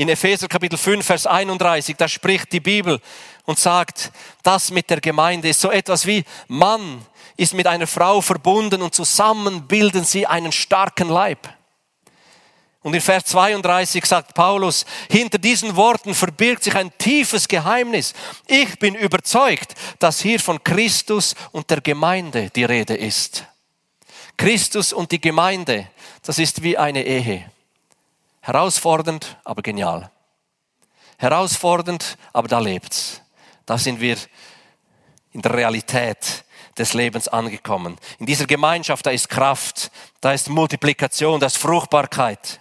In 0.00 0.08
Epheser 0.08 0.48
Kapitel 0.48 0.78
5, 0.78 1.04
Vers 1.04 1.26
31, 1.26 1.94
da 1.94 2.08
spricht 2.08 2.50
die 2.54 2.60
Bibel 2.60 3.02
und 3.44 3.58
sagt, 3.58 4.10
das 4.42 4.70
mit 4.70 4.88
der 4.88 4.98
Gemeinde 4.98 5.50
ist 5.50 5.60
so 5.60 5.70
etwas 5.70 6.06
wie 6.06 6.24
Mann 6.48 7.04
ist 7.36 7.52
mit 7.52 7.66
einer 7.66 7.86
Frau 7.86 8.22
verbunden 8.22 8.80
und 8.80 8.94
zusammen 8.94 9.68
bilden 9.68 10.02
sie 10.06 10.26
einen 10.26 10.52
starken 10.52 11.10
Leib. 11.10 11.50
Und 12.80 12.94
in 12.94 13.02
Vers 13.02 13.26
32 13.26 14.06
sagt 14.06 14.32
Paulus, 14.32 14.86
hinter 15.10 15.36
diesen 15.36 15.76
Worten 15.76 16.14
verbirgt 16.14 16.64
sich 16.64 16.74
ein 16.74 16.96
tiefes 16.96 17.46
Geheimnis. 17.46 18.14
Ich 18.46 18.78
bin 18.78 18.94
überzeugt, 18.94 19.74
dass 19.98 20.22
hier 20.22 20.40
von 20.40 20.64
Christus 20.64 21.34
und 21.52 21.68
der 21.68 21.82
Gemeinde 21.82 22.48
die 22.48 22.64
Rede 22.64 22.96
ist. 22.96 23.44
Christus 24.38 24.94
und 24.94 25.12
die 25.12 25.20
Gemeinde, 25.20 25.90
das 26.22 26.38
ist 26.38 26.62
wie 26.62 26.78
eine 26.78 27.04
Ehe. 27.04 27.50
Herausfordernd, 28.50 29.36
aber 29.44 29.62
genial. 29.62 30.10
Herausfordernd, 31.18 32.18
aber 32.32 32.48
da 32.48 32.58
lebt's. 32.58 33.22
Da 33.64 33.78
sind 33.78 34.00
wir 34.00 34.16
in 35.30 35.40
der 35.40 35.54
Realität 35.54 36.44
des 36.76 36.92
Lebens 36.92 37.28
angekommen. 37.28 37.96
In 38.18 38.26
dieser 38.26 38.46
Gemeinschaft, 38.46 39.06
da 39.06 39.12
ist 39.12 39.28
Kraft, 39.28 39.92
da 40.20 40.32
ist 40.32 40.48
Multiplikation, 40.48 41.38
da 41.38 41.46
ist 41.46 41.58
Fruchtbarkeit. 41.58 42.60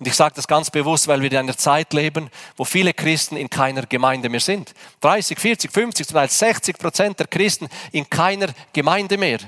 Und 0.00 0.08
ich 0.08 0.16
sage 0.16 0.34
das 0.34 0.48
ganz 0.48 0.72
bewusst, 0.72 1.06
weil 1.06 1.22
wir 1.22 1.30
in 1.30 1.38
einer 1.38 1.56
Zeit 1.56 1.92
leben, 1.92 2.30
wo 2.56 2.64
viele 2.64 2.92
Christen 2.92 3.36
in 3.36 3.48
keiner 3.48 3.86
Gemeinde 3.86 4.28
mehr 4.28 4.40
sind. 4.40 4.74
30, 5.02 5.38
40, 5.38 5.70
50, 5.70 6.08
zum 6.08 6.14
Teil 6.16 6.28
60 6.28 6.78
Prozent 6.78 7.20
der 7.20 7.28
Christen 7.28 7.68
in 7.92 8.10
keiner 8.10 8.48
Gemeinde 8.72 9.16
mehr. 9.16 9.38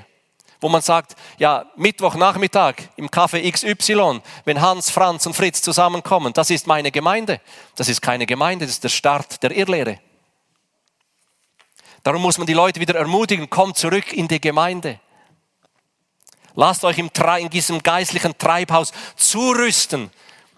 Wo 0.63 0.69
man 0.69 0.81
sagt, 0.81 1.17
ja, 1.39 1.65
Mittwochnachmittag 1.75 2.75
im 2.95 3.09
Café 3.09 3.51
XY, 3.51 4.21
wenn 4.45 4.61
Hans, 4.61 4.89
Franz 4.89 5.25
und 5.25 5.33
Fritz 5.33 5.61
zusammenkommen, 5.61 6.31
das 6.31 6.49
ist 6.51 6.67
meine 6.67 6.89
Gemeinde. 6.89 7.41
Das 7.75 7.89
ist 7.89 8.01
keine 8.01 8.25
Gemeinde, 8.25 8.65
das 8.65 8.75
ist 8.75 8.83
der 8.85 8.87
Start 8.87 9.43
der 9.43 9.51
Irrlehre. 9.51 9.99
Darum 12.01 12.21
muss 12.21 12.37
man 12.37 12.47
die 12.47 12.53
Leute 12.53 12.79
wieder 12.79 12.95
ermutigen, 12.95 13.49
kommt 13.49 13.75
zurück 13.75 14.13
in 14.13 14.29
die 14.29 14.39
Gemeinde. 14.39 15.01
Lasst 16.55 16.85
euch 16.85 16.97
in 16.97 17.09
diesem 17.49 17.83
geistlichen 17.83 18.37
Treibhaus 18.37 18.93
zurüsten, 19.17 20.11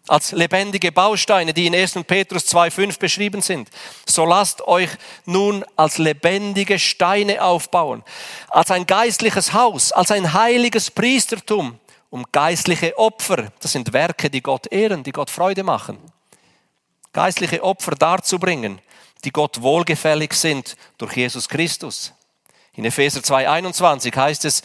als 0.07 0.31
lebendige 0.31 0.91
Bausteine, 0.91 1.53
die 1.53 1.67
in 1.67 1.75
1. 1.75 1.93
Petrus 2.05 2.45
2.5 2.53 2.99
beschrieben 2.99 3.41
sind. 3.41 3.69
So 4.05 4.25
lasst 4.25 4.61
euch 4.67 4.89
nun 5.25 5.65
als 5.75 5.97
lebendige 5.97 6.77
Steine 6.79 7.41
aufbauen, 7.41 8.03
als 8.49 8.71
ein 8.71 8.85
geistliches 8.85 9.53
Haus, 9.53 9.91
als 9.91 10.11
ein 10.11 10.33
heiliges 10.33 10.91
Priestertum, 10.91 11.79
um 12.09 12.25
geistliche 12.31 12.97
Opfer, 12.97 13.51
das 13.59 13.71
sind 13.71 13.91
Werke, 13.93 14.29
die 14.29 14.41
Gott 14.41 14.71
ehren, 14.71 15.03
die 15.03 15.11
Gott 15.11 15.29
Freude 15.29 15.63
machen, 15.63 15.97
geistliche 17.11 17.63
Opfer 17.63 17.95
darzubringen, 17.95 18.79
die 19.23 19.31
Gott 19.31 19.61
wohlgefällig 19.61 20.33
sind 20.33 20.77
durch 20.97 21.17
Jesus 21.17 21.49
Christus. 21.49 22.13
In 22.73 22.85
Epheser 22.85 23.21
2.21 23.21 24.15
heißt 24.15 24.45
es, 24.45 24.61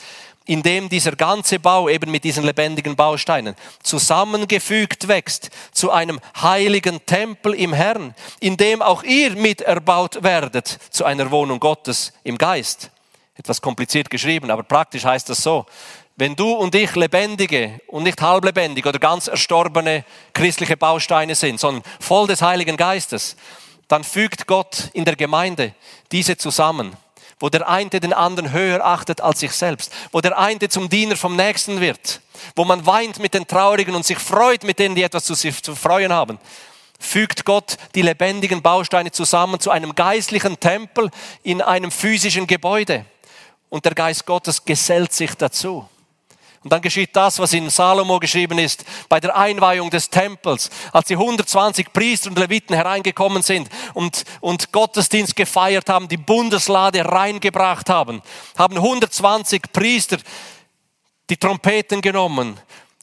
in 0.51 0.65
dem 0.65 0.89
dieser 0.89 1.13
ganze 1.13 1.61
Bau 1.61 1.89
eben 1.89 2.11
mit 2.11 2.25
diesen 2.25 2.43
lebendigen 2.43 2.97
Bausteinen 2.97 3.55
zusammengefügt 3.85 5.07
wächst 5.07 5.51
zu 5.71 5.93
einem 5.93 6.19
heiligen 6.43 7.07
Tempel 7.07 7.55
im 7.55 7.73
Herrn, 7.73 8.17
in 8.41 8.57
dem 8.57 8.83
auch 8.83 9.05
ihr 9.05 9.31
miterbaut 9.37 10.25
werdet 10.25 10.67
zu 10.91 11.05
einer 11.05 11.31
Wohnung 11.31 11.61
Gottes 11.61 12.13
im 12.25 12.37
Geist. 12.37 12.91
Etwas 13.37 13.63
kompliziert 13.63 14.11
geschrieben, 14.11 14.51
aber 14.51 14.65
praktisch 14.65 15.05
heißt 15.05 15.29
das 15.29 15.41
so. 15.41 15.67
Wenn 16.17 16.35
du 16.35 16.51
und 16.51 16.75
ich 16.75 16.97
lebendige 16.97 17.81
und 17.87 18.03
nicht 18.03 18.21
halblebendige 18.21 18.89
oder 18.89 18.99
ganz 18.99 19.29
erstorbene 19.29 20.05
christliche 20.33 20.77
Bausteine 20.77 21.37
sind, 21.37 21.61
sondern 21.61 21.85
voll 22.01 22.27
des 22.27 22.43
Heiligen 22.43 22.77
Geistes, 22.77 23.37
dann 23.87 24.03
fügt 24.03 24.49
Gott 24.49 24.91
in 24.95 25.05
der 25.05 25.15
Gemeinde 25.15 25.75
diese 26.11 26.37
zusammen 26.37 26.97
wo 27.41 27.49
der 27.49 27.69
eine 27.69 27.89
den 27.89 28.13
anderen 28.13 28.53
höher 28.53 28.85
achtet 28.85 29.21
als 29.21 29.41
sich 29.41 29.53
selbst, 29.53 29.93
wo 30.13 30.21
der 30.21 30.39
eine 30.39 30.69
zum 30.69 30.89
Diener 30.89 31.17
vom 31.17 31.35
Nächsten 31.35 31.81
wird, 31.81 32.21
wo 32.55 32.65
man 32.65 32.87
weint 32.87 33.19
mit 33.19 33.35
den 33.35 33.47
Traurigen 33.47 33.95
und 33.95 34.07
sich 34.07 34.19
freut 34.19 34.63
mit 34.63 34.79
denen, 34.79 34.95
die 34.95 35.03
etwas 35.03 35.25
zu 35.25 35.35
sich 35.35 35.63
zu 35.63 35.75
freuen 35.75 36.13
haben, 36.13 36.39
fügt 37.01 37.47
Gott 37.47 37.77
die 37.95 38.03
lebendigen 38.03 38.61
Bausteine 38.63 39.11
zusammen 39.11 39.59
zu 39.59 39.71
einem 39.71 39.95
geistlichen 39.95 40.61
Tempel 40.61 41.11
in 41.43 41.63
einem 41.63 41.91
physischen 41.91 42.47
Gebäude. 42.47 43.07
Und 43.71 43.85
der 43.85 43.95
Geist 43.95 44.27
Gottes 44.27 44.65
gesellt 44.65 45.13
sich 45.13 45.35
dazu. 45.35 45.89
Und 46.63 46.71
dann 46.73 46.83
geschieht 46.83 47.17
das, 47.17 47.39
was 47.39 47.55
in 47.55 47.71
Salomo 47.71 48.19
geschrieben 48.19 48.59
ist, 48.59 48.85
bei 49.09 49.19
der 49.19 49.35
Einweihung 49.35 49.89
des 49.89 50.11
Tempels, 50.11 50.69
als 50.93 51.07
die 51.09 51.15
120 51.15 51.91
Priester 51.91 52.29
und 52.29 52.39
Leviten 52.39 52.75
hereingekommen 52.75 53.43
sind 53.43 53.71
und, 53.95 54.25
und 54.41 54.71
Gottesdienst 54.71 55.37
gefeiert 55.37 55.89
haben, 55.89 56.07
die 56.07 56.19
Bundeslade 56.19 57.03
reingebracht 57.05 57.89
haben, 57.89 58.21
haben 58.59 58.77
120 58.77 59.73
Priester 59.73 60.19
die 61.31 61.39
Trompeten 61.39 62.03
genommen 62.03 62.61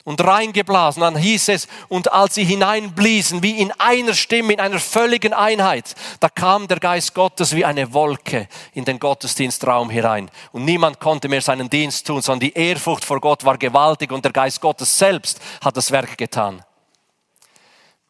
und 0.08 0.24
reingeblasen. 0.24 1.02
Dann 1.02 1.18
hieß 1.18 1.50
es, 1.50 1.68
und 1.90 2.14
als 2.14 2.36
sie 2.36 2.46
hineinbliesen, 2.46 3.44
wie 3.44 3.60
in 3.60 3.74
einer 3.74 4.14
Stimme, 4.14 4.54
in 4.54 4.62
einer 4.62 4.80
völligen 4.80 5.34
Einheit, 5.34 5.96
da 6.22 6.30
kam 6.30 6.70
der 6.70 6.80
Geist 6.80 7.14
Gottes 7.14 7.54
wie 7.54 7.66
eine 7.66 7.94
Wolke 7.94 8.48
in 8.74 8.86
den 8.86 9.00
Gottesdienstraum 9.00 9.90
herein. 9.90 10.32
Und 10.54 10.64
niemand 10.64 11.02
konnte 11.02 11.28
mehr 11.28 11.42
seinen 11.42 11.70
Dienst 11.70 12.08
tun, 12.08 12.22
sondern 12.22 12.40
die 12.40 12.54
Ehrfurcht 12.54 13.04
vor 13.04 13.20
Gott 13.20 13.44
war 13.44 13.58
gewaltig 13.58 14.14
und 14.14 14.24
der 14.24 14.32
Geist 14.32 14.62
Gottes 14.62 14.98
selbst 14.98 15.42
hat 15.62 15.76
das 15.76 15.92
Werk 15.92 16.18
getan. 16.18 16.64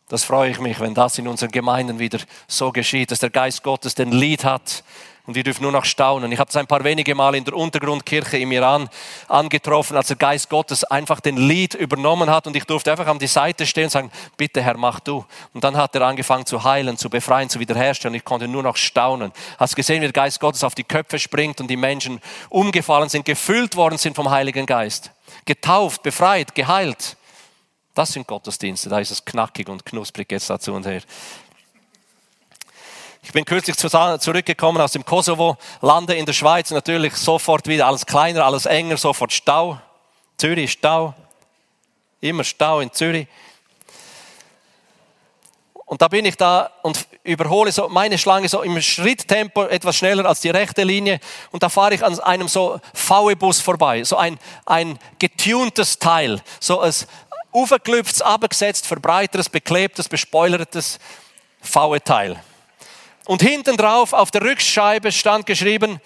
Das 0.08 0.24
freue 0.24 0.52
ich 0.52 0.60
mich, 0.60 0.80
wenn 0.80 0.94
das 0.94 1.18
in 1.18 1.28
unseren 1.28 1.50
Gemeinden 1.50 1.98
wieder 1.98 2.20
so 2.48 2.72
geschieht, 2.72 3.10
dass 3.10 3.20
der 3.20 3.32
Geist 3.32 3.64
Gottes 3.64 3.96
den 3.96 4.12
Lied 4.12 4.44
hat 4.44 4.84
und 5.28 5.36
wir 5.36 5.44
dürfen 5.44 5.64
nur 5.64 5.74
noch 5.74 5.84
staunen. 5.84 6.32
Ich 6.32 6.40
habe 6.40 6.50
es 6.50 6.56
ein 6.56 6.68
paar 6.68 6.84
wenige 6.86 7.14
Mal 7.14 7.36
in 7.36 7.44
der 7.44 7.54
Untergrundkirche 7.54 8.38
im 8.38 8.52
Iran 8.54 8.90
angetroffen, 9.28 9.98
als 9.98 10.08
der 10.08 10.16
Geist 10.16 10.50
Gottes 10.50 10.86
einfach 10.86 11.20
den 11.20 11.36
Lied 11.36 11.74
übernommen 11.74 12.30
hat 12.30 12.48
und 12.48 12.56
ich 12.56 12.64
durfte 12.64 12.92
einfach 12.92 13.08
an 13.08 13.20
die 13.20 13.28
Seite 13.28 13.66
stehen 13.66 13.86
und 13.86 13.90
sagen, 13.90 14.12
bitte 14.38 14.62
Herr, 14.62 14.78
mach 14.78 15.02
du. 15.02 15.26
Und 15.54 15.66
dann 15.66 15.76
hat 15.76 15.94
er 15.96 16.04
angefangen 16.04 16.46
zu 16.46 16.64
heilen, 16.64 16.98
zu 16.98 17.10
befreien, 17.10 17.50
zu 17.50 17.60
wiederherstellen. 17.60 18.16
Ich 18.16 18.24
konnte 18.24 18.48
nur 18.48 18.64
noch 18.64 18.78
staunen. 18.78 19.34
Hast 19.60 19.76
gesehen, 19.76 20.02
wie 20.02 20.06
der 20.06 20.14
Geist 20.14 20.40
Gottes 20.40 20.64
auf 20.64 20.76
die 20.76 20.86
Köpfe 20.86 21.20
springt 21.20 21.60
und 21.60 21.68
die 21.68 21.78
Menschen 21.78 22.22
umgefallen 22.50 23.10
sind, 23.10 23.26
gefüllt 23.26 23.76
worden 23.76 23.98
sind 23.98 24.16
vom 24.16 24.30
Heiligen 24.30 24.66
Geist. 24.66 25.12
Getauft, 25.44 26.04
befreit, 26.04 26.56
geheilt. 26.56 27.18
Das 27.94 28.14
sind 28.14 28.28
Gottesdienste. 28.28 28.88
Da 28.88 29.00
ist 29.00 29.12
es 29.12 29.26
knackig 29.26 29.68
und 29.68 29.86
knusprig 29.86 30.32
jetzt 30.32 30.50
dazu 30.50 30.74
und 30.74 30.86
her. 30.86 31.02
Ich 33.28 33.34
bin 33.34 33.44
kürzlich 33.44 33.76
zurückgekommen 33.76 34.82
aus 34.82 34.94
dem 34.94 35.04
Kosovo, 35.04 35.58
lande 35.82 36.16
in 36.16 36.26
der 36.26 36.32
Schweiz, 36.32 36.72
natürlich 36.72 37.14
sofort 37.18 37.68
wieder 37.68 37.86
alles 37.86 38.06
kleiner, 38.06 38.46
alles 38.46 38.66
enger, 38.66 38.96
sofort 38.96 39.34
Stau. 39.34 39.82
Zürich 40.38 40.72
Stau, 40.72 41.14
immer 42.22 42.46
Stau 42.46 42.80
in 42.80 42.90
Zürich. 42.94 43.28
Und 45.74 46.02
da 46.02 46.08
bin 46.08 46.24
ich 46.24 46.38
da 46.38 46.72
und 46.84 47.06
überhole 47.24 47.74
so 47.74 47.90
meine 47.90 48.18
Schlange 48.18 48.48
so 48.48 48.62
im 48.62 48.82
Schritttempo 48.82 49.66
etwas 49.66 49.98
schneller 49.98 50.26
als 50.26 50.40
die 50.40 50.50
rechte 50.50 50.84
Linie. 50.84 51.20
Und 51.52 51.64
da 51.64 51.68
fahre 51.68 51.96
ich 51.96 52.06
an 52.06 52.18
einem 52.22 52.48
so 52.48 52.80
VW-Bus 52.94 53.60
vorbei. 53.60 54.06
So 54.06 54.16
ein, 54.16 54.40
ein 54.66 54.98
getuntes 55.20 56.00
Teil. 56.00 56.42
So 56.62 56.80
ein 56.80 56.94
aufgeklüpftes, 57.52 58.22
abgesetzt, 58.22 58.88
verbreiteres, 58.88 59.50
beklebtes, 59.50 60.08
bespoilertes 60.08 60.98
VW-Teil. 61.60 62.42
Und 63.28 63.42
hinten 63.42 63.76
drauf 63.76 64.14
auf 64.14 64.32
der 64.32 64.42
Rückscheibe 64.42 65.12
stand 65.12 65.46
geschrieben, 65.46 66.00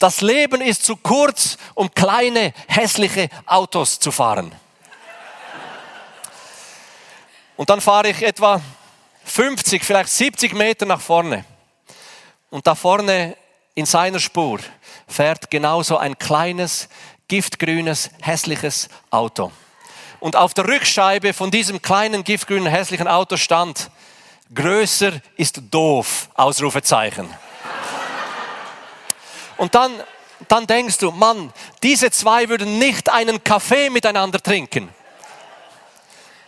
das 0.00 0.20
Leben 0.22 0.60
ist 0.60 0.84
zu 0.84 0.96
kurz, 0.96 1.56
um 1.74 1.94
kleine, 1.94 2.52
hässliche 2.66 3.28
Autos 3.46 4.00
zu 4.00 4.10
fahren. 4.10 4.52
Und 7.56 7.70
dann 7.70 7.80
fahre 7.80 8.08
ich 8.08 8.22
etwa 8.22 8.60
50, 9.24 9.84
vielleicht 9.84 10.10
70 10.10 10.52
Meter 10.54 10.84
nach 10.84 11.00
vorne. 11.00 11.44
Und 12.50 12.66
da 12.66 12.74
vorne 12.74 13.36
in 13.76 13.86
seiner 13.86 14.18
Spur 14.18 14.58
fährt 15.06 15.52
genauso 15.52 15.96
ein 15.96 16.18
kleines, 16.18 16.88
giftgrünes, 17.28 18.10
hässliches 18.20 18.88
Auto. 19.10 19.52
Und 20.18 20.34
auf 20.34 20.54
der 20.54 20.66
Rückscheibe 20.66 21.34
von 21.34 21.52
diesem 21.52 21.80
kleinen, 21.82 22.24
giftgrünen, 22.24 22.66
hässlichen 22.66 23.06
Auto 23.06 23.36
stand, 23.36 23.90
Größer 24.52 25.12
ist 25.36 25.60
doof, 25.70 26.28
Ausrufezeichen. 26.34 27.32
Und 29.56 29.74
dann, 29.74 29.92
dann 30.48 30.66
denkst 30.66 30.98
du, 30.98 31.10
Mann, 31.10 31.52
diese 31.82 32.10
zwei 32.10 32.48
würden 32.48 32.78
nicht 32.78 33.08
einen 33.08 33.42
Kaffee 33.42 33.88
miteinander 33.88 34.42
trinken. 34.42 34.88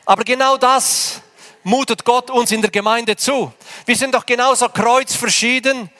Aber 0.05 0.25
genau 0.25 0.57
das 0.57 1.23
mutet 1.63 2.05
Gott 2.05 2.31
uns 2.31 2.53
in 2.53 2.63
der 2.63 2.71
Gemeinde 2.71 3.17
zu. 3.17 3.53
Wir 3.87 3.97
sind 3.97 4.15
doch 4.15 4.27
genauso 4.27 4.69
kreuzverschieden 4.69 5.91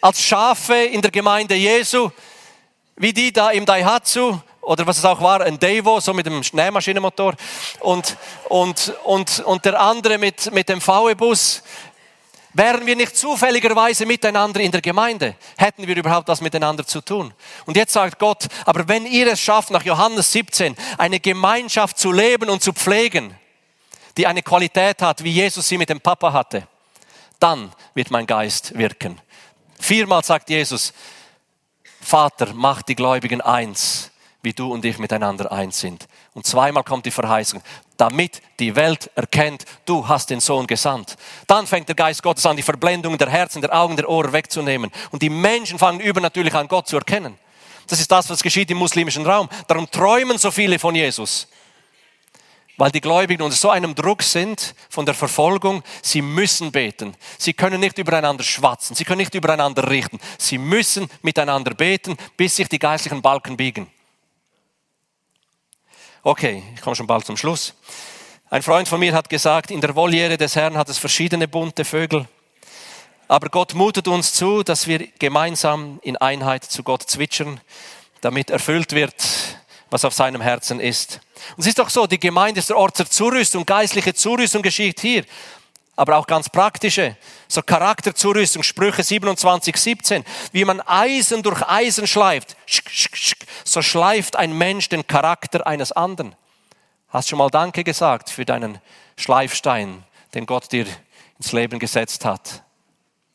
als 0.00 0.22
Schafe 0.22 0.74
in 0.74 1.00
der 1.00 1.10
Gemeinde 1.10 1.54
Jesu, 1.54 2.10
wie 2.96 3.12
die 3.12 3.32
da 3.32 3.50
im 3.50 3.64
Daihatsu 3.64 4.40
oder 4.62 4.86
was 4.86 4.98
es 4.98 5.04
auch 5.04 5.20
war, 5.20 5.42
ein 5.42 5.58
Devo, 5.58 6.00
so 6.00 6.14
mit 6.14 6.24
dem 6.24 6.42
Schneemaschinenmotor 6.42 7.34
und, 7.80 8.16
und, 8.48 8.94
und, 9.04 9.40
und 9.40 9.64
der 9.64 9.78
andere 9.78 10.18
mit, 10.18 10.52
mit 10.52 10.68
dem 10.68 10.80
VW-Bus. 10.80 11.62
Wären 12.54 12.86
wir 12.86 12.94
nicht 12.94 13.16
zufälligerweise 13.16 14.06
miteinander 14.06 14.60
in 14.60 14.70
der 14.70 14.82
Gemeinde, 14.82 15.36
hätten 15.56 15.86
wir 15.86 15.96
überhaupt 15.96 16.28
was 16.28 16.42
miteinander 16.42 16.86
zu 16.86 17.00
tun. 17.00 17.32
Und 17.64 17.76
jetzt 17.76 17.94
sagt 17.94 18.18
Gott, 18.18 18.46
aber 18.66 18.86
wenn 18.88 19.06
ihr 19.06 19.32
es 19.32 19.40
schafft, 19.40 19.70
nach 19.70 19.82
Johannes 19.82 20.30
17, 20.32 20.76
eine 20.98 21.18
Gemeinschaft 21.18 21.98
zu 21.98 22.12
leben 22.12 22.50
und 22.50 22.62
zu 22.62 22.72
pflegen, 22.72 23.34
die 24.18 24.26
eine 24.26 24.42
Qualität 24.42 25.00
hat, 25.00 25.24
wie 25.24 25.30
Jesus 25.30 25.66
sie 25.66 25.78
mit 25.78 25.88
dem 25.88 26.00
Papa 26.00 26.32
hatte, 26.32 26.68
dann 27.40 27.72
wird 27.94 28.10
mein 28.10 28.26
Geist 28.26 28.76
wirken. 28.76 29.18
Viermal 29.80 30.22
sagt 30.22 30.50
Jesus, 30.50 30.92
Vater, 32.02 32.50
mach 32.52 32.82
die 32.82 32.94
Gläubigen 32.94 33.40
eins 33.40 34.11
wie 34.42 34.52
du 34.52 34.72
und 34.72 34.84
ich 34.84 34.98
miteinander 34.98 35.50
eins 35.52 35.78
sind. 35.78 36.08
Und 36.34 36.46
zweimal 36.46 36.82
kommt 36.82 37.06
die 37.06 37.10
Verheißung, 37.10 37.62
damit 37.96 38.42
die 38.58 38.74
Welt 38.74 39.10
erkennt, 39.14 39.64
du 39.84 40.06
hast 40.08 40.30
den 40.30 40.40
Sohn 40.40 40.66
gesandt. 40.66 41.16
Dann 41.46 41.66
fängt 41.66 41.88
der 41.88 41.94
Geist 41.94 42.22
Gottes 42.22 42.44
an, 42.44 42.56
die 42.56 42.62
Verblendungen 42.62 43.18
der 43.18 43.30
Herzen, 43.30 43.62
der 43.62 43.72
Augen, 43.72 43.96
der 43.96 44.08
Ohren 44.08 44.32
wegzunehmen. 44.32 44.90
Und 45.12 45.22
die 45.22 45.30
Menschen 45.30 45.78
fangen 45.78 46.00
übernatürlich 46.00 46.54
an, 46.54 46.66
Gott 46.66 46.88
zu 46.88 46.96
erkennen. 46.96 47.38
Das 47.86 48.00
ist 48.00 48.10
das, 48.10 48.28
was 48.30 48.42
geschieht 48.42 48.70
im 48.70 48.78
muslimischen 48.78 49.24
Raum. 49.24 49.48
Darum 49.68 49.88
träumen 49.90 50.38
so 50.38 50.50
viele 50.50 50.78
von 50.78 50.94
Jesus. 50.94 51.46
Weil 52.78 52.90
die 52.90 53.00
Gläubigen 53.00 53.42
unter 53.42 53.56
so 53.56 53.70
einem 53.70 53.94
Druck 53.94 54.22
sind 54.22 54.74
von 54.88 55.04
der 55.04 55.14
Verfolgung, 55.14 55.82
sie 56.00 56.22
müssen 56.22 56.72
beten. 56.72 57.14
Sie 57.38 57.52
können 57.52 57.80
nicht 57.80 57.98
übereinander 57.98 58.42
schwatzen, 58.42 58.96
sie 58.96 59.04
können 59.04 59.18
nicht 59.18 59.34
übereinander 59.34 59.88
richten. 59.88 60.18
Sie 60.38 60.58
müssen 60.58 61.08
miteinander 61.20 61.74
beten, 61.74 62.16
bis 62.36 62.56
sich 62.56 62.68
die 62.68 62.78
geistlichen 62.78 63.22
Balken 63.22 63.56
biegen. 63.56 63.88
Okay, 66.24 66.62
ich 66.72 66.80
komme 66.80 66.94
schon 66.94 67.08
bald 67.08 67.26
zum 67.26 67.36
Schluss. 67.36 67.74
Ein 68.48 68.62
Freund 68.62 68.86
von 68.86 69.00
mir 69.00 69.12
hat 69.12 69.28
gesagt, 69.28 69.72
in 69.72 69.80
der 69.80 69.96
Voliere 69.96 70.36
des 70.36 70.54
Herrn 70.54 70.78
hat 70.78 70.88
es 70.88 70.96
verschiedene 70.96 71.48
bunte 71.48 71.84
Vögel. 71.84 72.28
Aber 73.26 73.48
Gott 73.48 73.74
mutet 73.74 74.06
uns 74.06 74.32
zu, 74.32 74.62
dass 74.62 74.86
wir 74.86 75.08
gemeinsam 75.18 75.98
in 76.00 76.16
Einheit 76.16 76.62
zu 76.62 76.84
Gott 76.84 77.02
zwitschern, 77.02 77.60
damit 78.20 78.50
erfüllt 78.50 78.92
wird, 78.92 79.16
was 79.90 80.04
auf 80.04 80.14
seinem 80.14 80.40
Herzen 80.40 80.78
ist. 80.78 81.18
Und 81.56 81.62
es 81.62 81.66
ist 81.66 81.80
doch 81.80 81.90
so, 81.90 82.06
die 82.06 82.20
Gemeinde 82.20 82.60
ist 82.60 82.68
der 82.68 82.76
Ort 82.76 83.00
der 83.00 83.10
Zurüstung, 83.10 83.66
geistliche 83.66 84.14
Zurüstung 84.14 84.62
geschieht 84.62 85.00
hier, 85.00 85.24
aber 85.94 86.16
auch 86.16 86.26
ganz 86.26 86.48
praktische, 86.48 87.16
so 87.48 87.62
Charakterzurüstung, 87.62 88.62
Sprüche 88.62 89.02
27, 89.02 89.76
17, 89.76 90.24
wie 90.52 90.64
man 90.64 90.80
Eisen 90.80 91.42
durch 91.42 91.62
Eisen 91.68 92.06
schleift, 92.06 92.56
so 93.64 93.82
schleift 93.82 94.36
ein 94.36 94.56
Mensch 94.56 94.88
den 94.88 95.06
Charakter 95.06 95.66
eines 95.66 95.92
anderen. 95.92 96.34
Hast 97.08 97.28
schon 97.28 97.38
mal 97.38 97.50
Danke 97.50 97.84
gesagt 97.84 98.30
für 98.30 98.46
deinen 98.46 98.80
Schleifstein, 99.16 100.02
den 100.34 100.46
Gott 100.46 100.72
dir 100.72 100.86
ins 101.38 101.52
Leben 101.52 101.78
gesetzt 101.78 102.24
hat, 102.24 102.62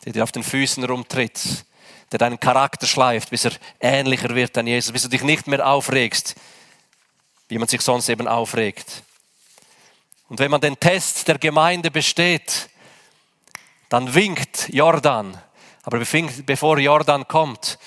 der 0.04 0.14
dir 0.14 0.24
auf 0.24 0.32
den 0.32 0.44
Füßen 0.44 0.84
rumtritt, 0.84 1.66
der 2.12 2.18
deinen 2.18 2.40
Charakter 2.40 2.88
schleift, 2.88 3.30
bis 3.30 3.46
er 3.46 3.52
ähnlicher 3.80 4.34
wird 4.34 4.58
an 4.58 4.66
Jesus, 4.66 4.92
bis 4.92 5.04
du 5.04 5.10
dich 5.10 5.22
nicht 5.22 5.46
mehr 5.46 5.68
aufregst, 5.68 6.36
wie 7.50 7.60
man 7.60 7.68
sich 7.68 7.82
sonst 7.82 8.10
eben 8.10 8.28
aufregt. 8.28 9.04
Und 10.30 10.40
wenn 10.40 10.52
man 10.52 10.62
den 10.62 10.80
Test 10.80 11.28
der 11.28 11.38
Gemeinde 11.38 11.92
besteht, 11.92 12.70
dann 13.90 14.14
winkt 14.14 14.70
Jordan. 14.70 15.38
Aber 15.84 16.00
bevor 16.46 16.80
Jordan 16.80 17.28
kommt, 17.28 17.80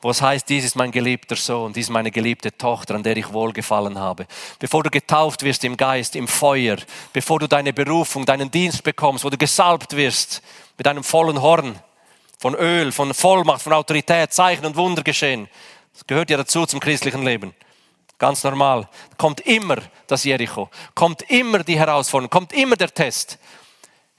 wo 0.00 0.10
es 0.10 0.22
heißt, 0.22 0.48
dies 0.48 0.64
ist 0.64 0.76
mein 0.76 0.92
geliebter 0.92 1.34
Sohn, 1.34 1.72
dies 1.72 1.86
ist 1.86 1.90
meine 1.90 2.10
geliebte 2.10 2.56
Tochter, 2.56 2.94
an 2.94 3.02
der 3.02 3.16
ich 3.16 3.32
wohlgefallen 3.32 3.98
habe. 3.98 4.26
Bevor 4.58 4.84
du 4.84 4.90
getauft 4.90 5.42
wirst 5.42 5.64
im 5.64 5.76
Geist, 5.76 6.14
im 6.14 6.28
Feuer, 6.28 6.76
bevor 7.12 7.40
du 7.40 7.48
deine 7.48 7.72
Berufung, 7.72 8.24
deinen 8.24 8.50
Dienst 8.50 8.84
bekommst, 8.84 9.24
wo 9.24 9.30
du 9.30 9.38
gesalbt 9.38 9.96
wirst 9.96 10.42
mit 10.76 10.86
einem 10.86 11.02
vollen 11.02 11.40
Horn 11.42 11.80
von 12.38 12.54
Öl, 12.54 12.92
von 12.92 13.12
Vollmacht, 13.12 13.62
von 13.62 13.72
Autorität, 13.72 14.32
Zeichen 14.32 14.66
und 14.66 14.76
Wunder 14.76 15.02
geschehen. 15.02 15.48
Das 15.94 16.06
gehört 16.06 16.30
ja 16.30 16.36
dazu 16.36 16.66
zum 16.66 16.78
christlichen 16.78 17.24
Leben. 17.24 17.52
Ganz 18.18 18.42
normal. 18.42 18.88
Kommt 19.16 19.40
immer 19.40 19.76
das 20.08 20.24
Jericho, 20.24 20.68
kommt 20.94 21.22
immer 21.30 21.62
die 21.62 21.78
Herausforderung, 21.78 22.30
kommt 22.30 22.52
immer 22.52 22.76
der 22.76 22.92
Test. 22.92 23.38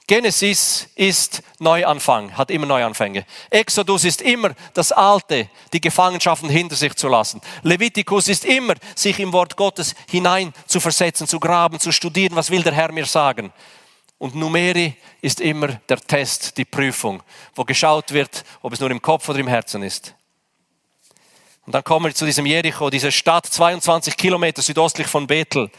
Genesis 0.07 0.87
ist 0.95 1.43
Neuanfang, 1.59 2.35
hat 2.35 2.49
immer 2.49 2.65
Neuanfänge. 2.65 3.27
Exodus 3.51 4.05
ist 4.05 4.23
immer 4.23 4.55
das 4.73 4.91
Alte, 4.91 5.49
die 5.71 5.79
Gefangenschaften 5.79 6.49
hinter 6.49 6.75
sich 6.75 6.95
zu 6.95 7.07
lassen. 7.09 7.41
Levitikus 7.61 8.27
ist 8.27 8.43
immer, 8.43 8.73
sich 8.95 9.19
im 9.19 9.31
Wort 9.33 9.55
Gottes 9.55 9.93
hinein 10.09 10.51
zu 10.65 10.79
versetzen, 10.79 11.27
zu 11.27 11.39
graben, 11.39 11.79
zu 11.79 11.91
studieren, 11.91 12.35
was 12.35 12.49
will 12.49 12.63
der 12.63 12.73
Herr 12.73 12.91
mir 12.91 13.05
sagen. 13.05 13.53
Und 14.17 14.33
Numeri 14.33 14.95
ist 15.21 15.41
immer 15.41 15.67
der 15.87 15.99
Test, 15.99 16.57
die 16.57 16.65
Prüfung, 16.65 17.21
wo 17.53 17.63
geschaut 17.63 18.11
wird, 18.11 18.43
ob 18.63 18.73
es 18.73 18.79
nur 18.79 18.89
im 18.89 19.01
Kopf 19.03 19.29
oder 19.29 19.37
im 19.37 19.47
Herzen 19.47 19.83
ist. 19.83 20.15
Und 21.69 21.73
dann 21.73 21.83
kommen 21.83 22.07
wir 22.07 22.15
zu 22.15 22.25
diesem 22.25 22.47
Jericho, 22.47 22.89
diese 22.89 23.11
Stadt 23.11 23.45
22 23.45 24.17
Kilometer 24.17 24.59
südostlich 24.59 25.05
von 25.05 25.27
Bethel. 25.27 25.69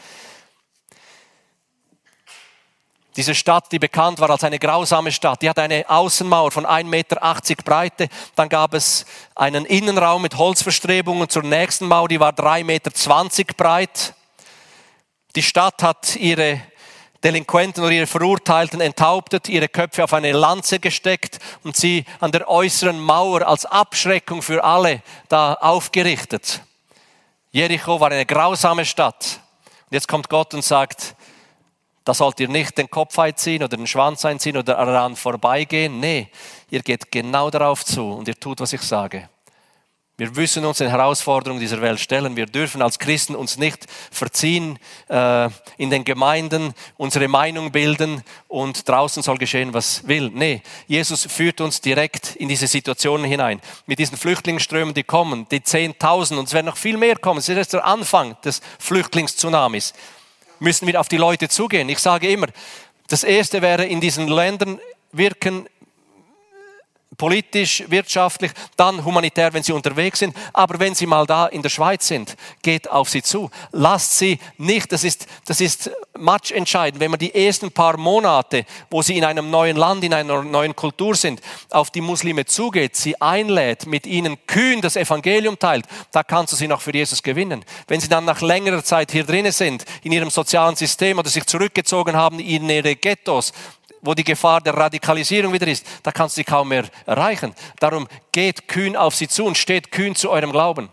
Diese 3.17 3.35
Stadt, 3.35 3.69
die 3.73 3.77
bekannt 3.77 4.21
war 4.21 4.29
als 4.29 4.45
eine 4.45 4.57
grausame 4.57 5.11
Stadt, 5.11 5.41
die 5.41 5.49
hat 5.49 5.59
eine 5.59 5.83
Außenmauer 5.89 6.51
von 6.51 6.65
1,80 6.65 6.85
Meter 6.85 7.17
Breite. 7.65 8.07
Dann 8.35 8.47
gab 8.47 8.73
es 8.73 9.05
einen 9.35 9.65
Innenraum 9.65 10.21
mit 10.21 10.37
Holzverstrebungen 10.37 11.27
zur 11.27 11.43
nächsten 11.43 11.89
Mauer, 11.89 12.07
die 12.07 12.21
war 12.21 12.31
3,20 12.31 12.63
Meter 12.63 13.53
breit. 13.57 14.13
Die 15.35 15.43
Stadt 15.43 15.83
hat 15.83 16.15
ihre 16.15 16.61
Delinquenten 17.23 17.83
oder 17.83 17.93
ihre 17.93 18.07
Verurteilten 18.07 18.81
enthauptet, 18.81 19.47
ihre 19.47 19.67
Köpfe 19.67 20.03
auf 20.03 20.13
eine 20.13 20.31
Lanze 20.31 20.79
gesteckt 20.79 21.39
und 21.63 21.75
sie 21.75 22.05
an 22.19 22.31
der 22.31 22.49
äußeren 22.49 22.99
Mauer 22.99 23.47
als 23.47 23.65
Abschreckung 23.65 24.41
für 24.41 24.63
alle 24.63 25.01
da 25.29 25.53
aufgerichtet. 25.53 26.61
Jericho 27.51 27.99
war 27.99 28.11
eine 28.11 28.25
grausame 28.25 28.85
Stadt. 28.85 29.39
Und 29.85 29.93
jetzt 29.95 30.07
kommt 30.07 30.29
Gott 30.29 30.53
und 30.53 30.63
sagt, 30.63 31.15
da 32.03 32.13
sollt 32.13 32.39
ihr 32.39 32.47
nicht 32.47 32.77
den 32.77 32.89
Kopf 32.89 33.19
einziehen 33.19 33.61
oder 33.61 33.77
den 33.77 33.85
Schwanz 33.85 34.25
einziehen 34.25 34.57
oder 34.57 34.75
daran 34.75 35.15
vorbeigehen. 35.15 35.99
Nee, 35.99 36.29
ihr 36.69 36.81
geht 36.81 37.11
genau 37.11 37.51
darauf 37.51 37.85
zu 37.85 38.13
und 38.13 38.27
ihr 38.27 38.39
tut, 38.39 38.59
was 38.59 38.73
ich 38.73 38.81
sage. 38.81 39.29
Wir 40.21 40.29
müssen 40.29 40.63
uns 40.65 40.77
den 40.77 40.91
Herausforderungen 40.91 41.59
dieser 41.59 41.81
Welt 41.81 41.99
stellen. 41.99 42.35
Wir 42.35 42.45
dürfen 42.45 42.83
als 42.83 42.99
Christen 42.99 43.35
uns 43.35 43.57
nicht 43.57 43.87
verziehen 44.11 44.77
äh, 45.09 45.49
in 45.79 45.89
den 45.89 46.03
Gemeinden, 46.03 46.75
unsere 46.95 47.27
Meinung 47.27 47.71
bilden 47.71 48.21
und 48.47 48.87
draußen 48.87 49.23
soll 49.23 49.39
geschehen, 49.39 49.73
was 49.73 50.07
will. 50.07 50.29
Nee, 50.31 50.61
Jesus 50.85 51.25
führt 51.25 51.59
uns 51.59 51.81
direkt 51.81 52.35
in 52.35 52.49
diese 52.49 52.67
Situationen 52.67 53.25
hinein. 53.25 53.61
Mit 53.87 53.97
diesen 53.97 54.15
Flüchtlingsströmen, 54.15 54.93
die 54.93 55.01
kommen, 55.01 55.47
die 55.49 55.61
10.000 55.61 56.37
und 56.37 56.47
es 56.47 56.53
werden 56.53 56.67
noch 56.67 56.77
viel 56.77 56.97
mehr 56.97 57.15
kommen. 57.15 57.39
Es 57.39 57.49
ist 57.49 57.57
erst 57.57 57.73
der 57.73 57.83
Anfang 57.83 58.39
des 58.43 58.61
Flüchtlingstsunamis. 58.77 59.95
Müssen 60.59 60.85
wir 60.85 60.99
auf 60.99 61.07
die 61.07 61.17
Leute 61.17 61.49
zugehen. 61.49 61.89
Ich 61.89 61.97
sage 61.97 62.31
immer, 62.31 62.49
das 63.07 63.23
Erste 63.23 63.63
wäre 63.63 63.87
in 63.87 63.99
diesen 63.99 64.27
Ländern 64.27 64.79
wirken 65.13 65.67
politisch, 67.17 67.83
wirtschaftlich, 67.87 68.51
dann 68.75 69.03
humanitär, 69.03 69.53
wenn 69.53 69.63
sie 69.63 69.73
unterwegs 69.73 70.19
sind. 70.19 70.35
Aber 70.53 70.79
wenn 70.79 70.95
sie 70.95 71.05
mal 71.05 71.25
da 71.25 71.47
in 71.47 71.61
der 71.61 71.69
Schweiz 71.69 72.07
sind, 72.07 72.35
geht 72.61 72.89
auf 72.89 73.09
sie 73.09 73.21
zu. 73.21 73.49
Lasst 73.71 74.17
sie 74.17 74.39
nicht, 74.57 74.91
das 74.91 75.03
ist, 75.03 75.27
das 75.45 75.61
ist 75.61 75.91
entscheidend, 76.51 76.99
wenn 76.99 77.11
man 77.11 77.19
die 77.19 77.33
ersten 77.33 77.71
paar 77.71 77.97
Monate, 77.97 78.65
wo 78.89 79.01
sie 79.01 79.17
in 79.17 79.25
einem 79.25 79.49
neuen 79.49 79.77
Land, 79.77 80.03
in 80.03 80.13
einer 80.13 80.43
neuen 80.43 80.75
Kultur 80.75 81.15
sind, 81.15 81.41
auf 81.69 81.91
die 81.91 82.01
Muslime 82.01 82.45
zugeht, 82.45 82.95
sie 82.95 83.19
einlädt, 83.19 83.85
mit 83.85 84.05
ihnen 84.05 84.37
kühn 84.47 84.81
das 84.81 84.95
Evangelium 84.95 85.57
teilt, 85.59 85.85
da 86.11 86.23
kannst 86.23 86.53
du 86.53 86.57
sie 86.57 86.67
noch 86.67 86.81
für 86.81 86.93
Jesus 86.93 87.23
gewinnen. 87.23 87.65
Wenn 87.87 87.99
sie 87.99 88.09
dann 88.09 88.25
nach 88.25 88.41
längerer 88.41 88.83
Zeit 88.83 89.11
hier 89.11 89.23
drinnen 89.23 89.51
sind, 89.51 89.85
in 90.03 90.11
ihrem 90.11 90.29
sozialen 90.29 90.75
System 90.75 91.19
oder 91.19 91.29
sich 91.29 91.45
zurückgezogen 91.45 92.15
haben 92.15 92.39
in 92.39 92.69
ihre 92.69 92.95
Ghettos, 92.95 93.53
wo 94.01 94.13
die 94.13 94.23
Gefahr 94.23 94.61
der 94.61 94.73
Radikalisierung 94.73 95.53
wieder 95.53 95.67
ist, 95.67 95.85
da 96.03 96.11
kannst 96.11 96.35
du 96.35 96.39
sie 96.39 96.43
kaum 96.43 96.69
mehr 96.69 96.85
erreichen. 97.05 97.53
Darum 97.79 98.07
geht 98.31 98.67
kühn 98.67 98.95
auf 98.95 99.15
sie 99.15 99.27
zu 99.27 99.45
und 99.45 99.57
steht 99.57 99.91
kühn 99.91 100.15
zu 100.15 100.29
eurem 100.29 100.51
Glauben. 100.51 100.89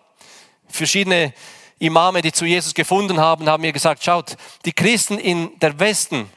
Verschiedene 0.69 1.33
Imame, 1.79 2.23
die 2.23 2.33
zu 2.33 2.45
Jesus 2.45 2.75
gefunden 2.75 3.21
haben, 3.21 3.49
haben 3.49 3.61
mir 3.61 3.73
gesagt, 3.73 4.05
schaut, 4.05 4.37
die 4.65 4.73
Christen 4.73 5.19
in 5.19 5.51
der 5.61 5.79
Westen, 5.79 6.29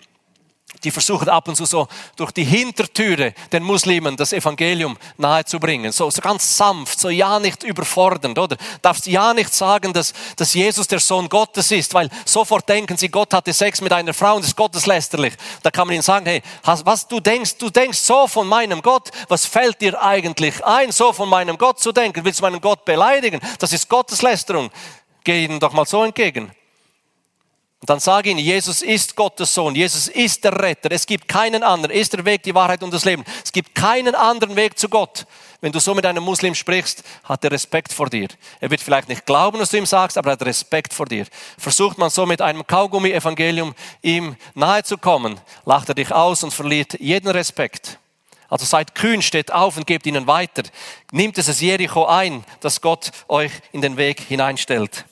die 0.84 0.92
versuchen 0.92 1.30
ab 1.30 1.48
und 1.48 1.56
zu 1.56 1.66
so 1.66 1.88
durch 2.16 2.32
die 2.32 2.44
Hintertüre 2.44 3.34
den 3.52 3.64
Muslimen 3.64 4.18
das 4.18 4.34
Evangelium 4.34 4.98
nahezubringen. 5.18 5.92
So, 5.92 6.10
so 6.10 6.22
ganz 6.22 6.58
sanft, 6.58 7.00
so 7.00 7.10
ja 7.10 7.40
nicht 7.40 7.64
überfordernd, 7.64 8.38
oder? 8.38 8.58
Darfst 8.82 9.06
ja 9.08 9.34
nicht 9.34 9.54
sagen, 9.54 9.94
dass, 9.94 10.14
dass 10.36 10.54
Jesus 10.54 10.88
der 10.88 11.00
Sohn 11.00 11.30
Gottes 11.30 11.72
ist, 11.72 11.94
weil 11.94 12.10
sofort 12.26 12.68
denken 12.68 12.98
sie, 12.98 13.10
Gott 13.10 13.34
hatte 13.34 13.54
Sex 13.54 13.82
mit 13.82 13.94
einer 13.94 14.14
Frau 14.14 14.36
und 14.36 14.46
ist 14.46 14.56
gotteslästerlich. 14.56 15.34
Da 15.62 15.72
kann 15.72 15.88
man 15.88 15.96
ihnen 15.96 16.04
sagen, 16.04 16.26
hey, 16.26 16.42
was 16.64 17.08
du 17.08 17.20
denkst, 17.20 17.58
du 17.58 17.70
denkst 17.70 18.00
so 18.00 18.28
von 18.28 18.48
meinem 18.48 18.82
Gott, 18.82 19.10
was 19.28 19.46
fällt 19.46 19.82
dir 19.82 20.02
eigentlich 20.02 20.64
ein, 20.66 20.92
so 20.92 21.14
von 21.14 21.30
meinem 21.30 21.58
Gott 21.58 21.80
zu 21.80 21.92
denken? 21.92 22.26
Willst 22.26 22.40
du 22.40 22.44
meinen 22.44 22.62
Gott 22.62 22.86
beleidigen? 22.86 23.40
Das 23.60 23.74
ist 23.74 23.88
Gotteslästerung. 23.88 24.72
Geh 25.24 25.46
ihnen 25.46 25.60
doch 25.60 25.74
mal 25.74 25.86
so 25.86 26.04
entgegen. 26.04 26.52
Und 27.82 27.90
dann 27.90 28.00
sage 28.00 28.30
ihnen, 28.30 28.40
Jesus 28.40 28.84
ist 28.84 29.16
Gottes 29.16 29.56
Sohn, 29.56 29.74
Jesus 29.74 30.08
ist 30.08 30.44
der 30.44 30.54
Retter, 30.62 30.92
es 30.92 31.08
gibt 31.08 31.28
keinen 31.28 31.64
anderen, 31.64 31.90
er 31.90 32.00
ist 32.00 32.14
der 32.14 32.24
Weg, 32.26 32.44
die 32.44 32.54
Wahrheit 32.54 32.84
und 32.84 32.94
das 32.94 33.06
Leben. 33.06 33.26
Es 33.44 33.52
gibt 33.52 33.74
keinen 33.74 34.14
anderen 34.14 34.56
Weg 34.56 34.78
zu 34.78 34.88
Gott. 34.88 35.26
Wenn 35.62 35.72
du 35.72 35.80
so 35.80 35.96
mit 35.96 36.06
einem 36.06 36.24
Muslim 36.24 36.54
sprichst, 36.54 37.04
hat 37.24 37.44
er 37.44 37.52
Respekt 37.52 37.92
vor 37.92 38.08
dir. 38.08 38.28
Er 38.60 38.70
wird 38.70 38.82
vielleicht 38.82 39.10
nicht 39.10 39.26
glauben, 39.26 39.60
was 39.60 39.72
du 39.72 39.78
ihm 39.78 39.88
sagst, 39.88 40.16
aber 40.20 40.30
er 40.30 40.34
hat 40.34 40.46
Respekt 40.46 40.94
vor 40.94 41.08
dir. 41.08 41.26
Versucht 41.58 41.98
man 41.98 42.12
so 42.12 42.28
mit 42.28 42.40
einem 42.40 42.66
Kaugummi-Evangelium 42.68 43.74
ihm 44.04 44.36
nahe 44.54 44.84
zu 44.84 45.00
kommen, 45.00 45.40
lacht 45.66 45.90
er 45.90 45.96
dich 45.96 46.12
aus 46.12 46.44
und 46.44 46.54
verliert 46.54 47.00
jeden 47.00 47.30
Respekt. 47.30 47.98
Also 48.48 48.66
seid 48.66 48.94
kühn, 48.94 49.24
steht 49.24 49.52
auf 49.52 49.78
und 49.78 49.88
gebt 49.88 50.06
ihnen 50.06 50.28
weiter. 50.28 50.64
Nimmt 51.12 51.40
es 51.40 51.48
das 51.48 51.62
Jericho 51.62 52.06
ein, 52.06 52.44
dass 52.60 52.82
Gott 52.82 53.12
euch 53.28 53.52
in 53.72 53.82
den 53.82 53.98
Weg 53.98 54.20
hineinstellt. 54.20 55.06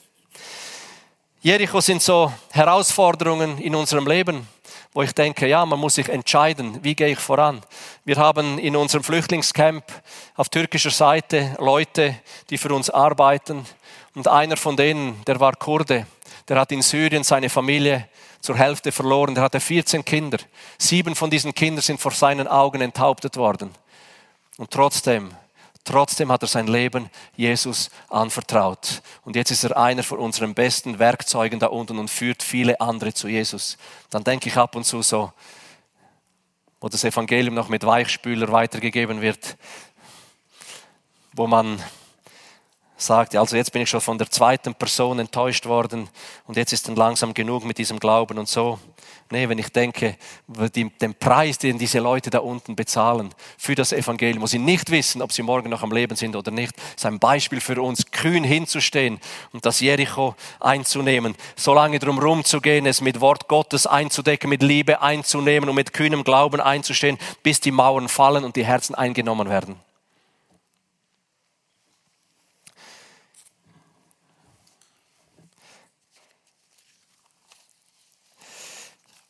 Jericho 1.42 1.80
sind 1.80 2.02
so 2.02 2.30
Herausforderungen 2.50 3.56
in 3.56 3.74
unserem 3.74 4.06
Leben, 4.06 4.46
wo 4.92 5.00
ich 5.00 5.12
denke, 5.14 5.48
ja, 5.48 5.64
man 5.64 5.78
muss 5.78 5.94
sich 5.94 6.10
entscheiden, 6.10 6.78
wie 6.82 6.94
gehe 6.94 7.12
ich 7.12 7.18
voran. 7.18 7.62
Wir 8.04 8.16
haben 8.16 8.58
in 8.58 8.76
unserem 8.76 9.02
Flüchtlingscamp 9.02 9.82
auf 10.36 10.50
türkischer 10.50 10.90
Seite 10.90 11.56
Leute, 11.58 12.14
die 12.50 12.58
für 12.58 12.74
uns 12.74 12.90
arbeiten. 12.90 13.64
Und 14.14 14.28
einer 14.28 14.58
von 14.58 14.76
denen, 14.76 15.24
der 15.24 15.40
war 15.40 15.56
Kurde, 15.56 16.06
der 16.46 16.60
hat 16.60 16.72
in 16.72 16.82
Syrien 16.82 17.24
seine 17.24 17.48
Familie 17.48 18.06
zur 18.42 18.58
Hälfte 18.58 18.92
verloren. 18.92 19.34
Der 19.34 19.44
hatte 19.44 19.60
14 19.60 20.04
Kinder. 20.04 20.36
Sieben 20.76 21.14
von 21.14 21.30
diesen 21.30 21.54
Kindern 21.54 21.80
sind 21.80 22.02
vor 22.02 22.12
seinen 22.12 22.48
Augen 22.48 22.82
enthauptet 22.82 23.38
worden. 23.38 23.70
Und 24.58 24.70
trotzdem, 24.70 25.30
trotzdem 25.84 26.30
hat 26.30 26.42
er 26.42 26.48
sein 26.48 26.66
Leben 26.66 27.10
Jesus 27.36 27.90
anvertraut. 28.08 29.02
Und 29.24 29.36
jetzt 29.36 29.50
ist 29.50 29.64
er 29.64 29.76
einer 29.76 30.02
von 30.02 30.18
unseren 30.18 30.54
besten 30.54 30.98
Werkzeugen 30.98 31.58
da 31.58 31.66
unten 31.66 31.98
und 31.98 32.10
führt 32.10 32.42
viele 32.42 32.80
andere 32.80 33.14
zu 33.14 33.28
Jesus. 33.28 33.76
Dann 34.10 34.24
denke 34.24 34.48
ich 34.48 34.56
ab 34.56 34.76
und 34.76 34.84
zu 34.84 35.02
so, 35.02 35.32
wo 36.80 36.88
das 36.88 37.04
Evangelium 37.04 37.54
noch 37.54 37.68
mit 37.68 37.84
Weichspüler 37.84 38.50
weitergegeben 38.52 39.20
wird, 39.20 39.56
wo 41.32 41.46
man 41.46 41.82
sagt, 43.00 43.34
also 43.34 43.56
jetzt 43.56 43.72
bin 43.72 43.82
ich 43.82 43.90
schon 43.90 44.00
von 44.00 44.18
der 44.18 44.30
zweiten 44.30 44.74
Person 44.74 45.18
enttäuscht 45.18 45.66
worden 45.66 46.08
und 46.46 46.56
jetzt 46.56 46.72
ist 46.72 46.88
dann 46.88 46.96
langsam 46.96 47.34
genug 47.34 47.64
mit 47.64 47.78
diesem 47.78 47.98
Glauben 47.98 48.38
und 48.38 48.48
so. 48.48 48.78
Nee, 49.32 49.48
wenn 49.48 49.58
ich 49.58 49.70
denke, 49.70 50.16
den 50.48 51.14
Preis, 51.14 51.56
den 51.58 51.78
diese 51.78 52.00
Leute 52.00 52.30
da 52.30 52.40
unten 52.40 52.74
bezahlen 52.74 53.32
für 53.56 53.76
das 53.76 53.92
Evangelium, 53.92 54.42
wo 54.42 54.46
sie 54.46 54.58
nicht 54.58 54.90
wissen, 54.90 55.22
ob 55.22 55.32
sie 55.32 55.42
morgen 55.42 55.70
noch 55.70 55.84
am 55.84 55.92
Leben 55.92 56.16
sind 56.16 56.34
oder 56.34 56.50
nicht, 56.50 56.74
ist 56.96 57.06
ein 57.06 57.20
Beispiel 57.20 57.60
für 57.60 57.80
uns, 57.80 58.10
kühn 58.10 58.42
hinzustehen 58.42 59.20
und 59.52 59.64
das 59.64 59.78
Jericho 59.78 60.34
einzunehmen, 60.58 61.36
so 61.54 61.74
lange 61.74 62.00
drumherum 62.00 62.44
zu 62.44 62.60
gehen, 62.60 62.86
es 62.86 63.00
mit 63.00 63.20
Wort 63.20 63.46
Gottes 63.46 63.86
einzudecken, 63.86 64.50
mit 64.50 64.64
Liebe 64.64 65.00
einzunehmen 65.00 65.68
und 65.68 65.76
mit 65.76 65.92
kühnem 65.92 66.24
Glauben 66.24 66.60
einzustehen, 66.60 67.16
bis 67.44 67.60
die 67.60 67.70
Mauern 67.70 68.08
fallen 68.08 68.44
und 68.44 68.56
die 68.56 68.64
Herzen 68.64 68.96
eingenommen 68.96 69.48
werden. 69.48 69.76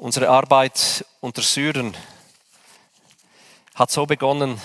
Unsere 0.00 0.30
Arbeit 0.30 1.04
unter 1.20 1.42
Syrern 1.42 1.94
hat 3.74 3.90
so 3.90 4.06
begonnen, 4.06 4.58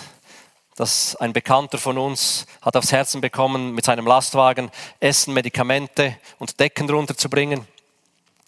dass 0.77 1.17
ein 1.17 1.33
Bekannter 1.33 1.77
von 1.77 1.97
uns 1.97 2.45
hat 2.61 2.77
aufs 2.77 2.93
Herzen 2.93 3.19
bekommen, 3.19 3.75
mit 3.75 3.83
seinem 3.83 4.07
Lastwagen 4.07 4.71
Essen, 5.01 5.33
Medikamente 5.33 6.15
und 6.39 6.57
Decken 6.57 6.89
runterzubringen. 6.89 7.67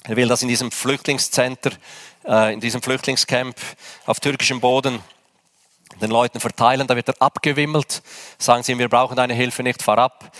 Er 0.06 0.16
will 0.16 0.30
das 0.30 0.44
in 0.44 0.48
diesem 0.48 0.72
Flüchtlingscenter, 0.72 1.72
äh, 2.26 2.54
in 2.54 2.62
diesem 2.62 2.82
Flüchtlingscamp 2.82 3.58
auf 4.06 4.22
türkischem 4.22 4.62
Boden 4.62 5.04
den 6.02 6.10
Leuten 6.10 6.40
verteilen. 6.40 6.88
Da 6.88 6.96
wird 6.96 7.10
er 7.10 7.22
abgewimmelt. 7.22 8.02
Sagen 8.38 8.64
sie 8.64 8.72
ihm, 8.72 8.80
wir 8.80 8.88
brauchen 8.88 9.18
deine 9.18 9.34
Hilfe 9.34 9.62
nicht, 9.62 9.84
fahr 9.84 9.98
ab. 9.98 10.32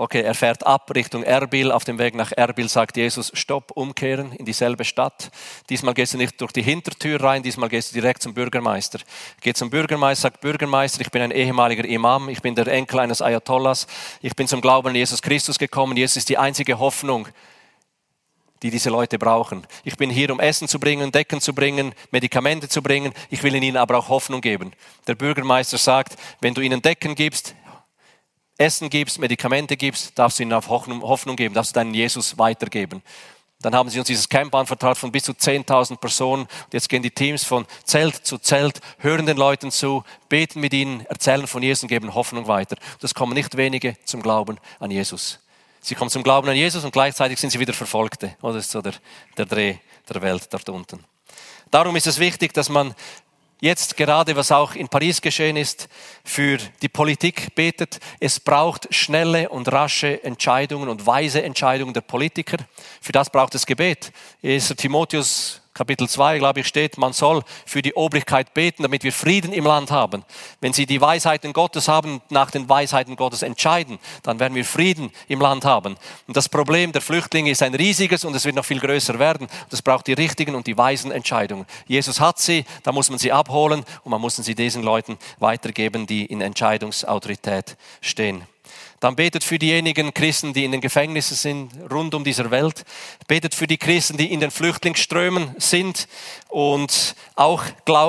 Okay, 0.00 0.22
er 0.22 0.34
fährt 0.34 0.66
ab 0.66 0.90
Richtung 0.94 1.24
Erbil. 1.24 1.70
Auf 1.70 1.84
dem 1.84 1.98
Weg 1.98 2.14
nach 2.14 2.32
Erbil 2.32 2.70
sagt 2.70 2.96
Jesus, 2.96 3.30
stopp, 3.34 3.70
umkehren 3.74 4.32
in 4.32 4.46
dieselbe 4.46 4.86
Stadt. 4.86 5.30
Diesmal 5.68 5.92
gehst 5.92 6.14
du 6.14 6.16
nicht 6.16 6.40
durch 6.40 6.52
die 6.52 6.62
Hintertür 6.62 7.22
rein, 7.22 7.42
diesmal 7.42 7.68
gehst 7.68 7.90
du 7.90 8.00
direkt 8.00 8.22
zum 8.22 8.32
Bürgermeister. 8.32 9.00
Geht 9.42 9.58
zum 9.58 9.68
Bürgermeister, 9.68 10.22
sagt 10.22 10.40
Bürgermeister, 10.40 11.02
ich 11.02 11.10
bin 11.10 11.20
ein 11.20 11.30
ehemaliger 11.30 11.84
Imam, 11.84 12.30
ich 12.30 12.40
bin 12.40 12.54
der 12.54 12.66
Enkel 12.68 12.98
eines 12.98 13.20
Ayatollahs, 13.20 13.86
ich 14.22 14.34
bin 14.34 14.48
zum 14.48 14.62
Glauben 14.62 14.88
an 14.88 14.94
Jesus 14.94 15.20
Christus 15.20 15.58
gekommen. 15.58 15.94
Jesus 15.98 16.16
ist 16.16 16.30
die 16.30 16.38
einzige 16.38 16.78
Hoffnung, 16.78 17.28
die 18.62 18.70
diese 18.70 18.88
Leute 18.88 19.18
brauchen. 19.18 19.66
Ich 19.84 19.98
bin 19.98 20.08
hier, 20.08 20.30
um 20.30 20.40
Essen 20.40 20.66
zu 20.66 20.80
bringen, 20.80 21.12
Decken 21.12 21.42
zu 21.42 21.54
bringen, 21.54 21.94
Medikamente 22.10 22.70
zu 22.70 22.82
bringen. 22.82 23.12
Ich 23.28 23.42
will 23.42 23.54
ihnen 23.54 23.76
aber 23.76 23.98
auch 23.98 24.08
Hoffnung 24.08 24.40
geben. 24.40 24.72
Der 25.06 25.14
Bürgermeister 25.14 25.76
sagt, 25.76 26.16
wenn 26.40 26.54
du 26.54 26.62
ihnen 26.62 26.80
Decken 26.80 27.14
gibst, 27.14 27.54
Essen 28.60 28.90
gibst, 28.90 29.18
Medikamente 29.18 29.76
gibst, 29.76 30.18
darfst 30.18 30.38
du 30.38 30.42
ihnen 30.42 30.52
auf 30.52 30.68
Hoffnung 30.68 31.36
geben, 31.36 31.54
darfst 31.54 31.74
du 31.74 31.80
deinen 31.80 31.94
Jesus 31.94 32.36
weitergeben. 32.38 33.02
Dann 33.62 33.74
haben 33.74 33.90
sie 33.90 33.98
uns 33.98 34.08
dieses 34.08 34.28
Camp 34.28 34.54
anvertraut 34.54 34.96
von 34.96 35.12
bis 35.12 35.24
zu 35.24 35.32
10.000 35.32 35.96
Personen. 35.96 36.42
Und 36.42 36.72
jetzt 36.72 36.88
gehen 36.88 37.02
die 37.02 37.10
Teams 37.10 37.44
von 37.44 37.66
Zelt 37.84 38.16
zu 38.26 38.38
Zelt, 38.38 38.80
hören 38.98 39.26
den 39.26 39.36
Leuten 39.36 39.70
zu, 39.70 40.02
beten 40.28 40.60
mit 40.60 40.72
ihnen, 40.72 41.04
erzählen 41.06 41.46
von 41.46 41.62
Jesus 41.62 41.82
und 41.82 41.88
geben 41.88 42.14
Hoffnung 42.14 42.46
weiter. 42.46 42.76
Es 43.02 43.14
kommen 43.14 43.34
nicht 43.34 43.56
wenige 43.56 43.96
zum 44.04 44.22
Glauben 44.22 44.58
an 44.78 44.90
Jesus. 44.90 45.40
Sie 45.82 45.94
kommen 45.94 46.10
zum 46.10 46.22
Glauben 46.22 46.48
an 46.48 46.56
Jesus 46.56 46.84
und 46.84 46.92
gleichzeitig 46.92 47.38
sind 47.38 47.50
sie 47.50 47.60
wieder 47.60 47.74
Verfolgte. 47.74 48.34
Das 48.40 48.56
ist 48.56 48.70
so 48.70 48.80
der, 48.80 48.94
der 49.36 49.46
Dreh 49.46 49.76
der 50.08 50.22
Welt 50.22 50.48
dort 50.50 50.68
unten. 50.68 51.04
Darum 51.70 51.96
ist 51.96 52.06
es 52.06 52.18
wichtig, 52.18 52.52
dass 52.52 52.68
man 52.68 52.94
jetzt 53.60 53.96
gerade, 53.96 54.36
was 54.36 54.52
auch 54.52 54.74
in 54.74 54.88
Paris 54.88 55.20
geschehen 55.20 55.56
ist, 55.56 55.88
für 56.24 56.58
die 56.82 56.88
Politik 56.88 57.54
betet. 57.54 58.00
Es 58.18 58.40
braucht 58.40 58.92
schnelle 58.92 59.48
und 59.48 59.70
rasche 59.70 60.22
Entscheidungen 60.24 60.88
und 60.88 61.06
weise 61.06 61.42
Entscheidungen 61.42 61.94
der 61.94 62.00
Politiker. 62.00 62.56
Für 63.00 63.12
das 63.12 63.30
braucht 63.30 63.54
es 63.54 63.66
Gebet. 63.66 64.12
1. 64.42 64.74
Timotheus 64.76 65.59
Kapitel 65.80 66.10
2, 66.10 66.36
glaube 66.40 66.60
ich, 66.60 66.66
steht, 66.66 66.98
man 66.98 67.14
soll 67.14 67.42
für 67.64 67.80
die 67.80 67.94
Obrigkeit 67.94 68.52
beten, 68.52 68.82
damit 68.82 69.02
wir 69.02 69.14
Frieden 69.14 69.50
im 69.54 69.64
Land 69.64 69.90
haben. 69.90 70.26
Wenn 70.60 70.74
sie 70.74 70.84
die 70.84 71.00
Weisheiten 71.00 71.54
Gottes 71.54 71.88
haben, 71.88 72.20
nach 72.28 72.50
den 72.50 72.68
Weisheiten 72.68 73.16
Gottes 73.16 73.40
entscheiden, 73.40 73.98
dann 74.22 74.38
werden 74.40 74.54
wir 74.54 74.66
Frieden 74.66 75.10
im 75.26 75.40
Land 75.40 75.64
haben. 75.64 75.96
Und 76.26 76.36
das 76.36 76.50
Problem 76.50 76.92
der 76.92 77.00
Flüchtlinge 77.00 77.50
ist 77.50 77.62
ein 77.62 77.74
riesiges 77.74 78.26
und 78.26 78.36
es 78.36 78.44
wird 78.44 78.56
noch 78.56 78.64
viel 78.66 78.78
größer 78.78 79.18
werden. 79.18 79.46
Das 79.70 79.80
braucht 79.80 80.06
die 80.06 80.12
richtigen 80.12 80.54
und 80.54 80.66
die 80.66 80.76
weisen 80.76 81.12
Entscheidungen. 81.12 81.64
Jesus 81.86 82.20
hat 82.20 82.38
sie, 82.38 82.66
da 82.82 82.92
muss 82.92 83.08
man 83.08 83.18
sie 83.18 83.32
abholen 83.32 83.82
und 84.04 84.10
man 84.10 84.20
muss 84.20 84.36
sie 84.36 84.54
diesen 84.54 84.82
Leuten 84.82 85.16
weitergeben, 85.38 86.06
die 86.06 86.26
in 86.26 86.42
Entscheidungsautorität 86.42 87.78
stehen. 88.02 88.44
Dann 89.00 89.16
betet 89.16 89.44
für 89.44 89.58
diejenigen 89.58 90.12
Christen, 90.12 90.52
die 90.52 90.64
in 90.64 90.72
den 90.72 90.82
Gefängnissen 90.82 91.36
sind, 91.36 91.72
rund 91.90 92.14
um 92.14 92.22
dieser 92.22 92.50
Welt. 92.50 92.84
Betet 93.26 93.54
für 93.54 93.66
die 93.66 93.78
Christen, 93.78 94.18
die 94.18 94.30
in 94.30 94.40
den 94.40 94.50
Flüchtlingsströmen 94.50 95.54
sind 95.56 96.06
und 96.50 97.14
auch, 97.36 97.64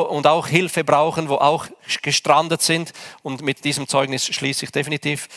und 0.09 0.27
auch 0.27 0.47
Hilfe 0.47 0.83
brauchen, 0.83 1.29
wo 1.29 1.35
auch 1.35 1.67
gestrandet 2.01 2.61
sind. 2.61 2.91
Und 3.23 3.41
mit 3.41 3.63
diesem 3.63 3.87
Zeugnis 3.87 4.25
schließe 4.25 4.65
ich 4.65 4.71
definitiv 4.71 5.27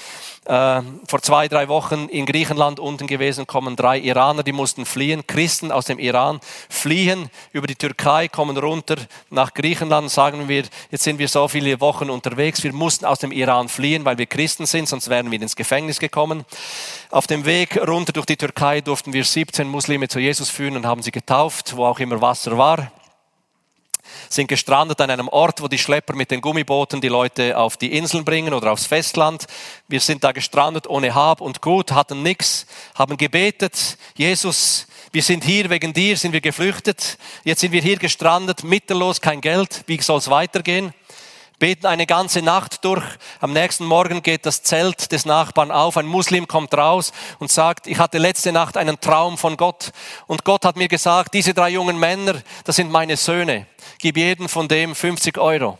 äh, 0.46 0.82
vor 1.06 1.22
zwei, 1.22 1.48
drei 1.48 1.68
Wochen 1.68 2.08
in 2.08 2.26
Griechenland 2.26 2.80
unten 2.80 3.06
gewesen, 3.06 3.46
kommen 3.46 3.76
drei 3.76 3.98
Iraner, 3.98 4.42
die 4.42 4.52
mussten 4.52 4.84
fliehen, 4.84 5.26
Christen 5.26 5.72
aus 5.72 5.86
dem 5.86 5.98
Iran 5.98 6.40
fliehen 6.68 7.30
über 7.52 7.66
die 7.66 7.76
Türkei, 7.76 8.28
kommen 8.28 8.56
runter 8.56 8.96
nach 9.30 9.54
Griechenland, 9.54 10.10
sagen 10.10 10.48
wir, 10.48 10.64
jetzt 10.90 11.04
sind 11.04 11.18
wir 11.18 11.28
so 11.28 11.48
viele 11.48 11.80
Wochen 11.80 12.10
unterwegs, 12.10 12.62
wir 12.62 12.72
mussten 12.72 13.04
aus 13.04 13.18
dem 13.18 13.32
Iran 13.32 13.68
fliehen, 13.68 14.04
weil 14.04 14.18
wir 14.18 14.26
Christen 14.26 14.66
sind, 14.66 14.88
sonst 14.88 15.08
wären 15.08 15.30
wir 15.30 15.40
ins 15.40 15.56
Gefängnis 15.56 15.98
gekommen. 15.98 16.44
Auf 17.10 17.26
dem 17.26 17.44
Weg 17.44 17.76
runter 17.86 18.12
durch 18.12 18.26
die 18.26 18.36
Türkei 18.36 18.80
durften 18.80 19.12
wir 19.12 19.24
17 19.24 19.66
Muslime 19.68 20.08
zu 20.08 20.18
Jesus 20.18 20.50
führen 20.50 20.76
und 20.76 20.86
haben 20.86 21.02
sie 21.02 21.12
getauft, 21.12 21.76
wo 21.76 21.86
auch 21.86 22.00
immer 22.00 22.20
Wasser 22.20 22.58
war 22.58 22.90
sind 24.28 24.48
gestrandet 24.48 25.00
an 25.00 25.10
einem 25.10 25.28
Ort, 25.28 25.62
wo 25.62 25.68
die 25.68 25.78
Schlepper 25.78 26.14
mit 26.14 26.30
den 26.30 26.40
Gummibooten 26.40 27.00
die 27.00 27.08
Leute 27.08 27.56
auf 27.58 27.76
die 27.76 27.96
Inseln 27.96 28.24
bringen 28.24 28.54
oder 28.54 28.72
aufs 28.72 28.86
Festland. 28.86 29.46
Wir 29.88 30.00
sind 30.00 30.24
da 30.24 30.32
gestrandet 30.32 30.86
ohne 30.88 31.14
Hab 31.14 31.40
und 31.40 31.62
Gut, 31.62 31.92
hatten 31.92 32.22
nichts, 32.22 32.66
haben 32.94 33.16
gebetet, 33.16 33.98
Jesus, 34.16 34.86
wir 35.12 35.22
sind 35.22 35.44
hier 35.44 35.70
wegen 35.70 35.92
dir, 35.92 36.16
sind 36.16 36.32
wir 36.32 36.40
geflüchtet. 36.40 37.18
Jetzt 37.44 37.60
sind 37.60 37.72
wir 37.72 37.80
hier 37.80 37.98
gestrandet, 37.98 38.64
mittellos, 38.64 39.20
kein 39.20 39.40
Geld. 39.40 39.84
Wie 39.86 40.00
soll 40.00 40.18
es 40.18 40.28
weitergehen? 40.28 40.92
beten 41.58 41.86
eine 41.86 42.06
ganze 42.06 42.42
Nacht 42.42 42.84
durch. 42.84 43.04
Am 43.40 43.52
nächsten 43.52 43.86
Morgen 43.86 44.22
geht 44.22 44.44
das 44.44 44.62
Zelt 44.62 45.12
des 45.12 45.24
Nachbarn 45.24 45.70
auf. 45.70 45.96
Ein 45.96 46.06
Muslim 46.06 46.46
kommt 46.46 46.74
raus 46.74 47.12
und 47.38 47.50
sagt, 47.50 47.86
ich 47.86 47.98
hatte 47.98 48.18
letzte 48.18 48.52
Nacht 48.52 48.76
einen 48.76 49.00
Traum 49.00 49.38
von 49.38 49.56
Gott. 49.56 49.92
Und 50.26 50.44
Gott 50.44 50.64
hat 50.64 50.76
mir 50.76 50.88
gesagt, 50.88 51.32
diese 51.32 51.54
drei 51.54 51.70
jungen 51.70 51.98
Männer, 51.98 52.34
das 52.64 52.76
sind 52.76 52.90
meine 52.90 53.16
Söhne. 53.16 53.66
Gib 54.04 54.18
jedem 54.18 54.50
von 54.50 54.68
dem 54.68 54.94
50 54.94 55.38
Euro. 55.38 55.78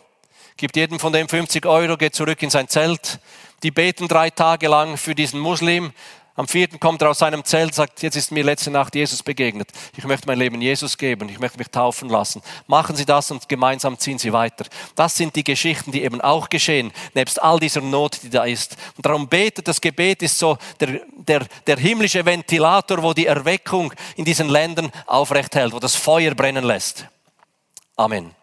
Gibt 0.57 0.77
jedem 0.77 0.99
von 0.99 1.13
dem 1.13 1.29
50 1.29 1.67
Euro, 1.67 1.99
geht 1.99 2.15
zurück 2.15 2.43
in 2.43 2.49
sein 2.49 2.69
Zelt. 2.69 3.19
Die 3.63 3.71
beten 3.71 4.09
drei 4.09 4.31
Tage 4.31 4.67
lang 4.67 4.97
für 4.97 5.15
diesen 5.15 5.39
Muslim. 5.39 5.93
Am 6.35 6.49
vierten 6.49 6.81
kommt 6.81 7.03
er 7.03 7.11
aus 7.11 7.19
seinem 7.19 7.45
Zelt, 7.45 7.75
sagt, 7.75 8.03
jetzt 8.03 8.17
ist 8.17 8.33
mir 8.33 8.43
letzte 8.43 8.71
Nacht 8.71 8.95
Jesus 8.95 9.23
begegnet. 9.23 9.69
Ich 9.95 10.05
möchte 10.05 10.27
mein 10.27 10.39
Leben 10.39 10.63
Jesus 10.63 10.97
geben. 10.97 11.29
Ich 11.29 11.39
möchte 11.39 11.59
mich 11.59 11.69
taufen 11.69 12.09
lassen. 12.09 12.41
Machen 12.67 12.97
Sie 12.97 13.05
das 13.05 13.31
und 13.31 13.47
gemeinsam 13.47 13.99
ziehen 13.99 14.19
Sie 14.19 14.33
weiter. 14.33 14.65
Das 14.95 15.15
sind 15.15 15.37
die 15.37 15.45
Geschichten, 15.45 15.93
die 15.93 16.03
eben 16.03 16.23
auch 16.23 16.49
geschehen, 16.49 16.93
nebst 17.13 17.43
all 17.43 17.61
dieser 17.61 17.83
Not, 17.83 18.21
die 18.23 18.31
da 18.31 18.45
ist. 18.45 18.79
Und 18.97 19.05
darum 19.05 19.29
betet, 19.29 19.69
das 19.69 19.83
Gebet 19.83 20.23
ist 20.23 20.39
so 20.39 20.57
der, 20.81 21.03
der, 21.13 21.47
der 21.67 21.77
himmlische 21.77 22.25
Ventilator, 22.25 23.03
wo 23.03 23.13
die 23.13 23.27
Erweckung 23.27 23.93
in 24.17 24.25
diesen 24.25 24.49
Ländern 24.49 24.91
aufrecht 25.05 25.55
hält, 25.55 25.75
wo 25.75 25.79
das 25.79 25.95
Feuer 25.95 26.35
brennen 26.35 26.65
lässt. 26.65 27.07
Amen. 27.99 28.35